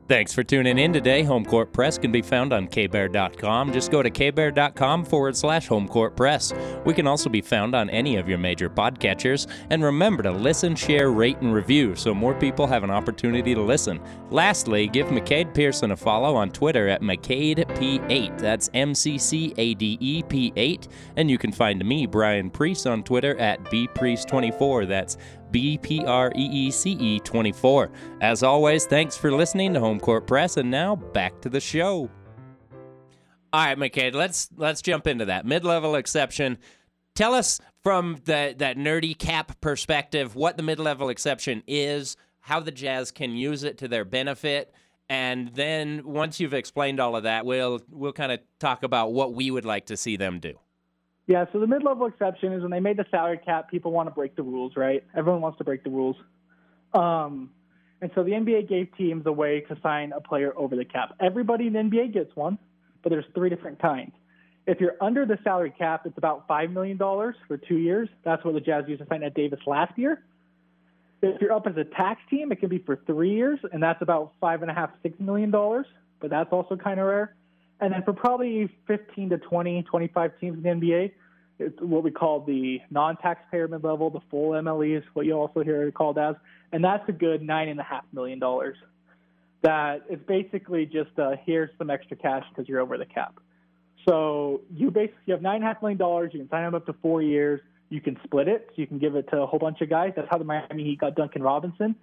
Thanks 0.07 0.35
for 0.35 0.45
tuning 0.45 0.79
in 0.79 0.93
today. 0.93 1.23
Home 1.23 1.47
Court 1.47 1.73
Press 1.73 1.97
can 1.97 2.13
be 2.13 2.21
found 2.21 2.53
on 2.53 2.69
kbear.com. 2.69 3.73
Just 3.73 3.91
go 3.91 4.03
to 4.03 4.11
kbear.com 4.11 5.03
forward 5.03 5.35
slash 5.35 5.67
home 5.67 5.89
court 5.89 6.15
press. 6.15 6.53
We 6.85 6.93
can 6.93 7.07
also 7.07 7.31
be 7.31 7.41
found 7.41 7.75
on 7.75 7.89
any 7.89 8.17
of 8.17 8.29
your 8.29 8.37
major 8.37 8.69
podcatchers. 8.69 9.51
And 9.71 9.83
remember 9.83 10.23
to 10.25 10.31
listen, 10.31 10.77
share, 10.77 11.11
rate, 11.11 11.39
and 11.39 11.55
review 11.55 11.97
so 11.97 12.13
more 12.13 12.35
people 12.35 12.67
have 12.67 12.85
an 12.85 12.91
opportunity 12.91 13.55
to 13.55 13.63
listen. 13.63 13.99
Lastly, 14.29 14.89
give 14.89 15.07
McCade 15.07 15.55
Pearson 15.55 15.93
a 15.93 15.97
follow 15.97 16.37
on 16.37 16.51
Twitter 16.51 16.87
at 16.87 17.01
McCadeP8. 17.01 18.39
That's 18.39 18.69
M 18.75 18.95
C 18.95 19.17
C 19.17 19.55
A 19.57 19.73
D 19.73 19.97
E 20.03 20.23
P8. 20.23 20.87
And 21.17 21.31
you 21.31 21.39
can 21.39 21.51
find 21.51 21.83
me, 21.83 22.05
Brian 22.05 22.51
Preece, 22.51 22.85
on 22.85 23.05
Twitter 23.05 23.39
at 23.39 23.65
BPreece24. 23.65 24.87
That's 24.87 25.17
B 25.55 25.79
P 25.79 26.05
R 26.05 26.33
E 26.35 26.49
E 26.67 26.71
C 26.73 26.91
E 26.95 27.21
24. 27.21 27.89
As 28.21 28.43
always, 28.43 28.87
thanks 28.87 29.17
for 29.17 29.31
listening 29.31 29.73
to 29.75 29.79
Home 29.79 30.01
Court 30.01 30.27
Press, 30.27 30.57
and 30.57 30.69
now 30.69 30.97
back 30.97 31.41
to 31.43 31.49
the 31.49 31.61
show. 31.61 32.11
All 33.53 33.65
right, 33.65 33.79
McCade, 33.79 34.15
let's 34.15 34.49
let's 34.57 34.83
jump 34.83 35.07
into 35.07 35.27
that 35.27 35.47
mid-level 35.47 35.95
exception. 35.95 36.59
Tell 37.15 37.35
us 37.35 37.61
from 37.85 38.17
the 38.25 38.57
that 38.59 38.77
nerdy 38.77 39.17
cap 39.17 39.61
perspective 39.61 40.35
what 40.35 40.57
the 40.57 40.65
mid-level 40.65 41.09
exception 41.09 41.63
is, 41.69 42.17
how 42.41 42.59
the 42.59 42.73
Jazz 42.73 43.13
can 43.13 43.37
use 43.37 43.63
it 43.63 43.79
to 43.79 43.87
their 43.87 44.05
benefit, 44.05 44.75
and 45.09 45.55
then 45.55 46.03
once 46.05 46.41
you've 46.41 46.53
explained 46.53 46.99
all 46.99 47.15
of 47.15 47.23
that, 47.23 47.47
we'll 47.47 47.81
we'll 47.93 48.13
kind 48.13 48.33
of 48.33 48.41
talk 48.59 48.83
about 48.83 49.13
what 49.13 49.35
we 49.35 49.53
would 49.53 49.65
like 49.65 49.87
to 49.87 49.97
see 49.97 50.17
them 50.17 50.41
do. 50.41 50.59
Yeah, 51.27 51.47
so 51.53 51.59
the 51.59 51.67
mid-level 51.67 52.07
exception 52.07 52.53
is 52.53 52.63
when 52.63 52.71
they 52.71 52.81
made 52.81 52.99
the 52.99 53.07
salary 53.11 53.41
cap, 53.43 53.71
people 53.71 53.93
want 53.93 54.09
to 54.09 54.15
break 54.15 54.37
the 54.37 54.43
rules, 54.43 54.77
right? 54.77 55.03
Everyone 55.17 55.41
wants 55.41 55.59
to 55.59 55.65
break 55.65 55.83
the 55.83 55.91
rules. 55.91 56.17
Um, 56.93 57.51
and 58.03 58.11
so 58.15 58.23
the 58.23 58.33
NBA 58.33 58.69
gave 58.69 58.89
teams 58.99 59.25
a 59.25 59.33
way 59.33 59.61
to 59.61 59.79
sign 59.83 60.13
a 60.13 60.21
player 60.21 60.53
over 60.57 60.77
the 60.77 60.85
cap. 60.85 61.15
Everybody 61.21 61.67
in 61.67 61.73
the 61.73 61.79
NBA 61.79 62.13
gets 62.13 62.37
one, 62.37 62.59
but 63.03 63.09
there's 63.09 63.25
three 63.35 63.49
different 63.49 63.81
kinds. 63.81 64.13
If 64.67 64.81
you're 64.81 64.97
under 65.01 65.25
the 65.25 65.39
salary 65.43 65.73
cap, 65.77 66.03
it's 66.05 66.19
about 66.19 66.47
$5 66.47 66.73
million 66.73 66.99
for 66.99 67.57
two 67.57 67.77
years. 67.77 68.09
That's 68.25 68.45
what 68.45 68.55
the 68.55 68.61
Jazz 68.61 68.85
used 68.89 69.03
to 69.03 69.09
sign 69.09 69.23
Ed 69.23 69.35
Davis 69.35 69.61
last 69.67 69.99
year. 69.99 70.23
If 71.23 71.41
you're 71.41 71.53
up 71.53 71.67
as 71.67 71.77
a 71.79 71.85
tax 71.85 72.21
team, 72.29 72.53
it 72.53 72.61
can 72.61 72.69
be 72.69 72.79
for 72.79 73.01
three 73.07 73.31
years, 73.31 73.59
and 73.73 73.83
that's 73.83 74.03
about 74.03 74.33
five 74.41 74.61
and 74.61 74.71
a 74.71 74.75
half, 74.75 74.91
six 75.03 75.19
million 75.19 75.51
dollars. 75.51 75.87
But 76.21 76.31
that's 76.31 76.53
also 76.53 76.77
kind 76.77 77.01
of 77.01 77.07
rare. 77.07 77.35
And 77.81 77.93
then 77.93 78.03
for 78.03 78.13
probably 78.13 78.69
15 78.87 79.31
to 79.31 79.39
20, 79.39 79.83
25 79.83 80.41
teams 80.41 80.57
in 80.57 80.63
the 80.63 80.87
NBA, 80.87 81.13
it's 81.59 81.81
what 81.81 82.03
we 82.03 82.11
call 82.11 82.41
the 82.41 82.81
non-taxpayer 82.91 83.69
mid-level, 83.69 84.11
the 84.11 84.21
full 84.31 84.51
MLE 84.51 84.99
is 84.99 85.05
what 85.13 85.27
you 85.27 85.35
also 85.35 85.63
hear 85.63 85.83
it 85.87 85.95
called 85.95 86.19
as, 86.19 86.35
and 86.73 86.85
that's 86.85 87.09
a 87.09 87.13
good 87.13 87.43
nine 87.43 87.69
and 87.69 87.79
a 87.79 87.85
half 87.85 88.05
million 88.13 88.39
dollars. 88.39 88.77
That 89.63 90.03
it's 90.11 90.23
basically 90.27 90.85
just 90.85 91.19
uh, 91.19 91.37
here's 91.47 91.71
some 91.79 91.91
extra 91.91 92.17
cash 92.17 92.45
because 92.51 92.69
you're 92.69 92.81
over 92.81 92.99
the 92.99 93.07
cap. 93.07 93.39
So 94.07 94.61
you 94.71 94.91
basically 94.91 95.23
you 95.27 95.33
have 95.33 95.43
nine 95.43 95.57
and 95.57 95.65
a 95.65 95.69
half 95.69 95.81
million 95.81 95.97
dollars. 95.97 96.31
You 96.35 96.41
can 96.41 96.51
sign 96.51 96.65
them 96.65 96.75
up 96.75 96.87
to 96.87 96.93
four 97.01 97.23
years. 97.23 97.61
You 97.89 98.01
can 98.01 98.19
split 98.25 98.49
it. 98.49 98.67
So 98.71 98.83
you 98.83 98.87
can 98.87 98.99
give 98.99 99.15
it 99.15 99.31
to 99.31 99.39
a 99.39 99.47
whole 99.47 99.59
bunch 99.59 99.81
of 99.81 99.89
guys. 99.89 100.13
That's 100.17 100.29
how 100.31 100.39
the 100.39 100.45
Miami 100.45 100.85
Heat 100.85 101.01
got 101.01 101.15
Duncan 101.15 101.43
Robinson, 101.43 101.95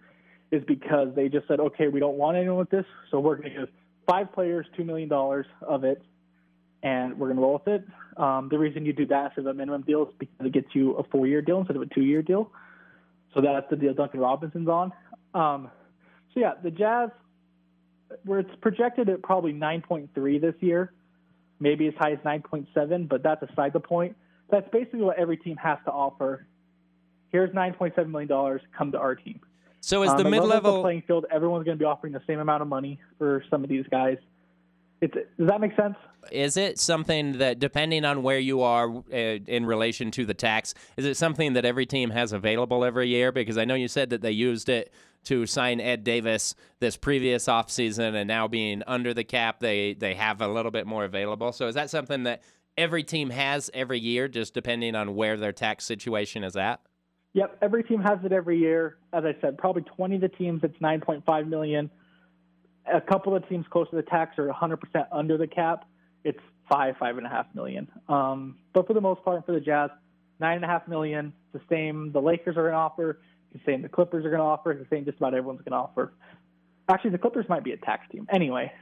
is 0.49 0.63
because 0.65 1.09
they 1.15 1.29
just 1.29 1.47
said, 1.47 1.59
okay, 1.59 1.87
we 1.87 1.99
don't 1.99 2.17
want 2.17 2.37
anyone 2.37 2.57
with 2.57 2.69
this, 2.69 2.85
so 3.11 3.19
we're 3.19 3.35
going 3.35 3.51
to 3.51 3.59
give 3.59 3.69
five 4.07 4.31
players 4.33 4.65
two 4.75 4.83
million 4.83 5.09
dollars 5.09 5.45
of 5.61 5.83
it, 5.83 6.01
and 6.83 7.17
we're 7.17 7.27
going 7.27 7.37
to 7.37 7.41
roll 7.41 7.53
with 7.53 7.67
it. 7.67 7.87
Um, 8.17 8.49
the 8.49 8.57
reason 8.57 8.85
you 8.85 8.93
do 8.93 9.05
that 9.07 9.25
instead 9.25 9.41
of 9.41 9.47
a 9.47 9.53
minimum 9.53 9.83
deal 9.83 10.03
is 10.03 10.09
because 10.17 10.45
it 10.45 10.53
gets 10.53 10.67
you 10.73 10.93
a 10.93 11.03
four-year 11.03 11.41
deal 11.41 11.59
instead 11.59 11.75
of 11.75 11.81
a 11.81 11.87
two-year 11.87 12.21
deal. 12.21 12.51
So 13.33 13.41
that's 13.41 13.69
the 13.69 13.75
deal 13.75 13.93
Duncan 13.93 14.19
Robinson's 14.19 14.67
on. 14.67 14.91
Um, 15.33 15.69
so 16.33 16.39
yeah, 16.39 16.53
the 16.61 16.71
Jazz, 16.71 17.09
where 18.25 18.39
it's 18.39 18.51
projected 18.61 19.09
at 19.09 19.21
probably 19.23 19.53
9.3 19.53 20.41
this 20.41 20.55
year, 20.59 20.91
maybe 21.59 21.87
as 21.87 21.93
high 21.97 22.11
as 22.11 22.19
9.7, 22.19 23.07
but 23.07 23.23
that's 23.23 23.41
aside 23.43 23.73
the 23.73 23.79
point. 23.79 24.15
That's 24.49 24.67
basically 24.71 25.01
what 25.01 25.17
every 25.17 25.37
team 25.37 25.55
has 25.57 25.77
to 25.85 25.91
offer. 25.91 26.45
Here's 27.29 27.51
9.7 27.51 28.09
million 28.09 28.27
dollars. 28.27 28.61
Come 28.77 28.91
to 28.91 28.97
our 28.99 29.15
team. 29.15 29.39
So 29.81 30.03
is 30.03 30.11
Um, 30.11 30.17
the 30.17 30.23
and 30.23 30.31
level 30.31 30.47
mid-level 30.47 30.81
playing 30.81 31.03
field? 31.07 31.25
Everyone's 31.31 31.65
going 31.65 31.77
to 31.77 31.81
be 31.81 31.85
offering 31.85 32.13
the 32.13 32.21
same 32.25 32.39
amount 32.39 32.61
of 32.61 32.67
money 32.67 32.99
for 33.17 33.43
some 33.49 33.63
of 33.63 33.69
these 33.69 33.85
guys. 33.89 34.17
It's, 35.01 35.13
does 35.13 35.47
that 35.47 35.59
make 35.59 35.75
sense? 35.75 35.95
is 36.31 36.57
it 36.57 36.77
something 36.77 37.39
that 37.39 37.59
depending 37.59 38.05
on 38.05 38.21
where 38.21 38.37
you 38.37 38.61
are 38.61 38.89
uh, 39.11 39.15
in 39.15 39.65
relation 39.65 40.11
to 40.11 40.25
the 40.25 40.33
tax 40.33 40.73
is 40.97 41.05
it 41.05 41.17
something 41.17 41.53
that 41.53 41.65
every 41.65 41.85
team 41.85 42.11
has 42.11 42.31
available 42.31 42.85
every 42.85 43.07
year 43.07 43.31
because 43.31 43.57
i 43.57 43.65
know 43.65 43.73
you 43.73 43.87
said 43.87 44.09
that 44.11 44.21
they 44.21 44.31
used 44.31 44.69
it 44.69 44.93
to 45.23 45.45
sign 45.45 45.79
ed 45.79 46.03
davis 46.03 46.53
this 46.79 46.95
previous 46.97 47.45
offseason 47.45 48.13
and 48.13 48.27
now 48.27 48.47
being 48.47 48.83
under 48.85 49.13
the 49.13 49.23
cap 49.23 49.59
they 49.59 49.93
they 49.95 50.13
have 50.13 50.41
a 50.41 50.47
little 50.47 50.71
bit 50.71 50.85
more 50.85 51.05
available 51.05 51.51
so 51.51 51.67
is 51.67 51.75
that 51.75 51.89
something 51.89 52.23
that 52.23 52.43
every 52.77 53.03
team 53.03 53.29
has 53.29 53.71
every 53.73 53.99
year 53.99 54.27
just 54.27 54.53
depending 54.53 54.95
on 54.95 55.15
where 55.15 55.37
their 55.37 55.51
tax 55.51 55.85
situation 55.85 56.43
is 56.43 56.55
at 56.55 56.81
Yep, 57.33 57.57
every 57.61 57.83
team 57.83 58.01
has 58.01 58.19
it 58.23 58.31
every 58.31 58.57
year. 58.57 58.97
As 59.13 59.23
I 59.23 59.35
said, 59.41 59.57
probably 59.57 59.83
20 59.83 60.15
of 60.15 60.21
the 60.21 60.29
teams 60.29 60.61
it's 60.63 60.77
9.5 60.79 61.47
million. 61.47 61.89
A 62.91 62.99
couple 62.99 63.35
of 63.35 63.47
teams 63.47 63.65
close 63.69 63.89
to 63.91 63.95
the 63.95 64.01
tax 64.01 64.37
are 64.37 64.47
100% 64.47 64.77
under 65.11 65.37
the 65.37 65.47
cap. 65.47 65.85
It's 66.23 66.39
five, 66.69 66.95
five 66.99 67.17
and 67.17 67.25
a 67.25 67.29
half 67.29 67.45
million. 67.53 67.87
Um, 68.09 68.57
but 68.73 68.87
for 68.87 68.93
the 68.93 69.01
most 69.01 69.23
part, 69.23 69.45
for 69.45 69.53
the 69.53 69.59
Jazz, 69.59 69.91
nine 70.41 70.55
and 70.55 70.65
a 70.65 70.67
half 70.67 70.87
million. 70.87 71.31
It's 71.53 71.63
the 71.63 71.75
same 71.75 72.11
the 72.11 72.19
Lakers 72.19 72.57
are 72.57 72.63
going 72.63 72.73
to 72.73 72.77
offer. 72.77 73.19
It's 73.53 73.63
the 73.63 73.71
same 73.71 73.81
the 73.81 73.89
Clippers 73.89 74.25
are 74.25 74.29
going 74.29 74.39
to 74.39 74.45
offer. 74.45 74.71
It's 74.71 74.81
the 74.89 74.93
same 74.93 75.05
just 75.05 75.17
about 75.17 75.33
everyone's 75.33 75.61
going 75.61 75.71
to 75.71 75.77
offer. 75.77 76.13
Actually, 76.89 77.11
the 77.11 77.19
Clippers 77.19 77.45
might 77.47 77.63
be 77.63 77.71
a 77.71 77.77
tax 77.77 78.03
team. 78.11 78.27
Anyway, 78.33 78.73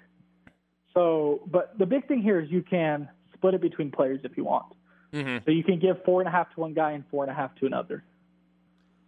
so 0.93 1.41
but 1.45 1.77
the 1.77 1.85
big 1.85 2.07
thing 2.07 2.21
here 2.21 2.39
is 2.39 2.49
you 2.49 2.63
can 2.63 3.09
split 3.33 3.53
it 3.53 3.61
between 3.61 3.91
players 3.91 4.21
if 4.23 4.37
you 4.37 4.45
want. 4.45 4.73
Mm-hmm. 5.13 5.43
So 5.45 5.51
you 5.51 5.63
can 5.63 5.79
give 5.79 6.03
four 6.05 6.21
and 6.21 6.27
a 6.27 6.31
half 6.31 6.53
to 6.53 6.61
one 6.61 6.73
guy 6.73 6.91
and 6.91 7.03
four 7.11 7.23
and 7.23 7.31
a 7.31 7.35
half 7.35 7.53
to 7.55 7.65
another. 7.65 8.03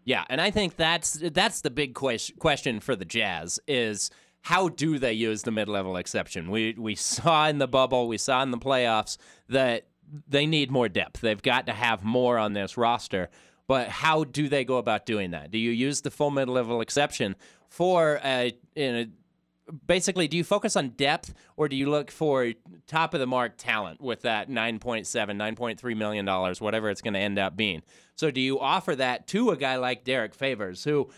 Yeah, 0.03 0.23
and 0.29 0.41
I 0.41 0.51
think 0.51 0.75
that's 0.75 1.13
that's 1.31 1.61
the 1.61 1.69
big 1.69 1.93
question 1.93 2.79
for 2.79 2.95
the 2.95 3.05
Jazz 3.05 3.59
is 3.67 4.09
how 4.41 4.69
do 4.69 4.97
they 4.97 5.13
use 5.13 5.43
the 5.43 5.51
mid-level 5.51 5.95
exception? 5.97 6.49
We 6.49 6.75
we 6.77 6.95
saw 6.95 7.47
in 7.47 7.59
the 7.59 7.67
bubble, 7.67 8.07
we 8.07 8.17
saw 8.17 8.41
in 8.41 8.51
the 8.51 8.57
playoffs 8.57 9.17
that 9.49 9.87
they 10.27 10.45
need 10.45 10.71
more 10.71 10.89
depth. 10.89 11.21
They've 11.21 11.41
got 11.41 11.67
to 11.67 11.73
have 11.73 12.03
more 12.03 12.37
on 12.37 12.53
this 12.53 12.77
roster. 12.77 13.29
But 13.67 13.87
how 13.87 14.25
do 14.25 14.49
they 14.49 14.65
go 14.65 14.77
about 14.77 15.05
doing 15.05 15.31
that? 15.31 15.51
Do 15.51 15.57
you 15.57 15.71
use 15.71 16.01
the 16.01 16.11
full 16.11 16.31
mid-level 16.31 16.81
exception 16.81 17.35
for 17.69 18.19
a, 18.21 18.51
a 18.75 19.07
basically, 19.87 20.27
do 20.27 20.37
you 20.37 20.43
focus 20.43 20.75
on 20.75 20.89
depth 20.89 21.33
or 21.57 21.67
do 21.67 21.75
you 21.75 21.89
look 21.89 22.11
for 22.11 22.53
top 22.87 23.13
of 23.13 23.19
the 23.19 23.27
mark 23.27 23.53
talent 23.57 24.01
with 24.01 24.21
that 24.21 24.49
9.7, 24.49 25.05
9.3 25.05 25.97
million 25.97 26.25
dollars, 26.25 26.61
whatever 26.61 26.89
it's 26.89 27.01
going 27.01 27.13
to 27.13 27.19
end 27.19 27.39
up 27.39 27.55
being? 27.55 27.81
So, 28.15 28.31
do 28.31 28.41
you 28.41 28.59
offer 28.59 28.95
that 28.95 29.27
to 29.27 29.51
a 29.51 29.57
guy 29.57 29.77
like 29.77 30.03
Derrick 30.03 30.33
Favors, 30.33 30.83
who 30.83 31.09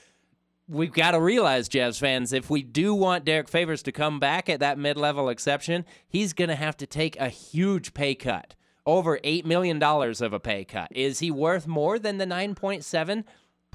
we've 0.68 0.93
got 0.93 1.12
to 1.12 1.20
realize, 1.20 1.68
Jazz 1.68 1.99
fans, 1.99 2.34
if 2.34 2.49
we 2.49 2.64
do 2.64 2.93
want 2.93 3.26
Derrick 3.26 3.47
Favors 3.47 3.84
to 3.84 3.91
come 3.91 4.20
back 4.20 4.49
at 4.49 4.60
that 4.60 4.78
mid 4.78 4.97
level 4.97 5.30
exception, 5.30 5.86
he's 6.08 6.34
going 6.34 6.49
to 6.49 6.56
have 6.56 6.78
to 6.78 6.88
take 6.88 7.20
a 7.20 7.30
huge 7.30 7.93
pay 7.93 8.16
cut. 8.16 8.56
Over 8.86 9.18
$8 9.20 9.45
million 9.45 9.82
of 9.82 10.34
a 10.34 10.39
pay 10.41 10.66
cut. 10.66 10.89
Is 10.91 11.20
he 11.20 11.32
worth 11.32 11.68
more 11.68 11.97
than 11.97 12.18
the 12.18 12.26
9.7? 12.26 13.24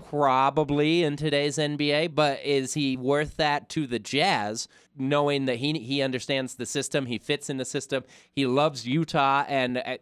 Probably 0.08 1.02
in 1.02 1.16
today's 1.16 1.58
NBA, 1.58 2.14
but 2.14 2.40
is 2.42 2.74
he 2.74 2.96
worth 2.96 3.36
that 3.36 3.68
to 3.70 3.86
the 3.86 3.98
Jazz, 3.98 4.66
knowing 4.96 5.44
that 5.44 5.56
he 5.56 5.78
he 5.78 6.00
understands 6.00 6.54
the 6.54 6.64
system, 6.64 7.06
he 7.06 7.18
fits 7.18 7.50
in 7.50 7.58
the 7.58 7.64
system, 7.64 8.04
he 8.32 8.46
loves 8.46 8.86
Utah, 8.86 9.44
and 9.48 9.78
uh, 9.78 9.98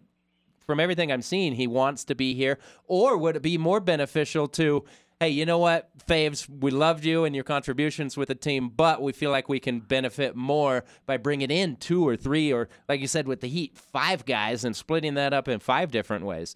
from 0.64 0.78
everything 0.78 1.10
I'm 1.10 1.22
seeing, 1.22 1.54
he 1.54 1.66
wants 1.66 2.04
to 2.04 2.14
be 2.14 2.34
here? 2.34 2.58
Or 2.86 3.16
would 3.16 3.36
it 3.36 3.42
be 3.42 3.58
more 3.58 3.80
beneficial 3.80 4.46
to? 4.48 4.84
Hey, 5.18 5.30
you 5.30 5.46
know 5.46 5.58
what, 5.58 5.88
Faves, 6.06 6.46
we 6.48 6.70
loved 6.70 7.04
you 7.04 7.24
and 7.24 7.34
your 7.34 7.42
contributions 7.42 8.18
with 8.18 8.28
the 8.28 8.34
team, 8.34 8.68
but 8.68 9.00
we 9.00 9.12
feel 9.12 9.30
like 9.30 9.48
we 9.48 9.58
can 9.58 9.80
benefit 9.80 10.36
more 10.36 10.84
by 11.06 11.16
bringing 11.16 11.50
in 11.50 11.76
two 11.76 12.06
or 12.06 12.16
three, 12.16 12.52
or 12.52 12.68
like 12.86 13.00
you 13.00 13.08
said 13.08 13.26
with 13.26 13.40
the 13.40 13.48
Heat, 13.48 13.78
five 13.78 14.26
guys 14.26 14.62
and 14.62 14.76
splitting 14.76 15.14
that 15.14 15.32
up 15.32 15.48
in 15.48 15.58
five 15.58 15.90
different 15.90 16.26
ways. 16.26 16.54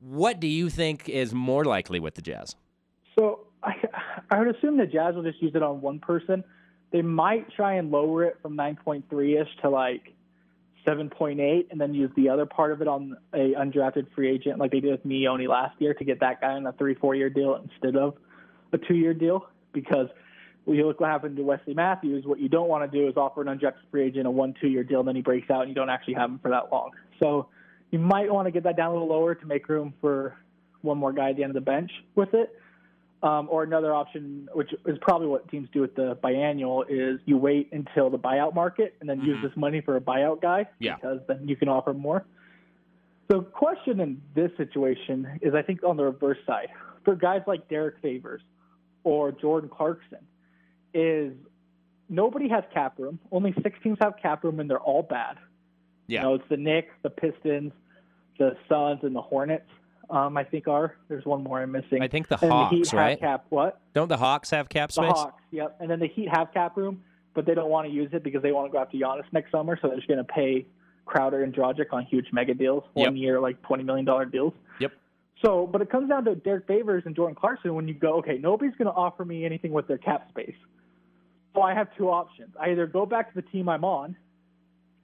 What 0.00 0.38
do 0.38 0.46
you 0.46 0.68
think 0.68 1.08
is 1.08 1.32
more 1.32 1.64
likely 1.64 1.98
with 1.98 2.14
the 2.14 2.22
Jazz? 2.22 2.56
So 3.16 3.40
I, 3.62 3.74
I 4.30 4.38
would 4.38 4.54
assume 4.54 4.76
the 4.76 4.86
Jazz 4.86 5.14
will 5.14 5.22
just 5.22 5.42
use 5.42 5.52
it 5.54 5.62
on 5.62 5.80
one 5.80 5.98
person. 5.98 6.44
They 6.92 7.02
might 7.02 7.50
try 7.52 7.74
and 7.74 7.90
lower 7.90 8.24
it 8.24 8.38
from 8.40 8.56
9.3 8.56 9.42
ish 9.42 9.48
to 9.62 9.70
like 9.70 10.14
7.8, 10.86 11.70
and 11.70 11.80
then 11.80 11.94
use 11.94 12.10
the 12.14 12.28
other 12.28 12.46
part 12.46 12.70
of 12.70 12.82
it 12.82 12.88
on 12.88 13.16
a 13.32 13.54
undrafted 13.54 14.06
free 14.14 14.30
agent, 14.30 14.58
like 14.58 14.70
they 14.70 14.80
did 14.80 14.90
with 14.90 15.06
Miye 15.06 15.26
Oni 15.26 15.46
last 15.46 15.80
year, 15.80 15.94
to 15.94 16.04
get 16.04 16.20
that 16.20 16.40
guy 16.40 16.52
on 16.52 16.66
a 16.66 16.72
three, 16.72 16.94
four 16.94 17.14
year 17.14 17.30
deal 17.30 17.56
instead 17.56 17.96
of 17.96 18.14
a 18.72 18.78
two 18.78 18.94
year 18.94 19.14
deal. 19.14 19.48
Because 19.72 20.08
you 20.66 20.86
look 20.86 21.00
what 21.00 21.10
happened 21.10 21.36
to 21.36 21.42
Wesley 21.42 21.74
Matthews, 21.74 22.24
what 22.26 22.38
you 22.38 22.48
don't 22.48 22.68
want 22.68 22.90
to 22.90 22.98
do 22.98 23.08
is 23.08 23.16
offer 23.16 23.42
an 23.42 23.48
undrafted 23.48 23.90
free 23.90 24.04
agent 24.04 24.26
a 24.26 24.30
one, 24.30 24.54
two 24.60 24.68
year 24.68 24.84
deal, 24.84 25.00
and 25.00 25.08
then 25.08 25.16
he 25.16 25.22
breaks 25.22 25.50
out 25.50 25.62
and 25.62 25.68
you 25.68 25.74
don't 25.74 25.90
actually 25.90 26.14
have 26.14 26.30
him 26.30 26.38
for 26.38 26.50
that 26.50 26.70
long. 26.70 26.90
So 27.18 27.48
you 27.90 27.98
might 27.98 28.32
want 28.32 28.46
to 28.46 28.52
get 28.52 28.64
that 28.64 28.76
down 28.76 28.90
a 28.90 28.92
little 28.92 29.08
lower 29.08 29.34
to 29.34 29.46
make 29.46 29.68
room 29.68 29.94
for 30.00 30.36
one 30.82 30.98
more 30.98 31.12
guy 31.12 31.30
at 31.30 31.36
the 31.36 31.42
end 31.42 31.50
of 31.50 31.54
the 31.54 31.60
bench 31.70 31.90
with 32.14 32.34
it. 32.34 32.54
Um, 33.24 33.48
or 33.50 33.62
another 33.62 33.94
option, 33.94 34.50
which 34.52 34.74
is 34.84 34.98
probably 35.00 35.28
what 35.28 35.48
teams 35.48 35.70
do 35.72 35.80
with 35.80 35.94
the 35.94 36.14
biannual, 36.22 36.84
is 36.90 37.18
you 37.24 37.38
wait 37.38 37.70
until 37.72 38.10
the 38.10 38.18
buyout 38.18 38.54
market 38.54 38.96
and 39.00 39.08
then 39.08 39.16
mm-hmm. 39.20 39.28
use 39.28 39.38
this 39.42 39.56
money 39.56 39.80
for 39.80 39.96
a 39.96 40.00
buyout 40.00 40.42
guy 40.42 40.68
yeah. 40.78 40.96
because 40.96 41.20
then 41.26 41.48
you 41.48 41.56
can 41.56 41.70
offer 41.70 41.94
more. 41.94 42.26
The 43.28 43.40
question 43.40 44.00
in 44.00 44.20
this 44.34 44.50
situation 44.58 45.38
is, 45.40 45.54
I 45.54 45.62
think, 45.62 45.82
on 45.84 45.96
the 45.96 46.04
reverse 46.04 46.36
side 46.46 46.68
for 47.02 47.14
guys 47.14 47.40
like 47.46 47.66
Derrick 47.70 47.94
Favors 48.02 48.42
or 49.04 49.32
Jordan 49.32 49.70
Clarkson, 49.70 50.18
is 50.92 51.32
nobody 52.10 52.50
has 52.50 52.64
cap 52.74 52.98
room. 52.98 53.18
Only 53.32 53.54
six 53.62 53.78
teams 53.82 53.96
have 54.02 54.16
cap 54.20 54.44
room, 54.44 54.60
and 54.60 54.68
they're 54.68 54.78
all 54.78 55.02
bad. 55.02 55.38
Yeah, 56.08 56.20
you 56.20 56.26
know, 56.26 56.34
it's 56.34 56.48
the 56.50 56.58
Knicks, 56.58 56.92
the 57.02 57.08
Pistons, 57.08 57.72
the 58.38 58.54
Suns, 58.68 59.00
and 59.02 59.16
the 59.16 59.22
Hornets 59.22 59.70
um, 60.10 60.36
I 60.36 60.44
think 60.44 60.68
are. 60.68 60.96
There's 61.08 61.24
one 61.24 61.42
more 61.42 61.60
I'm 61.60 61.72
missing. 61.72 62.02
I 62.02 62.08
think 62.08 62.28
the 62.28 62.38
and 62.42 62.50
Hawks, 62.50 62.90
the 62.90 62.96
right? 62.96 63.18
cap 63.18 63.46
what? 63.48 63.80
Don't 63.94 64.08
the 64.08 64.16
Hawks 64.16 64.50
have 64.50 64.68
cap 64.68 64.92
space? 64.92 65.08
The 65.08 65.12
Hawks, 65.12 65.42
yep. 65.50 65.76
And 65.80 65.90
then 65.90 66.00
the 66.00 66.08
Heat 66.08 66.28
have 66.28 66.52
cap 66.52 66.76
room, 66.76 67.02
but 67.34 67.46
they 67.46 67.54
don't 67.54 67.70
want 67.70 67.86
to 67.86 67.92
use 67.92 68.10
it 68.12 68.22
because 68.22 68.42
they 68.42 68.52
want 68.52 68.68
to 68.68 68.72
go 68.72 68.78
after 68.78 68.96
Giannis 68.96 69.24
next 69.32 69.50
summer, 69.50 69.78
so 69.80 69.88
they're 69.88 69.96
just 69.96 70.08
going 70.08 70.18
to 70.18 70.24
pay 70.24 70.66
Crowder 71.06 71.42
and 71.42 71.54
Dragic 71.54 71.92
on 71.92 72.04
huge 72.06 72.26
mega 72.32 72.54
deals, 72.54 72.84
one 72.94 73.16
yep. 73.16 73.22
year 73.22 73.40
like 73.40 73.60
twenty 73.62 73.84
million 73.84 74.04
dollar 74.04 74.24
deals. 74.24 74.54
Yep. 74.80 74.92
So, 75.44 75.66
but 75.66 75.82
it 75.82 75.90
comes 75.90 76.08
down 76.08 76.24
to 76.24 76.34
Derrick 76.34 76.66
Favors 76.66 77.02
and 77.06 77.14
Jordan 77.14 77.34
Clarkson 77.34 77.74
when 77.74 77.86
you 77.86 77.94
go, 77.94 78.14
okay, 78.18 78.38
nobody's 78.38 78.74
going 78.76 78.86
to 78.86 78.92
offer 78.92 79.24
me 79.24 79.44
anything 79.44 79.72
with 79.72 79.86
their 79.86 79.98
cap 79.98 80.28
space. 80.30 80.54
So 81.54 81.62
I 81.62 81.74
have 81.74 81.88
two 81.96 82.08
options. 82.08 82.54
I 82.58 82.70
either 82.70 82.86
go 82.86 83.04
back 83.04 83.34
to 83.34 83.40
the 83.40 83.46
team 83.48 83.68
I'm 83.68 83.84
on, 83.84 84.16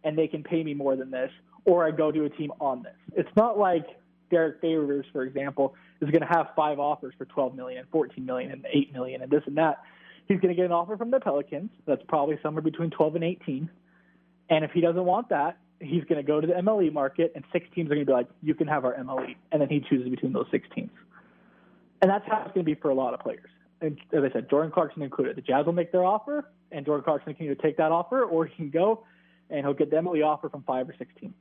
and 0.03 0.17
they 0.17 0.27
can 0.27 0.43
pay 0.43 0.65
me 0.65 0.73
more 0.73 0.97
than 0.97 1.11
this, 1.11 1.31
or 1.65 1.87
I 1.87 1.91
go 1.91 2.11
to 2.11 2.25
a 2.25 2.31
team 2.31 2.53
on 2.61 2.83
this. 2.83 2.95
It's 3.15 3.37
not 3.37 3.59
like 3.59 3.87
Derrick 4.31 4.61
Favors, 4.61 5.07
for 5.13 5.23
example, 5.23 5.75
is 6.01 6.11
going 6.11 6.23
to 6.23 6.29
have 6.29 6.49
five 6.57 6.79
offers 6.79 7.15
for 7.19 7.25
12 7.27 7.55
million, 7.55 7.85
14 7.93 8.25
million, 8.25 8.53
and 8.53 8.67
8 8.73 8.93
million, 8.93 9.23
and 9.23 9.31
this 9.31 9.43
and 9.47 9.57
that. 9.57 9.83
He's 10.27 10.41
going 10.41 10.55
to 10.55 10.55
get 10.55 10.65
an 10.67 10.73
offer 10.73 10.97
from 10.97 11.11
the 11.11 11.21
Pelicans 11.21 11.71
that's 11.87 12.03
probably 12.09 12.39
somewhere 12.43 12.63
between 12.63 12.91
12 12.91 13.17
and 13.17 13.25
18. 13.25 13.71
And 14.49 14.65
if 14.65 14.71
he 14.71 14.81
doesn't 14.81 15.05
want 15.05 15.29
that, 15.31 15.59
he's 15.81 16.05
going 16.05 16.17
to 16.17 16.23
go 16.23 16.41
to 16.41 16.47
the 16.47 16.55
MLE 16.55 16.93
market, 16.93 17.33
and 17.35 17.45
six 17.53 17.67
teams 17.75 17.91
are 17.91 17.95
going 17.95 18.07
to 18.07 18.11
be 18.11 18.13
like, 18.13 18.29
"You 18.43 18.55
can 18.55 18.69
have 18.69 18.85
our 18.85 18.95
MLE," 18.95 19.37
and 19.51 19.61
then 19.61 19.69
he 19.69 19.81
chooses 19.81 20.09
between 20.09 20.33
those 20.33 20.47
six 20.51 20.69
teams. 20.75 20.91
And 22.03 22.11
that's 22.11 22.27
how 22.27 22.43
it's 22.43 22.55
going 22.55 22.65
to 22.65 22.75
be 22.75 22.75
for 22.75 22.91
a 22.91 22.95
lot 22.95 23.15
of 23.15 23.21
players. 23.21 23.51
And 23.81 23.99
as 24.13 24.23
I 24.23 24.33
said, 24.33 24.51
Jordan 24.51 24.71
Clarkson 24.71 25.03
included. 25.03 25.37
The 25.37 25.43
Jazz 25.43 25.67
will 25.67 25.73
make 25.73 25.93
their 25.93 26.05
offer, 26.05 26.51
and 26.71 26.85
Jordan 26.85 27.05
Clarkson 27.05 27.35
can 27.35 27.47
either 27.47 27.55
take 27.55 27.77
that 27.79 27.93
offer 27.93 28.25
or 28.25 28.47
he 28.47 28.55
can 28.55 28.71
go 28.71 29.05
and 29.51 29.67
he'll 29.67 29.75
get 29.75 29.91
the 29.91 29.97
MLE 29.97 30.25
offer 30.25 30.49
from 30.49 30.63
five 30.63 30.89
or 30.89 30.95
six 30.97 31.11
teams. 31.21 31.35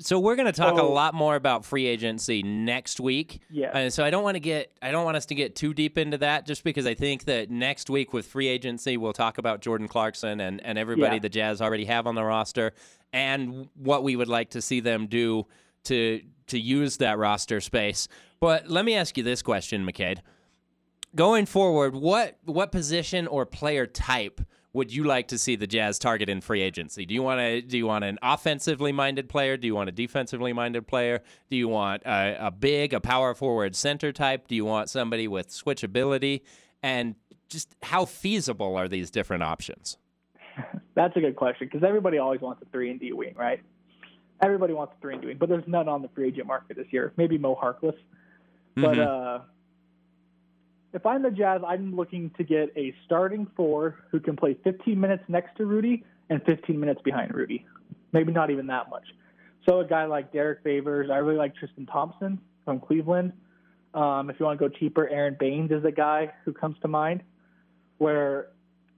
So 0.00 0.20
we're 0.20 0.36
going 0.36 0.46
to 0.46 0.52
talk 0.52 0.76
so, 0.76 0.86
a 0.86 0.88
lot 0.88 1.12
more 1.12 1.34
about 1.34 1.64
free 1.64 1.86
agency 1.86 2.42
next 2.44 3.00
week. 3.00 3.40
Yeah. 3.50 3.70
And 3.74 3.92
so 3.92 4.04
I 4.04 4.10
don't 4.10 4.22
want 4.22 4.36
to 4.36 4.40
get 4.40 4.72
I 4.80 4.92
don't 4.92 5.04
want 5.04 5.16
us 5.16 5.26
to 5.26 5.34
get 5.34 5.56
too 5.56 5.74
deep 5.74 5.98
into 5.98 6.18
that 6.18 6.46
just 6.46 6.62
because 6.62 6.86
I 6.86 6.94
think 6.94 7.24
that 7.24 7.50
next 7.50 7.90
week 7.90 8.12
with 8.12 8.26
free 8.26 8.46
agency 8.46 8.96
we'll 8.96 9.12
talk 9.12 9.38
about 9.38 9.60
Jordan 9.60 9.88
Clarkson 9.88 10.40
and 10.40 10.64
and 10.64 10.78
everybody 10.78 11.16
yeah. 11.16 11.20
the 11.20 11.28
Jazz 11.28 11.60
already 11.60 11.84
have 11.86 12.06
on 12.06 12.14
the 12.14 12.22
roster 12.22 12.72
and 13.12 13.68
what 13.74 14.04
we 14.04 14.14
would 14.14 14.28
like 14.28 14.50
to 14.50 14.62
see 14.62 14.80
them 14.80 15.06
do 15.08 15.46
to 15.84 16.20
to 16.48 16.58
use 16.58 16.98
that 16.98 17.18
roster 17.18 17.60
space. 17.60 18.08
But 18.40 18.68
let 18.68 18.84
me 18.84 18.94
ask 18.94 19.16
you 19.16 19.24
this 19.24 19.42
question, 19.42 19.84
McCade. 19.84 20.18
Going 21.14 21.46
forward, 21.46 21.94
what 21.96 22.38
what 22.44 22.70
position 22.70 23.26
or 23.26 23.46
player 23.46 23.86
type 23.86 24.40
would 24.72 24.92
you 24.92 25.04
like 25.04 25.28
to 25.28 25.38
see 25.38 25.56
the 25.56 25.66
Jazz 25.66 25.98
target 25.98 26.28
in 26.28 26.40
free 26.40 26.62
agency? 26.62 27.06
Do 27.06 27.14
you 27.14 27.22
want 27.22 27.40
to 27.40 27.62
do 27.62 27.78
you 27.78 27.86
want 27.86 28.04
an 28.04 28.18
offensively 28.22 28.92
minded 28.92 29.28
player? 29.28 29.56
Do 29.56 29.66
you 29.66 29.74
want 29.74 29.88
a 29.88 29.92
defensively 29.92 30.52
minded 30.52 30.86
player? 30.86 31.22
Do 31.50 31.56
you 31.56 31.68
want 31.68 32.02
a, 32.04 32.36
a 32.46 32.50
big, 32.50 32.92
a 32.92 33.00
power 33.00 33.34
forward 33.34 33.74
center 33.74 34.12
type? 34.12 34.46
Do 34.46 34.54
you 34.54 34.64
want 34.64 34.90
somebody 34.90 35.26
with 35.26 35.48
switchability? 35.48 36.42
And 36.82 37.14
just 37.48 37.74
how 37.82 38.04
feasible 38.04 38.76
are 38.76 38.88
these 38.88 39.10
different 39.10 39.42
options? 39.42 39.96
That's 40.94 41.16
a 41.16 41.20
good 41.20 41.36
question 41.36 41.68
because 41.68 41.86
everybody 41.86 42.18
always 42.18 42.40
wants 42.40 42.62
a 42.62 42.66
three 42.66 42.90
and 42.90 43.00
D 43.00 43.12
wing, 43.12 43.34
right? 43.36 43.60
Everybody 44.42 44.74
wants 44.74 44.92
a 44.96 45.00
three 45.00 45.14
and 45.14 45.22
D 45.22 45.28
wing, 45.28 45.36
but 45.38 45.48
there's 45.48 45.66
none 45.66 45.88
on 45.88 46.02
the 46.02 46.08
free 46.08 46.28
agent 46.28 46.46
market 46.46 46.76
this 46.76 46.86
year. 46.90 47.12
Maybe 47.16 47.38
Mo 47.38 47.54
Harkless, 47.54 47.96
but 48.74 48.96
mm-hmm. 48.96 49.00
uh, 49.00 49.44
if 50.92 51.04
I'm 51.04 51.22
the 51.22 51.30
Jazz, 51.30 51.60
I'm 51.66 51.94
looking 51.94 52.30
to 52.38 52.44
get 52.44 52.72
a 52.76 52.94
starting 53.04 53.46
four 53.56 53.96
who 54.10 54.20
can 54.20 54.36
play 54.36 54.56
15 54.64 54.98
minutes 54.98 55.22
next 55.28 55.56
to 55.56 55.66
Rudy 55.66 56.04
and 56.30 56.42
15 56.44 56.78
minutes 56.78 57.00
behind 57.02 57.34
Rudy. 57.34 57.66
Maybe 58.12 58.32
not 58.32 58.50
even 58.50 58.66
that 58.68 58.88
much. 58.88 59.04
So 59.68 59.80
a 59.80 59.84
guy 59.84 60.06
like 60.06 60.32
Derrick 60.32 60.60
Favors, 60.64 61.10
I 61.10 61.16
really 61.16 61.36
like 61.36 61.54
Tristan 61.54 61.84
Thompson 61.86 62.40
from 62.64 62.80
Cleveland. 62.80 63.32
Um, 63.92 64.30
if 64.30 64.40
you 64.40 64.46
want 64.46 64.58
to 64.58 64.68
go 64.68 64.74
cheaper, 64.74 65.08
Aron 65.08 65.36
Baynes 65.38 65.70
is 65.70 65.84
a 65.84 65.90
guy 65.90 66.32
who 66.44 66.52
comes 66.52 66.76
to 66.82 66.88
mind, 66.88 67.22
where 67.98 68.48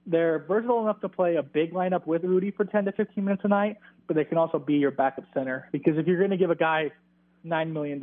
they're 0.05 0.39
versatile 0.47 0.81
enough 0.81 1.01
to 1.01 1.09
play 1.09 1.35
a 1.35 1.43
big 1.43 1.73
lineup 1.73 2.05
with 2.05 2.23
Rudy 2.23 2.51
for 2.51 2.65
10 2.65 2.85
to 2.85 2.91
15 2.93 3.23
minutes 3.23 3.43
a 3.45 3.47
night, 3.47 3.77
but 4.07 4.15
they 4.15 4.23
can 4.23 4.37
also 4.37 4.59
be 4.59 4.75
your 4.75 4.91
backup 4.91 5.25
center. 5.33 5.67
Because 5.71 5.97
if 5.97 6.07
you're 6.07 6.17
going 6.17 6.31
to 6.31 6.37
give 6.37 6.51
a 6.51 6.55
guy 6.55 6.91
$9 7.45 7.71
million, 7.71 8.01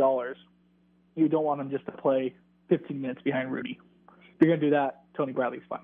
you 1.14 1.28
don't 1.28 1.44
want 1.44 1.60
him 1.60 1.70
just 1.70 1.86
to 1.86 1.92
play 1.92 2.34
15 2.68 3.00
minutes 3.00 3.22
behind 3.22 3.52
Rudy. 3.52 3.78
If 4.08 4.40
you're 4.40 4.48
going 4.48 4.60
to 4.60 4.66
do 4.66 4.70
that, 4.70 5.02
Tony 5.16 5.32
Bradley's 5.32 5.62
fine. 5.68 5.80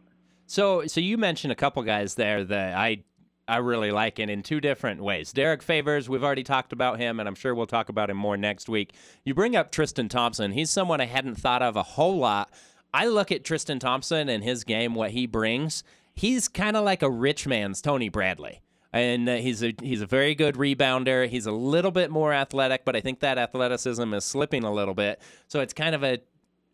So, 0.47 0.87
so 0.87 1.01
you 1.01 1.16
mentioned 1.18 1.53
a 1.53 1.57
couple 1.57 1.82
guys 1.82 2.14
there 2.14 2.45
that 2.45 2.76
I 2.76 3.05
I 3.47 3.59
really 3.59 3.91
like, 3.91 4.18
and 4.18 4.30
in 4.30 4.43
two 4.43 4.59
different 4.59 5.03
ways. 5.03 5.30
Derrick 5.30 5.62
Favors, 5.62 6.09
we've 6.09 6.24
already 6.24 6.45
talked 6.45 6.72
about 6.72 6.99
him, 6.99 7.20
and 7.20 7.28
I'm 7.28 7.35
sure 7.35 7.55
we'll 7.55 7.66
talk 7.66 7.91
about 7.91 8.09
him 8.09 8.16
more 8.16 8.39
next 8.39 8.70
week. 8.70 8.95
You 9.22 9.35
bring 9.35 9.55
up 9.55 9.70
Tristan 9.70 10.09
Thompson. 10.09 10.53
He's 10.53 10.70
someone 10.70 11.01
I 11.01 11.07
hadn't 11.07 11.35
thought 11.35 11.61
of 11.61 11.76
a 11.76 11.82
whole 11.82 12.16
lot. 12.16 12.51
I 12.95 13.07
look 13.07 13.30
at 13.30 13.45
Tristan 13.45 13.78
Thompson 13.78 14.30
and 14.30 14.43
his 14.43 14.64
game, 14.64 14.95
what 14.95 15.11
he 15.11 15.26
brings. 15.26 15.85
He's 16.14 16.49
kind 16.49 16.74
of 16.74 16.85
like 16.85 17.03
a 17.03 17.11
rich 17.11 17.47
man's 17.47 17.82
Tony 17.82 18.09
Bradley 18.09 18.62
and 18.95 19.28
uh, 19.28 19.35
he's 19.37 19.62
a 19.64 19.74
he's 19.82 20.01
a 20.01 20.07
very 20.07 20.37
good 20.37 20.55
rebounder. 20.55 21.28
He's 21.28 21.47
a 21.47 21.53
little 21.53 21.91
bit 21.91 22.12
more 22.12 22.32
athletic, 22.32 22.85
but 22.85 22.95
I 22.95 23.01
think 23.01 23.18
that 23.20 23.39
athleticism 23.39 24.14
is 24.14 24.24
slipping 24.24 24.62
a 24.62 24.72
little 24.72 24.95
bit. 24.95 25.20
So 25.49 25.61
it's 25.61 25.72
kind 25.74 25.97
of 25.97 26.05
a, 26.05 26.20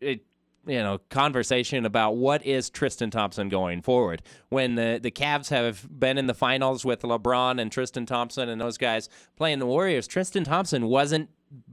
a 0.01 0.21
you 0.67 0.77
know 0.77 0.99
conversation 1.09 1.85
about 1.85 2.17
what 2.17 2.45
is 2.45 2.69
Tristan 2.69 3.09
Thompson 3.09 3.49
going 3.49 3.81
forward. 3.81 4.21
When 4.49 4.75
the 4.75 4.99
the 5.01 5.11
Cavs 5.11 5.49
have 5.49 5.87
been 5.99 6.17
in 6.17 6.27
the 6.27 6.33
finals 6.33 6.85
with 6.85 7.01
LeBron 7.01 7.59
and 7.59 7.71
Tristan 7.71 8.05
Thompson 8.05 8.49
and 8.49 8.61
those 8.61 8.77
guys 8.77 9.09
playing 9.35 9.59
the 9.59 9.65
Warriors, 9.65 10.07
Tristan 10.07 10.43
Thompson 10.43 10.87
wasn't 10.87 11.29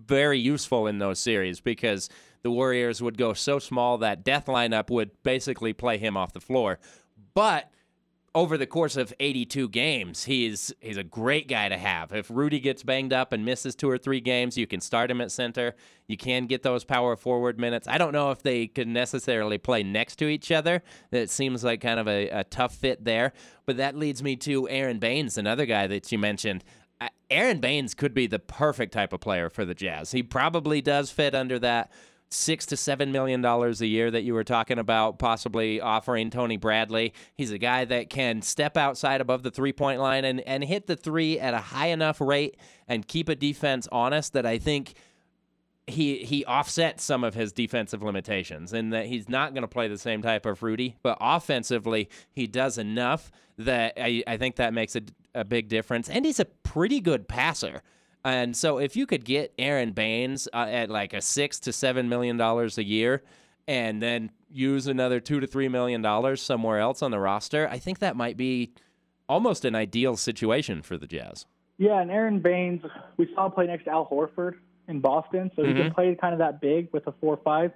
very 0.06 0.38
useful 0.38 0.86
in 0.86 0.98
those 0.98 1.18
series 1.18 1.60
because 1.60 2.08
the 2.42 2.50
Warriors 2.50 3.02
would 3.02 3.18
go 3.18 3.32
so 3.32 3.58
small 3.58 3.98
that 3.98 4.24
death 4.24 4.46
lineup 4.46 4.90
would 4.90 5.10
basically 5.22 5.72
play 5.72 5.98
him 5.98 6.16
off 6.16 6.32
the 6.32 6.40
floor. 6.40 6.78
But 7.34 7.70
over 8.38 8.56
the 8.56 8.68
course 8.68 8.96
of 8.96 9.12
82 9.18 9.68
games, 9.70 10.24
he's 10.24 10.72
he's 10.80 10.96
a 10.96 11.02
great 11.02 11.48
guy 11.48 11.68
to 11.68 11.76
have. 11.76 12.12
If 12.12 12.30
Rudy 12.30 12.60
gets 12.60 12.84
banged 12.84 13.12
up 13.12 13.32
and 13.32 13.44
misses 13.44 13.74
two 13.74 13.90
or 13.90 13.98
three 13.98 14.20
games, 14.20 14.56
you 14.56 14.64
can 14.64 14.80
start 14.80 15.10
him 15.10 15.20
at 15.20 15.32
center. 15.32 15.74
You 16.06 16.16
can 16.16 16.46
get 16.46 16.62
those 16.62 16.84
power 16.84 17.16
forward 17.16 17.58
minutes. 17.58 17.88
I 17.88 17.98
don't 17.98 18.12
know 18.12 18.30
if 18.30 18.44
they 18.44 18.68
could 18.68 18.86
necessarily 18.86 19.58
play 19.58 19.82
next 19.82 20.16
to 20.20 20.28
each 20.28 20.52
other. 20.52 20.84
That 21.10 21.30
seems 21.30 21.64
like 21.64 21.80
kind 21.80 21.98
of 21.98 22.06
a, 22.06 22.28
a 22.28 22.44
tough 22.44 22.76
fit 22.76 23.04
there. 23.04 23.32
But 23.66 23.76
that 23.78 23.96
leads 23.96 24.22
me 24.22 24.36
to 24.36 24.68
Aron 24.68 25.00
Baynes, 25.00 25.36
another 25.36 25.66
guy 25.66 25.88
that 25.88 26.12
you 26.12 26.18
mentioned. 26.18 26.62
Aron 27.30 27.58
Baynes 27.58 27.92
could 27.92 28.14
be 28.14 28.28
the 28.28 28.38
perfect 28.38 28.92
type 28.92 29.12
of 29.12 29.18
player 29.18 29.50
for 29.50 29.64
the 29.64 29.74
Jazz. 29.74 30.12
He 30.12 30.22
probably 30.22 30.80
does 30.80 31.10
fit 31.10 31.34
under 31.34 31.58
that 31.58 31.90
six 32.30 32.66
to 32.66 32.76
seven 32.76 33.10
million 33.10 33.40
dollars 33.40 33.80
a 33.80 33.86
year 33.86 34.10
that 34.10 34.22
you 34.22 34.34
were 34.34 34.44
talking 34.44 34.78
about 34.78 35.18
possibly 35.18 35.80
offering 35.80 36.30
Tony 36.30 36.56
Bradley. 36.56 37.14
He's 37.34 37.50
a 37.50 37.58
guy 37.58 37.84
that 37.86 38.10
can 38.10 38.42
step 38.42 38.76
outside 38.76 39.20
above 39.20 39.42
the 39.42 39.50
three 39.50 39.72
point 39.72 40.00
line 40.00 40.24
and, 40.24 40.40
and 40.40 40.64
hit 40.64 40.86
the 40.86 40.96
three 40.96 41.38
at 41.40 41.54
a 41.54 41.58
high 41.58 41.86
enough 41.88 42.20
rate 42.20 42.56
and 42.86 43.06
keep 43.06 43.28
a 43.28 43.34
defense 43.34 43.88
honest 43.90 44.32
that 44.34 44.44
I 44.44 44.58
think 44.58 44.94
he 45.86 46.18
he 46.18 46.44
offsets 46.44 47.02
some 47.02 47.24
of 47.24 47.34
his 47.34 47.52
defensive 47.52 48.02
limitations 48.02 48.72
in 48.72 48.90
that 48.90 49.06
he's 49.06 49.28
not 49.28 49.54
going 49.54 49.62
to 49.62 49.68
play 49.68 49.88
the 49.88 49.98
same 49.98 50.22
type 50.22 50.44
of 50.46 50.62
Rudy, 50.62 50.96
but 51.02 51.16
offensively 51.20 52.08
he 52.30 52.46
does 52.46 52.78
enough 52.78 53.30
that 53.56 53.94
I, 53.96 54.22
I 54.26 54.36
think 54.36 54.56
that 54.56 54.72
makes 54.72 54.94
a, 54.96 55.02
a 55.34 55.44
big 55.44 55.68
difference. 55.68 56.08
And 56.08 56.24
he's 56.24 56.40
a 56.40 56.44
pretty 56.44 57.00
good 57.00 57.26
passer. 57.26 57.82
And 58.28 58.56
so 58.56 58.78
if 58.78 58.96
you 58.96 59.06
could 59.06 59.24
get 59.24 59.52
Aron 59.58 59.92
Baynes 59.92 60.48
uh, 60.52 60.66
at 60.68 60.90
like 60.90 61.12
a 61.12 61.20
six 61.20 61.58
to 61.60 61.72
seven 61.72 62.08
million 62.08 62.36
dollars 62.36 62.78
a 62.78 62.84
year, 62.84 63.22
and 63.66 64.02
then 64.02 64.30
use 64.50 64.86
another 64.86 65.20
two 65.20 65.40
to 65.40 65.46
three 65.46 65.68
million 65.68 66.02
dollars 66.02 66.42
somewhere 66.42 66.78
else 66.78 67.02
on 67.02 67.10
the 67.10 67.18
roster, 67.18 67.68
I 67.68 67.78
think 67.78 67.98
that 68.00 68.16
might 68.16 68.36
be 68.36 68.72
almost 69.28 69.64
an 69.64 69.74
ideal 69.74 70.16
situation 70.16 70.82
for 70.82 70.96
the 70.96 71.06
Jazz. 71.06 71.46
Yeah, 71.76 72.00
and 72.00 72.10
Aron 72.10 72.40
Baynes, 72.40 72.82
we 73.16 73.28
saw 73.34 73.46
him 73.46 73.52
play 73.52 73.66
next 73.66 73.84
to 73.84 73.90
Al 73.90 74.06
Horford 74.06 74.54
in 74.88 75.00
Boston, 75.00 75.50
so 75.54 75.62
mm-hmm. 75.62 75.76
he 75.76 75.82
can 75.82 75.94
play 75.94 76.16
kind 76.20 76.32
of 76.32 76.38
that 76.40 76.60
big 76.60 76.88
with 76.92 77.06
a 77.06 77.12
four-five, 77.20 77.72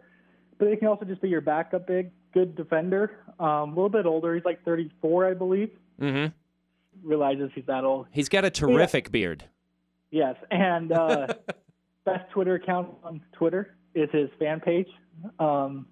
but 0.58 0.68
he 0.68 0.76
can 0.76 0.88
also 0.88 1.04
just 1.04 1.22
be 1.22 1.28
your 1.28 1.40
backup 1.40 1.86
big, 1.86 2.10
good 2.32 2.56
defender. 2.56 3.18
Um, 3.38 3.46
a 3.46 3.64
little 3.66 3.88
bit 3.88 4.06
older, 4.06 4.34
he's 4.34 4.44
like 4.44 4.64
34, 4.64 5.26
I 5.26 5.34
believe. 5.34 5.70
Mm-hmm. 6.00 7.06
Realizes 7.06 7.50
he's 7.54 7.66
that 7.66 7.84
old. 7.84 8.06
He's 8.10 8.28
got 8.28 8.44
a 8.44 8.50
terrific 8.50 9.06
yeah. 9.06 9.12
beard. 9.12 9.44
Yes, 10.12 10.36
and 10.50 10.92
uh, 10.92 11.26
best 12.04 12.30
Twitter 12.32 12.54
account 12.54 12.90
on 13.02 13.22
Twitter 13.32 13.76
is 13.94 14.08
his 14.12 14.28
fan 14.38 14.60
page. 14.60 14.88
Um, 15.40 15.86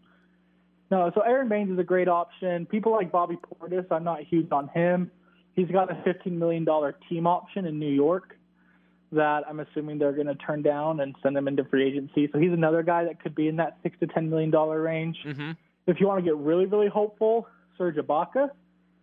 no, 0.91 1.11
so 1.15 1.23
Aron 1.23 1.49
Baynes 1.49 1.71
is 1.71 1.79
a 1.79 1.85
great 1.85 2.07
option. 2.07 2.67
People 2.67 2.93
like 2.93 3.11
Bobby 3.11 3.37
Portis, 3.37 3.87
I'm 3.91 4.05
not 4.05 4.21
huge 4.23 4.53
on 4.53 4.69
him. 4.69 5.11
He's 5.57 5.69
got 5.69 5.91
a 5.91 5.95
$15 5.95 6.33
million 6.33 6.67
team 7.09 7.27
option 7.27 7.65
in 7.65 7.79
New 7.79 7.93
York 7.93 8.37
that 9.13 9.43
I'm 9.49 9.61
assuming 9.61 9.99
they're 9.99 10.13
going 10.13 10.27
to 10.27 10.35
turn 10.37 10.63
down 10.63 11.01
and 11.01 11.17
send 11.23 11.37
him 11.37 11.49
into 11.49 11.65
free 11.65 11.89
agency. 11.89 12.29
So 12.31 12.39
he's 12.39 12.53
another 12.53 12.83
guy 12.83 13.05
that 13.05 13.23
could 13.23 13.35
be 13.35 13.49
in 13.49 13.57
that 13.57 13.79
six 13.83 13.99
to 14.01 14.07
$10 14.07 14.29
million 14.29 14.51
range. 14.51 15.17
Mm-hmm. 15.27 15.53
If 15.87 15.99
you 15.99 16.07
want 16.07 16.19
to 16.19 16.25
get 16.25 16.37
really, 16.37 16.67
really 16.67 16.89
hopeful, 16.89 17.49
Serge 17.79 17.97
Ibaka 17.97 18.51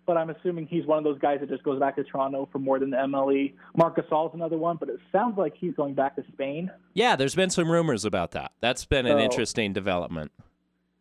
but 0.08 0.18
I'm 0.18 0.32
assuming 0.32 0.66
he's 0.66 0.86
one 0.86 0.98
of 0.98 1.04
those 1.04 1.20
guys 1.20 1.42
that 1.42 1.50
just 1.50 1.62
goes 1.62 1.80
back 1.80 1.98
to 1.98 2.04
Toronto 2.04 2.50
for 2.52 2.58
more 2.58 2.80
than 2.80 2.90
the 2.90 2.98
MLE. 2.98 3.54
Marc 3.76 3.98
Gasol's 3.98 4.34
another 4.34 4.58
one, 4.58 4.78
but 4.78 4.90
it 4.90 5.00
sounds 5.12 5.38
like 5.38 5.54
he's 5.56 5.76
going 5.76 5.94
back 5.94 6.16
to 6.16 6.24
Spain. 6.34 6.72
Yeah, 6.94 7.16
there's 7.16 7.36
been 7.36 7.52
some 7.52 7.70
rumors 7.70 8.06
about 8.06 8.32
that. 8.32 8.54
That's 8.62 8.86
been 8.86 9.06
an 9.06 9.20
interesting 9.20 9.74
development. 9.74 10.32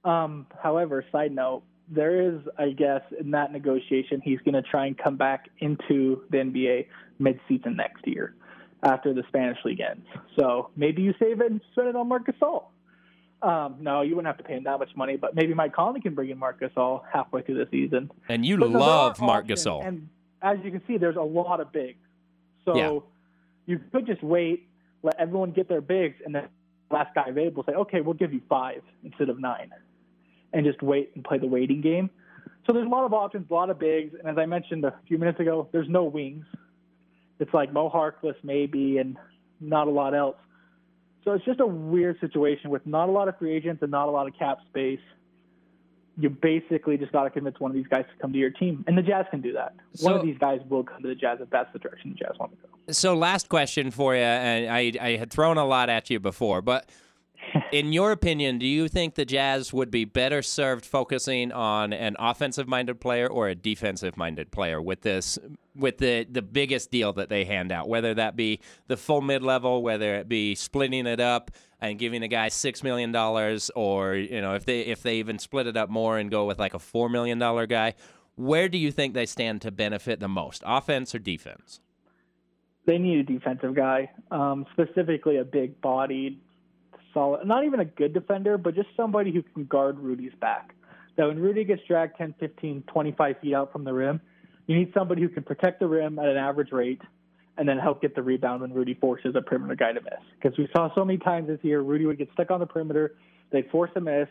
Um, 0.04 0.46
however, 0.62 1.04
side 1.11 1.32
note, 1.32 1.62
there 1.88 2.20
is, 2.20 2.40
I 2.59 2.70
guess, 2.70 3.02
in 3.18 3.30
that 3.30 3.52
negotiation, 3.52 4.20
he's 4.22 4.40
going 4.40 4.54
to 4.54 4.62
try 4.62 4.86
and 4.86 4.98
come 4.98 5.16
back 5.16 5.48
into 5.61 6.22
the 6.30 6.38
NBA 6.38 6.86
mid-season 7.20 7.76
next 7.76 8.07
year 8.07 8.34
after 8.82 9.14
the 9.14 9.22
Spanish 9.28 9.59
league 9.64 9.80
ends. 9.80 10.07
So 10.38 10.70
maybe 10.76 11.02
you 11.02 11.14
save 11.18 11.40
it 11.40 11.50
and 11.50 11.61
spend 11.72 11.88
it 11.88 11.96
on 11.96 12.09
Marc 12.09 12.26
Gasol. 12.26 12.64
Um, 13.43 13.76
no, 13.80 14.01
you 14.01 14.16
wouldn't 14.16 14.34
have 14.34 14.39
to 14.39 14.45
pay 14.45 14.55
him 14.55 14.64
that 14.64 14.78
much 14.78 14.97
money, 14.97 15.16
but 15.16 15.34
maybe 15.34 15.53
Mike 15.53 15.74
Conley 15.74 16.01
can 16.01 16.14
bring 16.14 16.30
in 16.30 16.39
Marc 16.39 16.61
Gasol 16.61 17.03
halfway 17.12 17.43
through 17.43 17.64
the 17.64 17.68
season. 17.70 18.11
And 18.28 18.45
you 18.47 18.57
but 18.57 18.70
love 18.70 19.20
Marc 19.20 19.47
Gasol. 19.47 19.87
And 19.87 20.09
as 20.43 20.59
you 20.64 20.70
can 20.70 20.82
see, 20.87 20.97
there's 20.97 21.16
a 21.16 21.22
lot 21.22 21.61
of 21.61 21.70
bigs. 21.70 21.99
So 22.64 22.76
yeah. 22.76 22.99
you 23.66 23.80
could 23.93 24.07
just 24.07 24.22
wait, 24.22 24.68
let 25.03 25.16
everyone 25.20 25.53
get 25.53 25.68
their 25.68 25.82
bigs, 25.82 26.16
and 26.24 26.34
then 26.34 26.49
the 26.89 26.95
last 26.97 27.14
guy 27.14 27.26
available 27.28 27.62
say, 27.64 27.72
okay, 27.72 28.01
we'll 28.01 28.14
give 28.14 28.32
you 28.32 28.41
five 28.49 28.82
instead 29.05 29.28
of 29.28 29.39
nine, 29.39 29.70
and 30.53 30.64
just 30.64 30.82
wait 30.82 31.11
and 31.14 31.22
play 31.22 31.39
the 31.39 31.47
waiting 31.47 31.82
game. 31.82 32.11
So 32.66 32.72
there's 32.72 32.87
a 32.87 32.91
lot 32.91 33.05
of 33.05 33.12
options, 33.12 33.47
a 33.51 33.55
lot 33.55 33.70
of 33.70 33.78
bigs, 33.78 34.14
and 34.18 34.28
as 34.28 34.39
I 34.39 34.47
mentioned 34.47 34.84
a 34.84 34.95
few 35.07 35.18
minutes 35.18 35.39
ago, 35.39 35.68
there's 35.72 35.89
no 35.89 36.05
wings. 36.05 36.47
It's 37.39 37.53
like 37.53 37.72
Mo 37.72 37.91
Harkless 37.91 38.34
maybe, 38.43 38.99
and 38.99 39.16
not 39.61 39.89
a 39.89 39.91
lot 39.91 40.14
else. 40.14 40.37
So 41.27 41.33
it's 41.33 41.45
just 41.45 41.59
a 41.59 41.66
weird 41.66 42.20
situation 42.20 42.70
with 42.70 42.87
not 42.87 43.09
a 43.09 43.12
lot 43.12 43.27
of 43.27 43.37
free 43.37 43.53
agents 43.53 43.83
and 43.83 43.91
not 43.91 44.07
a 44.07 44.12
lot 44.12 44.29
of 44.29 44.39
cap 44.39 44.59
space. 44.68 45.01
You 46.16 46.31
basically 46.31 46.97
just 46.97 47.11
got 47.11 47.24
to 47.24 47.31
convince 47.31 47.59
one 47.59 47.72
of 47.72 47.74
these 47.74 47.89
guys 47.89 48.05
to 48.05 48.22
come 48.22 48.33
to 48.33 48.39
your 48.39 48.51
team, 48.51 48.85
and 48.87 48.97
the 48.97 49.03
Jazz 49.03 49.27
can 49.31 49.43
do 49.43 49.53
that. 49.53 49.74
So, 49.95 50.07
one 50.07 50.14
of 50.14 50.22
these 50.22 50.39
guys 50.39 50.61
will 50.70 50.85
come 50.85 51.03
to 51.03 51.09
the 51.09 51.16
Jazz 51.16 51.39
if 51.43 51.51
that's 51.51 51.70
the 51.72 51.81
direction 51.81 52.11
the 52.11 52.16
Jazz 52.24 52.39
want 52.39 52.53
to 52.53 52.59
go. 52.59 52.93
So, 52.93 53.14
last 53.14 53.49
question 53.49 53.91
for 53.91 54.14
you, 54.14 54.22
and 54.22 54.70
I, 54.70 54.93
I 54.99 55.16
had 55.16 55.31
thrown 55.31 55.59
a 55.59 55.66
lot 55.66 55.91
at 55.91 56.09
you 56.09 56.20
before, 56.20 56.62
but 56.62 56.89
in 57.72 57.92
your 57.92 58.12
opinion, 58.12 58.59
do 58.59 58.66
you 58.66 58.88
think 58.88 59.14
the 59.14 59.24
Jazz 59.24 59.72
would 59.72 59.90
be 59.90 60.05
better 60.05 60.42
served 60.42 60.84
focusing 60.84 61.53
on 61.53 61.92
an 61.92 62.16
offensive-minded 62.18 63.01
player 63.01 63.26
or 63.26 63.49
a 63.49 63.55
defensive-minded 63.55 64.51
player 64.51 64.80
with 64.80 65.03
this 65.03 65.38
with 65.74 65.99
the 65.99 66.26
the 66.30 66.42
biggest 66.42 66.90
deal 66.90 67.12
that 67.14 67.28
they 67.28 67.44
hand 67.44 67.72
out, 67.72 67.88
whether 67.88 68.14
that 68.14 68.36
be 68.36 68.61
the 68.86 68.97
full 68.97 69.20
mid-level, 69.20 69.82
whether 69.82 70.16
it 70.16 70.28
be 70.28 70.55
splitting 70.55 71.07
it 71.07 71.20
up 71.20 71.51
and 71.80 71.99
giving 71.99 72.22
a 72.22 72.28
guy 72.28 72.49
6 72.49 72.82
million 72.82 73.12
dollars 73.12 73.70
or, 73.74 74.14
you 74.14 74.40
know, 74.40 74.55
if 74.55 74.64
they 74.64 74.80
if 74.80 75.03
they 75.03 75.16
even 75.16 75.38
split 75.38 75.66
it 75.66 75.76
up 75.76 75.90
more 75.90 76.18
and 76.18 76.30
go 76.30 76.47
with 76.47 76.59
like 76.59 76.74
a 76.74 76.78
4 76.78 77.09
million 77.09 77.38
dollar 77.38 77.66
guy, 77.66 77.94
where 78.36 78.68
do 78.68 78.78
you 78.78 78.90
think 78.92 79.14
they 79.14 79.26
stand 79.26 79.62
to 79.62 79.70
benefit 79.70 80.20
the 80.20 80.28
most, 80.28 80.62
offense 80.66 81.14
or 81.14 81.18
defense? 81.18 81.80
They 82.86 82.99
need 82.99 83.18
a 83.18 83.22
defensive 83.24 83.74
guy, 83.74 84.11
um, 84.30 84.64
specifically 84.72 85.38
a 85.38 85.44
big-bodied 85.44 86.40
solid, 87.16 87.46
not 87.46 87.64
even 87.64 87.80
a 87.80 87.84
good 87.84 88.12
defender, 88.12 88.58
but 88.58 88.74
just 88.74 88.88
somebody 88.96 89.32
who 89.32 89.42
can 89.42 89.64
guard 89.64 89.98
Rudy's 89.98 90.34
back. 90.40 90.74
That 91.16 91.26
when 91.26 91.38
Rudy 91.38 91.64
gets 91.64 91.80
dragged 91.88 92.18
10, 92.18 92.34
15, 92.38 92.84
25 92.92 93.36
feet 93.40 93.54
out 93.54 93.72
from 93.72 93.84
the 93.84 93.92
rim, 93.94 94.20
you 94.66 94.76
need 94.76 94.92
somebody 94.92 95.22
who 95.22 95.30
can 95.30 95.42
protect 95.42 95.80
the 95.80 95.86
rim 95.86 96.18
at 96.18 96.26
an 96.26 96.36
average 96.36 96.72
rate 96.72 97.00
and 97.56 97.66
then 97.66 97.78
help 97.78 98.02
get 98.02 98.14
the 98.14 98.22
rebound 98.22 98.60
when 98.60 98.74
Rudy 98.74 98.92
forces 98.94 99.34
a 99.34 99.40
perimeter 99.40 99.76
guy 99.76 99.92
to 99.92 100.00
miss. 100.02 100.20
Because 100.40 100.58
we 100.58 100.68
saw 100.76 100.94
so 100.94 101.06
many 101.06 101.18
times 101.18 101.48
this 101.48 101.58
year, 101.62 101.80
Rudy 101.80 102.04
would 102.04 102.18
get 102.18 102.28
stuck 102.34 102.50
on 102.50 102.60
the 102.60 102.66
perimeter, 102.66 103.14
they'd 103.50 103.70
force 103.70 103.90
a 103.96 104.00
miss, 104.00 104.28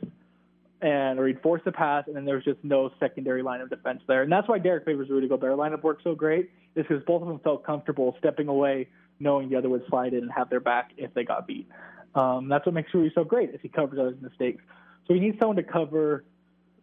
and 0.82 1.18
or 1.18 1.26
he'd 1.26 1.42
force 1.42 1.62
a 1.66 1.72
pass, 1.72 2.04
and 2.06 2.16
then 2.16 2.26
there 2.26 2.36
was 2.36 2.44
just 2.44 2.64
no 2.64 2.92
secondary 3.00 3.42
line 3.42 3.62
of 3.62 3.70
defense 3.72 4.02
there. 4.08 4.22
And 4.22 4.32
that's 4.32 4.48
why 4.48 4.60
Derrick 4.60 4.86
Favors 4.86 5.10
Rudy 5.10 5.28
Gobert 5.28 5.58
lineup 5.58 5.82
worked 5.82 6.04
so 6.04 6.14
great, 6.14 6.52
is 6.76 6.86
because 6.88 7.04
both 7.08 7.24
of 7.24 7.28
them 7.28 7.40
felt 7.40 7.66
comfortable 7.66 8.16
stepping 8.20 8.48
away, 8.48 8.88
knowing 9.20 9.50
the 9.50 9.56
other 9.56 9.70
would 9.70 9.84
slide 9.90 10.14
in 10.14 10.20
and 10.20 10.32
have 10.32 10.52
their 10.52 10.60
back 10.60 10.92
if 10.98 11.12
they 11.16 11.24
got 11.24 11.48
beat. 11.48 11.68
Um, 12.16 12.48
that's 12.50 12.66
what 12.66 12.74
makes 12.74 12.94
Rudy 12.94 13.12
so 13.14 13.24
great 13.24 13.50
is 13.52 13.60
he 13.62 13.70
covers 13.70 14.00
others' 14.00 14.18
mistakes. 14.22 14.64
So 15.08 15.14
we 15.14 15.20
need 15.20 15.38
someone 15.40 15.58
to 15.58 15.64
cover 15.64 16.24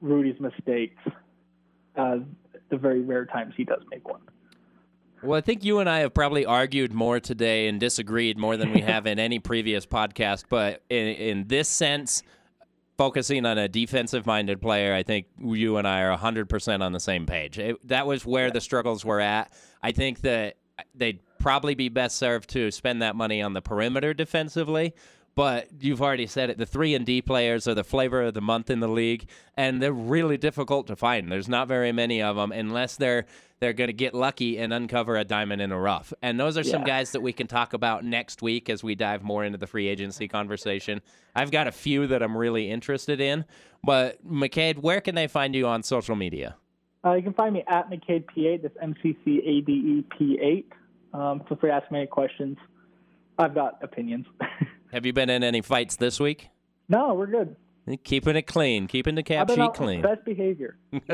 Rudy's 0.01 0.39
mistakes 0.39 1.01
uh, 1.97 2.19
the 2.71 2.77
very 2.77 3.01
rare 3.01 3.27
times 3.27 3.55
he 3.57 3.65
does 3.65 3.83
make 3.91 4.09
one. 4.09 4.21
Well, 5.23 5.39
I 5.39 5.41
think 5.41 5.65
you 5.65 5.79
and 5.79 5.89
I 5.89 6.01
have 6.01 6.13
probably 6.13 6.45
argued 6.45 6.93
more 6.93 7.21
today 7.21 7.69
and 7.69 7.79
disagreed 7.79 8.37
more 8.39 8.57
than 8.57 8.73
we 8.73 8.81
have 8.93 9.07
in 9.07 9.19
any 9.19 9.39
previous 9.39 9.87
podcast. 9.87 10.45
But 10.49 10.83
in, 10.91 11.07
in 11.07 11.49
this 11.49 11.69
sense, 11.69 12.23
focusing 12.99 13.47
on 13.47 13.57
a 13.57 13.69
defensive 13.69 14.27
minded 14.27 14.61
player, 14.61 14.93
I 14.93 15.03
think 15.03 15.27
you 15.39 15.77
and 15.77 15.87
I 15.87 16.03
are 16.03 16.17
100% 16.17 16.83
on 16.83 16.93
the 16.93 17.01
same 17.01 17.27
page. 17.27 17.59
It, 17.59 17.89
that 17.89 18.07
was 18.07 18.27
where 18.27 18.51
the 18.51 18.61
struggles 18.61 19.05
were 19.05 19.21
at. 19.21 19.53
I 19.83 19.93
think 19.93 20.23
that 20.23 20.57
they'd 20.95 21.21
probably 21.39 21.75
be 21.75 21.89
best 21.89 22.17
served 22.17 22.51
to 22.51 22.71
spend 22.71 23.03
that 23.03 23.15
money 23.15 23.43
on 23.43 23.53
the 23.53 23.63
perimeter 23.63 24.15
defensively. 24.15 24.95
But 25.35 25.69
you've 25.81 26.03
already 26.03 26.27
said 26.27 26.51
it. 26.51 26.59
The 26.59 26.67
three 26.67 26.95
and 26.95 27.07
D 27.07 27.23
players 27.23 27.67
are 27.67 27.75
the 27.75 27.85
flavor 27.85 28.23
of 28.23 28.35
the 28.35 28.43
month 28.43 28.69
in 28.69 28.81
the 28.81 28.89
league, 28.89 29.29
and 29.57 29.83
they're 29.83 29.93
really 29.93 30.37
difficult 30.37 30.87
to 30.89 30.97
find. 30.97 31.33
There's 31.33 31.49
not 31.49 31.69
very 31.69 31.91
many 31.91 32.23
of 32.23 32.37
them 32.37 32.53
unless 32.53 32.97
they're 32.97 33.25
they're 33.63 33.73
going 33.73 33.89
to 33.89 33.95
get 33.95 34.13
lucky 34.13 34.59
and 34.59 34.73
uncover 34.73 35.17
a 35.17 35.25
diamond 35.25 35.63
in 35.63 35.71
a 35.71 35.79
rough. 35.79 36.13
And 36.21 36.39
those 36.39 36.59
are 36.59 36.65
some 36.65 36.83
guys 36.83 37.13
that 37.13 37.21
we 37.21 37.33
can 37.33 37.47
talk 37.47 37.75
about 37.75 38.05
next 38.05 38.43
week 38.43 38.69
as 38.69 38.83
we 38.83 38.97
dive 38.97 39.23
more 39.23 39.45
into 39.45 39.57
the 39.57 39.69
free 39.69 39.87
agency 39.87 40.27
conversation. 40.27 41.01
I've 41.37 41.53
got 41.53 41.69
a 41.69 41.73
few 41.73 42.09
that 42.09 42.25
I'm 42.25 42.37
really 42.37 42.69
interested 42.69 43.21
in. 43.21 43.45
But 43.85 44.25
McCade, 44.29 44.79
where 44.79 45.01
can 45.01 45.15
they 45.15 45.29
find 45.29 45.55
you 45.55 45.69
on 45.69 45.85
social 45.85 46.17
media? 46.17 46.57
Uh, 47.05 47.15
you 47.15 47.23
can 47.23 47.35
find 47.35 47.55
me 47.55 47.63
at 47.69 47.89
McCade 47.89 48.25
P8. 48.37 48.63
That's 48.63 48.77
M 48.83 48.97
C 49.01 49.17
C 49.25 49.41
A 49.45 49.61
D 49.61 49.73
E 49.73 50.05
P8. 50.21 50.65
Um, 51.17 51.45
feel 51.49 51.57
free 51.57 51.71
to 51.71 51.77
ask 51.77 51.91
me 51.93 52.01
any 52.01 52.09
questions. 52.09 52.57
I've 53.39 53.55
got 53.55 53.79
opinions. 53.83 54.27
Have 54.93 55.07
you 55.07 55.13
been 55.13 55.31
in 55.31 55.43
any 55.43 55.63
fights 55.63 55.97
this 55.97 56.21
week? 56.21 56.51
no, 56.89 57.15
we're 57.15 57.27
good. 57.27 57.57
Keeping 58.05 58.37
it 58.37 58.43
clean, 58.43 58.87
keeping 58.87 59.17
the 59.17 59.25
cap 59.25 59.51
sheet 59.51 59.75
clean. 59.75 60.03
best 60.03 60.25
behavior. 60.25 60.79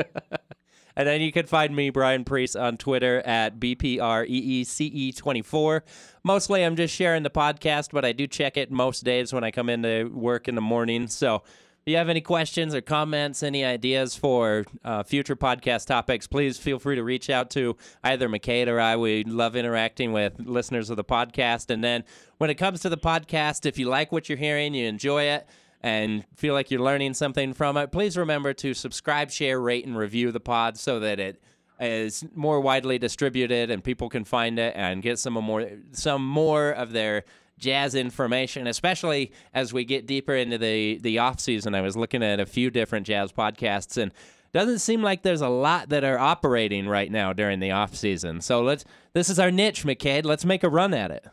And 0.95 1.07
then 1.07 1.21
you 1.21 1.31
can 1.31 1.45
find 1.45 1.73
me, 1.73 1.91
Brian 1.91 2.25
Preece, 2.25 2.57
on 2.57 2.75
Twitter 2.75 3.19
at 3.19 3.53
E 3.63 3.75
BPREECE24. 3.75 5.81
Mostly 6.25 6.65
I'm 6.65 6.75
just 6.75 6.93
sharing 6.93 7.23
the 7.23 7.29
podcast, 7.29 7.91
but 7.93 8.03
I 8.03 8.11
do 8.11 8.27
check 8.27 8.57
it 8.57 8.69
most 8.69 9.05
days 9.05 9.31
when 9.31 9.45
I 9.45 9.51
come 9.51 9.69
into 9.69 10.11
work 10.13 10.49
in 10.49 10.55
the 10.55 10.61
morning. 10.61 11.07
So 11.07 11.43
you 11.85 11.97
have 11.97 12.09
any 12.09 12.21
questions 12.21 12.75
or 12.75 12.81
comments, 12.81 13.41
any 13.41 13.65
ideas 13.65 14.15
for 14.15 14.65
uh, 14.83 15.03
future 15.03 15.35
podcast 15.35 15.87
topics, 15.87 16.27
please 16.27 16.57
feel 16.57 16.79
free 16.79 16.95
to 16.95 17.03
reach 17.03 17.29
out 17.29 17.49
to 17.51 17.75
either 18.03 18.29
McCade 18.29 18.67
or 18.67 18.79
I. 18.79 18.95
We 18.95 19.23
love 19.23 19.55
interacting 19.55 20.11
with 20.11 20.33
listeners 20.39 20.89
of 20.89 20.97
the 20.97 21.03
podcast. 21.03 21.69
And 21.69 21.83
then 21.83 22.03
when 22.37 22.49
it 22.49 22.55
comes 22.55 22.81
to 22.81 22.89
the 22.89 22.97
podcast, 22.97 23.65
if 23.65 23.77
you 23.77 23.87
like 23.87 24.11
what 24.11 24.29
you're 24.29 24.37
hearing, 24.37 24.73
you 24.73 24.87
enjoy 24.87 25.23
it, 25.23 25.47
and 25.81 26.25
feel 26.35 26.53
like 26.53 26.69
you're 26.71 26.81
learning 26.81 27.13
something 27.13 27.53
from 27.53 27.77
it, 27.77 27.91
please 27.91 28.17
remember 28.17 28.53
to 28.53 28.73
subscribe, 28.73 29.31
share, 29.31 29.59
rate, 29.59 29.85
and 29.85 29.97
review 29.97 30.31
the 30.31 30.39
pod 30.39 30.77
so 30.77 30.99
that 30.99 31.19
it 31.19 31.41
is 31.79 32.25
more 32.35 32.59
widely 32.59 32.99
distributed 32.99 33.71
and 33.71 33.83
people 33.83 34.09
can 34.09 34.25
find 34.25 34.59
it 34.59 34.73
and 34.75 35.01
get 35.01 35.17
some 35.17 35.33
more 35.35 35.65
some 35.93 36.25
more 36.25 36.71
of 36.71 36.91
their 36.91 37.23
jazz 37.59 37.95
information, 37.95 38.67
especially 38.67 39.31
as 39.53 39.73
we 39.73 39.85
get 39.85 40.07
deeper 40.07 40.35
into 40.35 40.57
the 40.57 40.97
the 40.99 41.19
off 41.19 41.39
season. 41.39 41.75
I 41.75 41.81
was 41.81 41.95
looking 41.95 42.23
at 42.23 42.39
a 42.39 42.45
few 42.45 42.69
different 42.69 43.05
jazz 43.05 43.31
podcasts 43.31 43.97
and 43.97 44.11
doesn't 44.51 44.79
seem 44.79 45.03
like 45.03 45.21
there's 45.21 45.41
a 45.41 45.49
lot 45.49 45.89
that 45.89 46.03
are 46.03 46.17
operating 46.17 46.87
right 46.87 47.11
now 47.11 47.33
during 47.33 47.59
the 47.59 47.71
off 47.71 47.95
season. 47.95 48.41
So 48.41 48.61
let's 48.61 48.85
this 49.13 49.29
is 49.29 49.39
our 49.39 49.51
niche, 49.51 49.83
McCade. 49.83 50.25
Let's 50.25 50.45
make 50.45 50.63
a 50.63 50.69
run 50.69 50.93
at 50.93 51.11
it. 51.11 51.25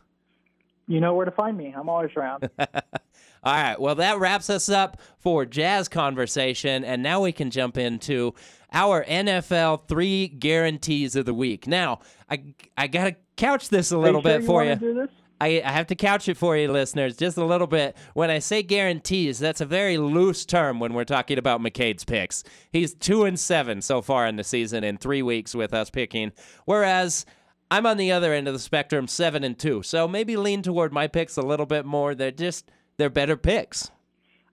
You 0.87 1.01
know 1.01 1.15
where 1.15 1.25
to 1.25 1.31
find 1.31 1.57
me. 1.57 1.73
I'm 1.77 1.89
always 1.89 2.11
around. 2.15 2.49
All 2.59 3.53
right. 3.53 3.79
Well, 3.79 3.95
that 3.95 4.19
wraps 4.19 4.49
us 4.49 4.69
up 4.69 5.01
for 5.19 5.45
jazz 5.45 5.87
conversation, 5.89 6.83
and 6.83 7.03
now 7.03 7.21
we 7.21 7.31
can 7.31 7.51
jump 7.51 7.77
into 7.77 8.33
our 8.71 9.03
NFL 9.05 9.87
three 9.87 10.27
guarantees 10.27 11.15
of 11.15 11.25
the 11.25 11.33
week. 11.33 11.67
Now, 11.67 11.99
I 12.29 12.53
I 12.77 12.87
gotta 12.87 13.15
couch 13.35 13.69
this 13.69 13.91
a 13.91 13.97
little 13.97 14.21
you 14.21 14.29
sure 14.29 14.39
bit 14.39 14.45
for 14.45 14.63
you. 14.63 15.09
I, 15.39 15.61
I 15.63 15.71
have 15.71 15.87
to 15.87 15.95
couch 15.95 16.27
it 16.27 16.37
for 16.37 16.57
you, 16.57 16.71
listeners, 16.71 17.15
just 17.15 17.37
a 17.37 17.45
little 17.45 17.67
bit. 17.67 17.95
When 18.13 18.29
I 18.29 18.39
say 18.39 18.63
guarantees, 18.63 19.39
that's 19.39 19.61
a 19.61 19.65
very 19.65 19.97
loose 19.97 20.45
term 20.45 20.79
when 20.79 20.93
we're 20.93 21.03
talking 21.03 21.37
about 21.37 21.61
McCade's 21.61 22.03
picks. 22.03 22.43
He's 22.71 22.93
two 22.93 23.23
and 23.23 23.39
seven 23.39 23.81
so 23.81 24.01
far 24.01 24.25
in 24.25 24.35
the 24.35 24.43
season 24.43 24.83
in 24.83 24.97
three 24.97 25.21
weeks 25.21 25.53
with 25.53 25.73
us 25.73 25.89
picking, 25.89 26.31
whereas 26.65 27.25
I'm 27.69 27.85
on 27.85 27.97
the 27.97 28.11
other 28.11 28.33
end 28.33 28.47
of 28.47 28.53
the 28.53 28.59
spectrum, 28.59 29.07
seven 29.07 29.43
and 29.43 29.57
two. 29.57 29.83
So 29.83 30.07
maybe 30.07 30.37
lean 30.37 30.61
toward 30.61 30.91
my 30.91 31.07
picks 31.07 31.37
a 31.37 31.41
little 31.41 31.65
bit 31.65 31.85
more. 31.85 32.15
They're 32.15 32.31
just 32.31 32.71
they're 32.97 33.09
better 33.09 33.37
picks. 33.37 33.91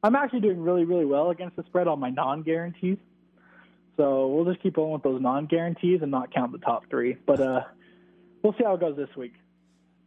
I'm 0.02 0.16
actually 0.16 0.40
doing 0.40 0.60
really, 0.60 0.84
really 0.84 1.06
well 1.06 1.30
against 1.30 1.56
the 1.56 1.62
spread 1.62 1.88
on 1.88 1.98
my 1.98 2.10
non-guarantees. 2.10 2.98
So 3.96 4.26
we'll 4.26 4.44
just 4.44 4.62
keep 4.62 4.74
going 4.74 4.92
with 4.92 5.02
those 5.02 5.22
non-guarantees 5.22 6.00
and 6.02 6.10
not 6.10 6.34
count 6.34 6.52
the 6.52 6.58
top 6.58 6.90
three. 6.90 7.16
But 7.26 7.40
uh, 7.40 7.60
we'll 8.42 8.52
see 8.54 8.64
how 8.64 8.74
it 8.74 8.80
goes 8.80 8.96
this 8.96 9.08
week. 9.16 9.32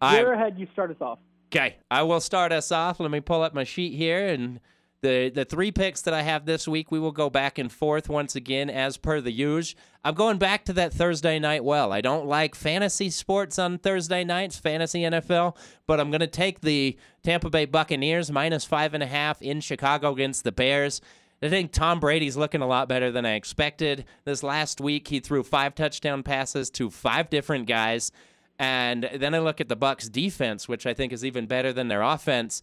I- 0.02 0.20
You're 0.20 0.34
ahead. 0.34 0.56
You 0.58 0.68
start 0.74 0.92
us 0.92 0.98
off. 1.02 1.20
Okay, 1.52 1.78
I 1.90 2.04
will 2.04 2.20
start 2.20 2.52
us 2.52 2.72
off. 2.72 3.00
Let 3.00 3.10
me 3.10 3.22
pull 3.22 3.42
up 3.42 3.54
my 3.54 3.64
sheet 3.64 3.94
here 3.96 4.28
and 4.28 4.60
the 5.02 5.30
the 5.30 5.46
three 5.46 5.72
picks 5.72 6.02
that 6.02 6.14
I 6.14 6.22
have 6.24 6.46
this 6.46 6.68
week. 6.68 6.92
We 6.92 7.00
will 7.00 7.14
go 7.14 7.30
back 7.30 7.58
and 7.58 7.72
forth 7.72 8.10
once 8.10 8.36
again 8.36 8.70
as 8.70 8.98
per 8.98 9.22
the 9.22 9.32
usual. 9.32 9.80
I'm 10.04 10.14
going 10.16 10.38
back 10.40 10.66
to 10.66 10.74
that 10.74 10.92
Thursday 10.94 11.40
night 11.40 11.64
well. 11.64 11.94
I 11.94 12.02
don't 12.02 12.26
like 12.28 12.54
fantasy 12.56 13.10
sports 13.10 13.58
on 13.60 13.78
Thursday 13.78 14.24
nights, 14.26 14.58
fantasy 14.58 15.02
NFL, 15.02 15.56
but 15.86 16.00
I'm 16.02 16.10
going 16.12 16.20
to 16.22 16.28
take 16.28 16.62
the 16.62 16.98
Tampa 17.24 17.50
Bay 17.50 17.66
Buccaneers 17.66 18.30
minus 18.32 18.66
five 18.66 18.94
and 18.94 19.04
a 19.04 19.08
half 19.08 19.42
in 19.42 19.62
Chicago 19.62 20.12
against 20.14 20.44
the 20.44 20.52
Bears. 20.52 21.00
I 21.42 21.50
think 21.50 21.72
Tom 21.72 22.00
Brady's 22.00 22.36
looking 22.36 22.62
a 22.62 22.68
lot 22.68 22.90
better 22.90 23.12
than 23.12 23.26
I 23.26 23.36
expected. 23.36 24.06
This 24.26 24.44
last 24.44 24.82
week, 24.82 25.08
he 25.08 25.20
threw 25.20 25.44
five 25.44 25.76
touchdown 25.76 26.24
passes 26.24 26.70
to 26.72 26.90
five 26.90 27.30
different 27.30 27.68
guys. 27.68 28.12
And 28.60 29.10
then 29.16 29.36
I 29.36 29.40
look 29.40 29.62
at 29.62 29.70
the 29.70 29.78
Bucs 29.78 30.12
defense, 30.12 30.68
which 30.68 30.86
I 30.86 30.94
think 30.94 31.14
is 31.14 31.24
even 31.24 31.46
better 31.46 31.72
than 31.72 31.88
their 31.88 32.02
offense. 32.02 32.62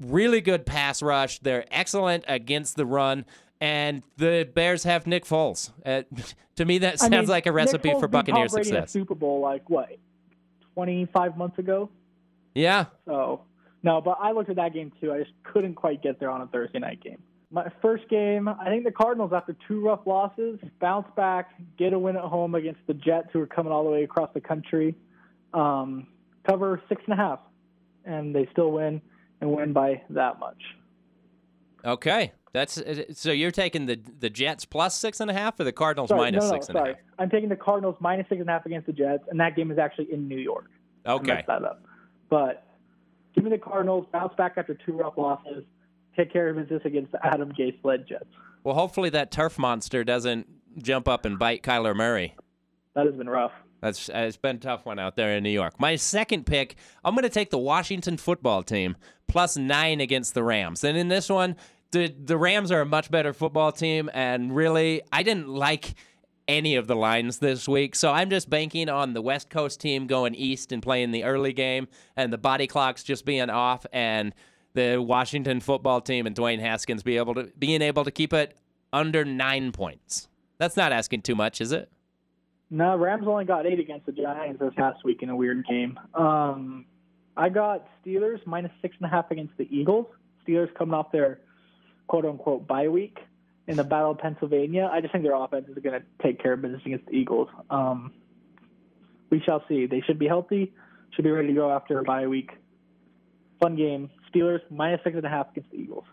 Really 0.00 0.40
good 0.40 0.66
pass 0.66 1.02
rush. 1.02 1.38
They're 1.38 1.64
excellent 1.70 2.24
against 2.26 2.76
the 2.76 2.86
run. 2.86 3.24
And 3.60 4.02
the 4.16 4.48
Bears 4.52 4.84
have 4.84 5.06
Nick 5.06 5.24
Foles. 5.24 5.70
Uh, 5.84 6.02
to 6.56 6.64
me, 6.64 6.78
that 6.78 6.94
I 6.94 6.96
sounds 6.96 7.12
mean, 7.12 7.26
like 7.26 7.46
a 7.46 7.52
recipe 7.52 7.92
for 8.00 8.08
Buccaneer 8.08 8.44
in 8.44 8.48
success. 8.48 8.90
Super 8.90 9.14
Bowl 9.14 9.40
like 9.40 9.68
what, 9.68 9.90
25 10.74 11.36
months 11.36 11.58
ago. 11.58 11.90
Yeah. 12.54 12.86
So 13.06 13.42
no, 13.82 14.00
but 14.00 14.18
I 14.20 14.32
looked 14.32 14.50
at 14.50 14.56
that 14.56 14.74
game 14.74 14.92
too. 15.00 15.12
I 15.12 15.18
just 15.18 15.32
couldn't 15.42 15.74
quite 15.74 16.02
get 16.02 16.20
there 16.20 16.30
on 16.30 16.40
a 16.42 16.46
Thursday 16.46 16.78
night 16.78 17.02
game. 17.02 17.22
My 17.50 17.68
first 17.82 18.08
game, 18.08 18.46
I 18.46 18.66
think 18.66 18.84
the 18.84 18.92
Cardinals, 18.92 19.32
after 19.34 19.56
two 19.66 19.84
rough 19.84 20.06
losses, 20.06 20.60
bounce 20.80 21.08
back, 21.16 21.50
get 21.76 21.92
a 21.92 21.98
win 21.98 22.16
at 22.16 22.22
home 22.22 22.54
against 22.54 22.80
the 22.86 22.94
Jets, 22.94 23.28
who 23.32 23.40
are 23.40 23.46
coming 23.46 23.72
all 23.72 23.82
the 23.82 23.90
way 23.90 24.04
across 24.04 24.30
the 24.34 24.40
country. 24.40 24.94
Um, 25.52 26.06
cover 26.48 26.80
six 26.88 27.02
and 27.06 27.14
a 27.14 27.16
half, 27.16 27.40
and 28.04 28.34
they 28.34 28.48
still 28.52 28.72
win 28.72 29.00
and 29.40 29.52
win 29.52 29.72
by 29.72 30.02
that 30.10 30.38
much. 30.38 30.62
Okay. 31.84 32.32
That's 32.52 32.82
so 33.12 33.30
you're 33.30 33.52
taking 33.52 33.86
the 33.86 34.00
the 34.18 34.28
Jets 34.28 34.64
plus 34.64 34.96
six 34.96 35.20
and 35.20 35.30
a 35.30 35.34
half 35.34 35.58
or 35.60 35.64
the 35.64 35.72
Cardinals 35.72 36.08
Sorry, 36.08 36.20
minus 36.20 36.44
no, 36.44 36.50
no, 36.50 36.54
six 36.56 36.68
and 36.68 36.78
a 36.78 36.84
half? 36.84 36.96
I'm 37.18 37.30
taking 37.30 37.48
the 37.48 37.56
Cardinals 37.56 37.94
minus 38.00 38.26
six 38.28 38.40
and 38.40 38.48
a 38.48 38.52
half 38.52 38.66
against 38.66 38.86
the 38.88 38.92
Jets, 38.92 39.22
and 39.30 39.38
that 39.38 39.54
game 39.54 39.70
is 39.70 39.78
actually 39.78 40.12
in 40.12 40.26
New 40.26 40.38
York. 40.38 40.66
I 41.06 41.12
Okay. 41.12 41.34
messed 41.34 41.46
that 41.46 41.64
up. 41.64 41.82
But 42.28 42.64
give 43.34 43.44
me 43.44 43.50
the 43.50 43.58
Cardinals, 43.58 44.06
bounce 44.12 44.34
back 44.36 44.54
after 44.56 44.74
two 44.74 44.94
rough 44.94 45.14
losses, 45.16 45.64
take 46.16 46.32
care 46.32 46.48
of 46.48 46.56
business 46.56 46.82
against 46.84 47.12
the 47.12 47.24
Adam 47.24 47.52
Gase 47.52 47.78
led 47.84 48.06
Jets. 48.08 48.26
Well, 48.64 48.74
hopefully 48.74 49.10
that 49.10 49.30
turf 49.30 49.56
monster 49.56 50.02
doesn't 50.02 50.48
jump 50.82 51.06
up 51.06 51.24
and 51.24 51.38
bite 51.38 51.62
Kyler 51.62 51.94
Murray. 51.94 52.34
That 52.94 53.06
has 53.06 53.14
been 53.14 53.28
rough. 53.28 53.52
That's 53.80 54.08
uh, 54.08 54.18
it's 54.18 54.36
been 54.36 54.56
a 54.56 54.60
tough 54.60 54.84
one 54.86 54.98
out 54.98 55.16
there 55.16 55.36
in 55.36 55.42
New 55.42 55.50
York. 55.50 55.80
My 55.80 55.96
second 55.96 56.46
pick, 56.46 56.76
I'm 57.04 57.14
going 57.14 57.22
to 57.22 57.28
take 57.28 57.50
the 57.50 57.58
Washington 57.58 58.16
football 58.16 58.62
team 58.62 58.96
plus 59.26 59.56
nine 59.56 60.00
against 60.00 60.34
the 60.34 60.42
Rams. 60.42 60.84
And 60.84 60.98
in 60.98 61.08
this 61.08 61.28
one, 61.28 61.56
the 61.92 62.08
the 62.08 62.36
Rams 62.36 62.70
are 62.70 62.82
a 62.82 62.86
much 62.86 63.10
better 63.10 63.32
football 63.32 63.72
team, 63.72 64.10
and 64.12 64.54
really, 64.54 65.02
I 65.12 65.22
didn't 65.22 65.48
like 65.48 65.94
any 66.46 66.74
of 66.74 66.88
the 66.88 66.96
lines 66.96 67.38
this 67.38 67.68
week, 67.68 67.94
so 67.94 68.10
I'm 68.10 68.28
just 68.28 68.50
banking 68.50 68.88
on 68.88 69.12
the 69.12 69.22
West 69.22 69.50
Coast 69.50 69.80
team 69.80 70.06
going 70.06 70.34
east 70.34 70.72
and 70.72 70.82
playing 70.82 71.12
the 71.12 71.24
early 71.24 71.52
game, 71.52 71.86
and 72.16 72.32
the 72.32 72.38
body 72.38 72.66
clocks 72.66 73.04
just 73.04 73.24
being 73.24 73.50
off, 73.50 73.86
and 73.92 74.34
the 74.74 74.98
Washington 74.98 75.60
football 75.60 76.00
team 76.00 76.26
and 76.26 76.34
Dwayne 76.34 76.60
Haskins 76.60 77.02
be 77.02 77.16
able 77.16 77.34
to 77.34 77.52
being 77.58 77.82
able 77.82 78.04
to 78.04 78.10
keep 78.10 78.32
it 78.32 78.56
under 78.92 79.24
nine 79.24 79.72
points. 79.72 80.28
That's 80.58 80.76
not 80.76 80.92
asking 80.92 81.22
too 81.22 81.34
much, 81.34 81.60
is 81.60 81.72
it? 81.72 81.90
No, 82.70 82.96
Rams 82.96 83.24
only 83.26 83.44
got 83.44 83.66
eight 83.66 83.80
against 83.80 84.06
the 84.06 84.12
Giants 84.12 84.60
this 84.60 84.72
past 84.76 85.04
week 85.04 85.22
in 85.22 85.28
a 85.28 85.36
weird 85.36 85.66
game. 85.66 85.98
Um, 86.14 86.86
I 87.36 87.48
got 87.48 87.88
Steelers 88.04 88.44
minus 88.46 88.70
six 88.80 88.94
and 89.00 89.06
a 89.06 89.10
half 89.10 89.30
against 89.30 89.56
the 89.56 89.66
Eagles. 89.74 90.06
Steelers 90.46 90.72
coming 90.74 90.94
off 90.94 91.10
their 91.10 91.40
quote 92.06 92.24
unquote 92.24 92.68
bye 92.68 92.88
week 92.88 93.18
in 93.66 93.76
the 93.76 93.84
Battle 93.84 94.12
of 94.12 94.18
Pennsylvania. 94.18 94.88
I 94.92 95.00
just 95.00 95.12
think 95.12 95.24
their 95.24 95.34
offense 95.34 95.66
is 95.68 95.82
going 95.82 96.00
to 96.00 96.06
take 96.22 96.40
care 96.40 96.52
of 96.52 96.62
business 96.62 96.82
against 96.86 97.06
the 97.06 97.12
Eagles. 97.12 97.48
Um, 97.70 98.12
we 99.30 99.40
shall 99.40 99.64
see. 99.68 99.86
They 99.86 100.00
should 100.00 100.18
be 100.18 100.26
healthy, 100.26 100.72
should 101.14 101.24
be 101.24 101.30
ready 101.30 101.48
to 101.48 101.54
go 101.54 101.70
after 101.70 101.98
a 101.98 102.04
bye 102.04 102.26
week. 102.26 102.50
Fun 103.60 103.76
game. 103.76 104.10
Steelers 104.32 104.60
minus 104.70 105.00
six 105.02 105.16
and 105.16 105.24
a 105.24 105.28
half 105.28 105.50
against 105.50 105.70
the 105.70 105.76
Eagles. 105.76 106.04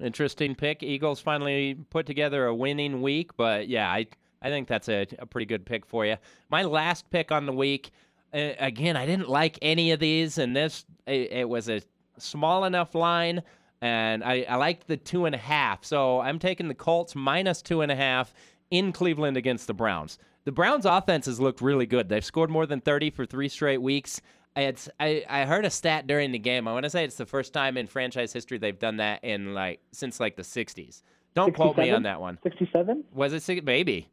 Interesting 0.00 0.54
pick. 0.54 0.82
Eagles 0.82 1.20
finally 1.20 1.74
put 1.90 2.06
together 2.06 2.46
a 2.46 2.54
winning 2.54 3.02
week, 3.02 3.30
but 3.36 3.68
yeah, 3.68 3.90
I 3.90 4.06
I 4.42 4.48
think 4.48 4.68
that's 4.68 4.88
a, 4.88 5.06
a 5.18 5.26
pretty 5.26 5.46
good 5.46 5.64
pick 5.64 5.86
for 5.86 6.04
you. 6.04 6.16
My 6.50 6.64
last 6.64 7.08
pick 7.10 7.30
on 7.32 7.46
the 7.46 7.52
week, 7.52 7.92
uh, 8.34 8.50
again, 8.58 8.96
I 8.96 9.06
didn't 9.06 9.28
like 9.28 9.58
any 9.62 9.92
of 9.92 10.00
these, 10.00 10.38
and 10.38 10.54
this 10.56 10.84
it, 11.06 11.32
it 11.32 11.48
was 11.48 11.68
a 11.68 11.80
small 12.18 12.64
enough 12.64 12.94
line 12.94 13.42
and 13.82 14.22
I, 14.22 14.46
I 14.48 14.56
like 14.56 14.86
the 14.86 14.96
two 14.96 15.26
and 15.26 15.34
a 15.34 15.38
half. 15.38 15.84
So 15.84 16.20
I'm 16.20 16.38
taking 16.38 16.68
the 16.68 16.74
Colts 16.74 17.14
minus 17.16 17.60
two 17.60 17.80
and 17.80 17.90
a 17.90 17.96
half 17.96 18.32
in 18.70 18.92
Cleveland 18.92 19.36
against 19.36 19.66
the 19.66 19.74
Browns. 19.74 20.18
The 20.44 20.52
Browns' 20.52 20.86
offense 20.86 21.26
has 21.26 21.40
looked 21.40 21.60
really 21.60 21.86
good. 21.86 22.08
They've 22.08 22.24
scored 22.24 22.48
more 22.48 22.64
than 22.64 22.80
30 22.80 23.10
for 23.10 23.26
three 23.26 23.48
straight 23.48 23.82
weeks. 23.82 24.20
It's 24.54 24.88
I, 25.00 25.24
I 25.28 25.44
heard 25.44 25.64
a 25.64 25.70
stat 25.70 26.06
during 26.06 26.30
the 26.30 26.38
game. 26.38 26.68
I 26.68 26.72
want 26.72 26.84
to 26.84 26.90
say 26.90 27.04
it's 27.04 27.16
the 27.16 27.26
first 27.26 27.52
time 27.52 27.76
in 27.76 27.86
franchise 27.88 28.32
history 28.32 28.58
they've 28.58 28.78
done 28.78 28.98
that 28.98 29.24
in 29.24 29.52
like 29.52 29.80
since 29.90 30.20
like 30.20 30.36
the 30.36 30.42
60s. 30.42 31.02
Don't 31.34 31.54
quote 31.54 31.76
me 31.76 31.90
on 31.90 32.02
that 32.04 32.20
one. 32.20 32.38
67? 32.42 33.04
Was 33.14 33.32
it 33.32 33.42
six? 33.42 33.62
Maybe. 33.64 34.08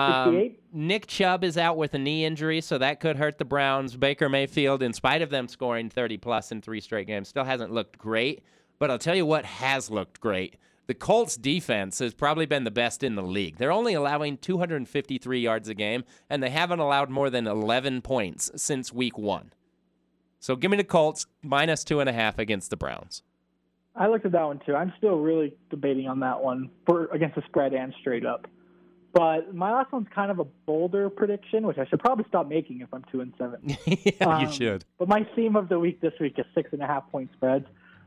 Um, 0.00 0.50
Nick 0.72 1.06
Chubb 1.06 1.44
is 1.44 1.58
out 1.58 1.76
with 1.76 1.94
a 1.94 1.98
knee 1.98 2.24
injury, 2.24 2.60
so 2.60 2.78
that 2.78 3.00
could 3.00 3.16
hurt 3.16 3.38
the 3.38 3.44
Browns. 3.44 3.96
Baker 3.96 4.28
Mayfield, 4.28 4.82
in 4.82 4.92
spite 4.92 5.22
of 5.22 5.30
them 5.30 5.48
scoring 5.48 5.90
30 5.90 6.18
plus 6.18 6.52
in 6.52 6.62
three 6.62 6.80
straight 6.80 7.06
games, 7.06 7.28
still 7.28 7.44
hasn't 7.44 7.72
looked 7.72 7.98
great. 7.98 8.42
But 8.78 8.90
I'll 8.90 8.98
tell 8.98 9.16
you 9.16 9.26
what 9.26 9.44
has 9.44 9.90
looked 9.90 10.20
great. 10.20 10.56
The 10.86 10.94
Colts 10.94 11.36
defense 11.36 12.00
has 12.00 12.14
probably 12.14 12.46
been 12.46 12.64
the 12.64 12.70
best 12.70 13.04
in 13.04 13.14
the 13.14 13.22
league. 13.22 13.58
They're 13.58 13.70
only 13.70 13.94
allowing 13.94 14.38
253 14.38 15.38
yards 15.38 15.68
a 15.68 15.74
game, 15.74 16.02
and 16.28 16.42
they 16.42 16.50
haven't 16.50 16.80
allowed 16.80 17.10
more 17.10 17.30
than 17.30 17.46
11 17.46 18.02
points 18.02 18.50
since 18.56 18.92
week 18.92 19.16
one. 19.16 19.52
So 20.40 20.56
give 20.56 20.70
me 20.70 20.76
the 20.76 20.84
Colts 20.84 21.26
minus 21.42 21.84
two 21.84 22.00
and 22.00 22.08
a 22.08 22.12
half 22.12 22.38
against 22.38 22.70
the 22.70 22.76
Browns. 22.76 23.22
I 23.94 24.08
looked 24.08 24.24
at 24.24 24.32
that 24.32 24.44
one 24.44 24.60
too. 24.64 24.74
I'm 24.74 24.92
still 24.98 25.16
really 25.16 25.54
debating 25.68 26.08
on 26.08 26.20
that 26.20 26.42
one 26.42 26.70
for 26.86 27.06
against 27.12 27.36
the 27.36 27.42
spread 27.46 27.74
and 27.74 27.94
straight 28.00 28.24
up. 28.24 28.46
But 29.12 29.54
my 29.54 29.72
last 29.72 29.90
one's 29.92 30.06
kind 30.14 30.30
of 30.30 30.38
a 30.38 30.44
bolder 30.44 31.10
prediction, 31.10 31.66
which 31.66 31.78
I 31.78 31.86
should 31.86 31.98
probably 31.98 32.24
stop 32.28 32.48
making 32.48 32.80
if 32.80 32.94
I'm 32.94 33.04
two 33.10 33.20
and 33.20 33.32
seven. 33.36 33.60
yeah, 33.86 34.26
um, 34.26 34.40
you 34.40 34.52
should. 34.52 34.84
But 34.98 35.08
my 35.08 35.24
theme 35.34 35.56
of 35.56 35.68
the 35.68 35.80
week 35.80 36.00
this 36.00 36.14
week 36.20 36.38
is 36.38 36.46
six 36.54 36.72
and 36.72 36.82
a 36.82 36.86
half 36.86 37.10
point 37.10 37.30
spreads. 37.32 37.66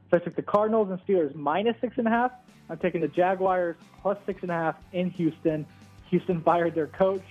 So 0.09 0.17
I 0.17 0.19
took 0.19 0.35
the 0.35 0.41
Cardinals 0.41 0.89
and 0.89 0.99
Steelers 1.05 1.35
minus 1.35 1.75
six 1.81 1.97
and 1.97 2.07
a 2.07 2.09
half. 2.09 2.31
I'm 2.69 2.77
taking 2.77 3.01
the 3.01 3.09
Jaguars 3.09 3.75
plus 4.01 4.17
six 4.25 4.41
and 4.43 4.51
a 4.51 4.53
half 4.53 4.75
in 4.93 5.09
Houston. 5.11 5.65
Houston 6.09 6.41
fired 6.41 6.73
their 6.73 6.87
coach. 6.87 7.23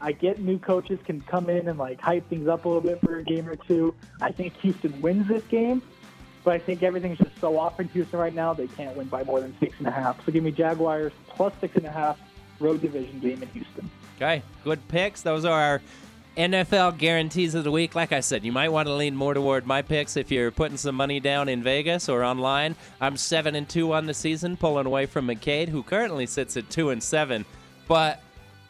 I 0.00 0.12
get 0.12 0.40
new 0.40 0.58
coaches 0.58 0.98
can 1.04 1.20
come 1.20 1.50
in 1.50 1.68
and 1.68 1.78
like 1.78 2.00
hype 2.00 2.28
things 2.28 2.48
up 2.48 2.64
a 2.64 2.68
little 2.68 2.82
bit 2.82 3.00
for 3.00 3.18
a 3.18 3.22
game 3.22 3.48
or 3.48 3.56
two. 3.56 3.94
I 4.20 4.32
think 4.32 4.56
Houston 4.58 5.00
wins 5.00 5.28
this 5.28 5.44
game, 5.44 5.82
but 6.44 6.54
I 6.54 6.58
think 6.58 6.82
everything's 6.82 7.18
just 7.18 7.38
so 7.40 7.58
off 7.58 7.78
in 7.78 7.88
Houston 7.88 8.18
right 8.18 8.34
now 8.34 8.52
they 8.52 8.68
can't 8.68 8.96
win 8.96 9.06
by 9.06 9.22
more 9.24 9.40
than 9.40 9.56
six 9.60 9.74
and 9.78 9.86
a 9.86 9.92
half. 9.92 10.24
So 10.24 10.32
give 10.32 10.42
me 10.42 10.50
Jaguars 10.50 11.12
plus 11.28 11.52
six 11.60 11.76
and 11.76 11.84
a 11.84 11.90
half 11.90 12.18
road 12.60 12.80
division 12.80 13.18
game 13.20 13.42
in 13.42 13.48
Houston. 13.50 13.90
Okay, 14.16 14.42
good 14.64 14.86
picks. 14.88 15.22
Those 15.22 15.44
are 15.44 15.60
our 15.60 15.80
NFL 16.36 16.98
guarantees 16.98 17.56
of 17.56 17.64
the 17.64 17.70
week. 17.70 17.94
Like 17.96 18.12
I 18.12 18.20
said, 18.20 18.44
you 18.44 18.52
might 18.52 18.68
want 18.68 18.86
to 18.86 18.94
lean 18.94 19.16
more 19.16 19.34
toward 19.34 19.66
my 19.66 19.82
picks 19.82 20.16
if 20.16 20.30
you're 20.30 20.52
putting 20.52 20.76
some 20.76 20.94
money 20.94 21.18
down 21.18 21.48
in 21.48 21.64
Vegas 21.64 22.08
or 22.08 22.22
online. 22.22 22.76
I'm 23.00 23.16
seven 23.16 23.56
and 23.56 23.68
two 23.68 23.92
on 23.92 24.06
the 24.06 24.14
season, 24.14 24.56
pulling 24.56 24.86
away 24.86 25.06
from 25.06 25.26
McCade, 25.26 25.68
who 25.68 25.82
currently 25.82 26.26
sits 26.26 26.56
at 26.56 26.70
two 26.70 26.90
and 26.90 27.02
seven. 27.02 27.44
But 27.88 28.22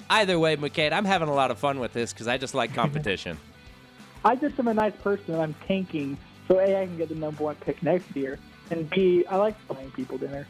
either 0.09 0.39
way, 0.39 0.57
McCade, 0.57 0.93
I'm 0.93 1.05
having 1.05 1.29
a 1.29 1.35
lot 1.35 1.51
of 1.51 1.59
fun 1.59 1.79
with 1.79 1.93
this 1.93 2.13
because 2.13 2.27
I 2.27 2.39
just 2.39 2.55
like 2.55 2.73
competition. 2.73 3.37
I 4.25 4.35
just 4.35 4.59
am 4.59 4.69
a 4.69 4.75
nice 4.75 4.95
person 5.03 5.35
and 5.35 5.43
I'm 5.43 5.55
tanking, 5.67 6.17
so 6.49 6.59
A, 6.59 6.83
I 6.83 6.87
can 6.87 6.97
get 6.97 7.11
the 7.11 7.15
number 7.15 7.45
one 7.45 7.55
pick 7.57 7.83
next 7.83 8.17
year, 8.17 8.39
and 8.71 8.89
B, 8.91 9.25
I 9.29 9.37
like 9.37 9.55
buying 9.69 9.91
people 9.93 10.19
dinner. 10.19 10.47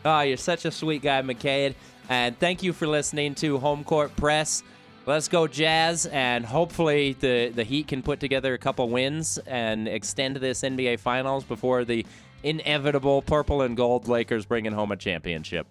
Oh, 0.07 0.21
you're 0.21 0.37
such 0.37 0.65
a 0.65 0.71
sweet 0.71 1.03
guy, 1.03 1.21
McCade. 1.23 1.75
And 2.09 2.39
thank 2.39 2.63
you 2.63 2.73
for 2.73 2.87
listening 2.87 3.35
to 3.37 3.59
Home 3.59 3.83
Court 3.83 4.15
Press. 4.15 4.63
Let's 5.05 5.27
go, 5.27 5.49
Jazz, 5.49 6.07
and 6.07 6.45
hopefully 6.45 7.17
the, 7.19 7.51
the 7.53 7.65
Heat 7.65 7.89
can 7.89 8.03
put 8.03 8.21
together 8.21 8.55
a 8.55 8.59
couple 8.59 8.89
wins 8.89 9.39
and 9.47 9.89
extend 9.89 10.37
this 10.37 10.63
NBA 10.63 11.01
Finals 11.01 11.43
before 11.43 11.85
the 11.85 12.07
inevitable 12.45 13.21
purple 13.21 13.63
and 13.63 13.77
gold 13.77 14.07
Lakers 14.07 14.47
bringing 14.47 14.71
home 14.71 14.93
a 14.93 14.97
championship. 14.97 15.67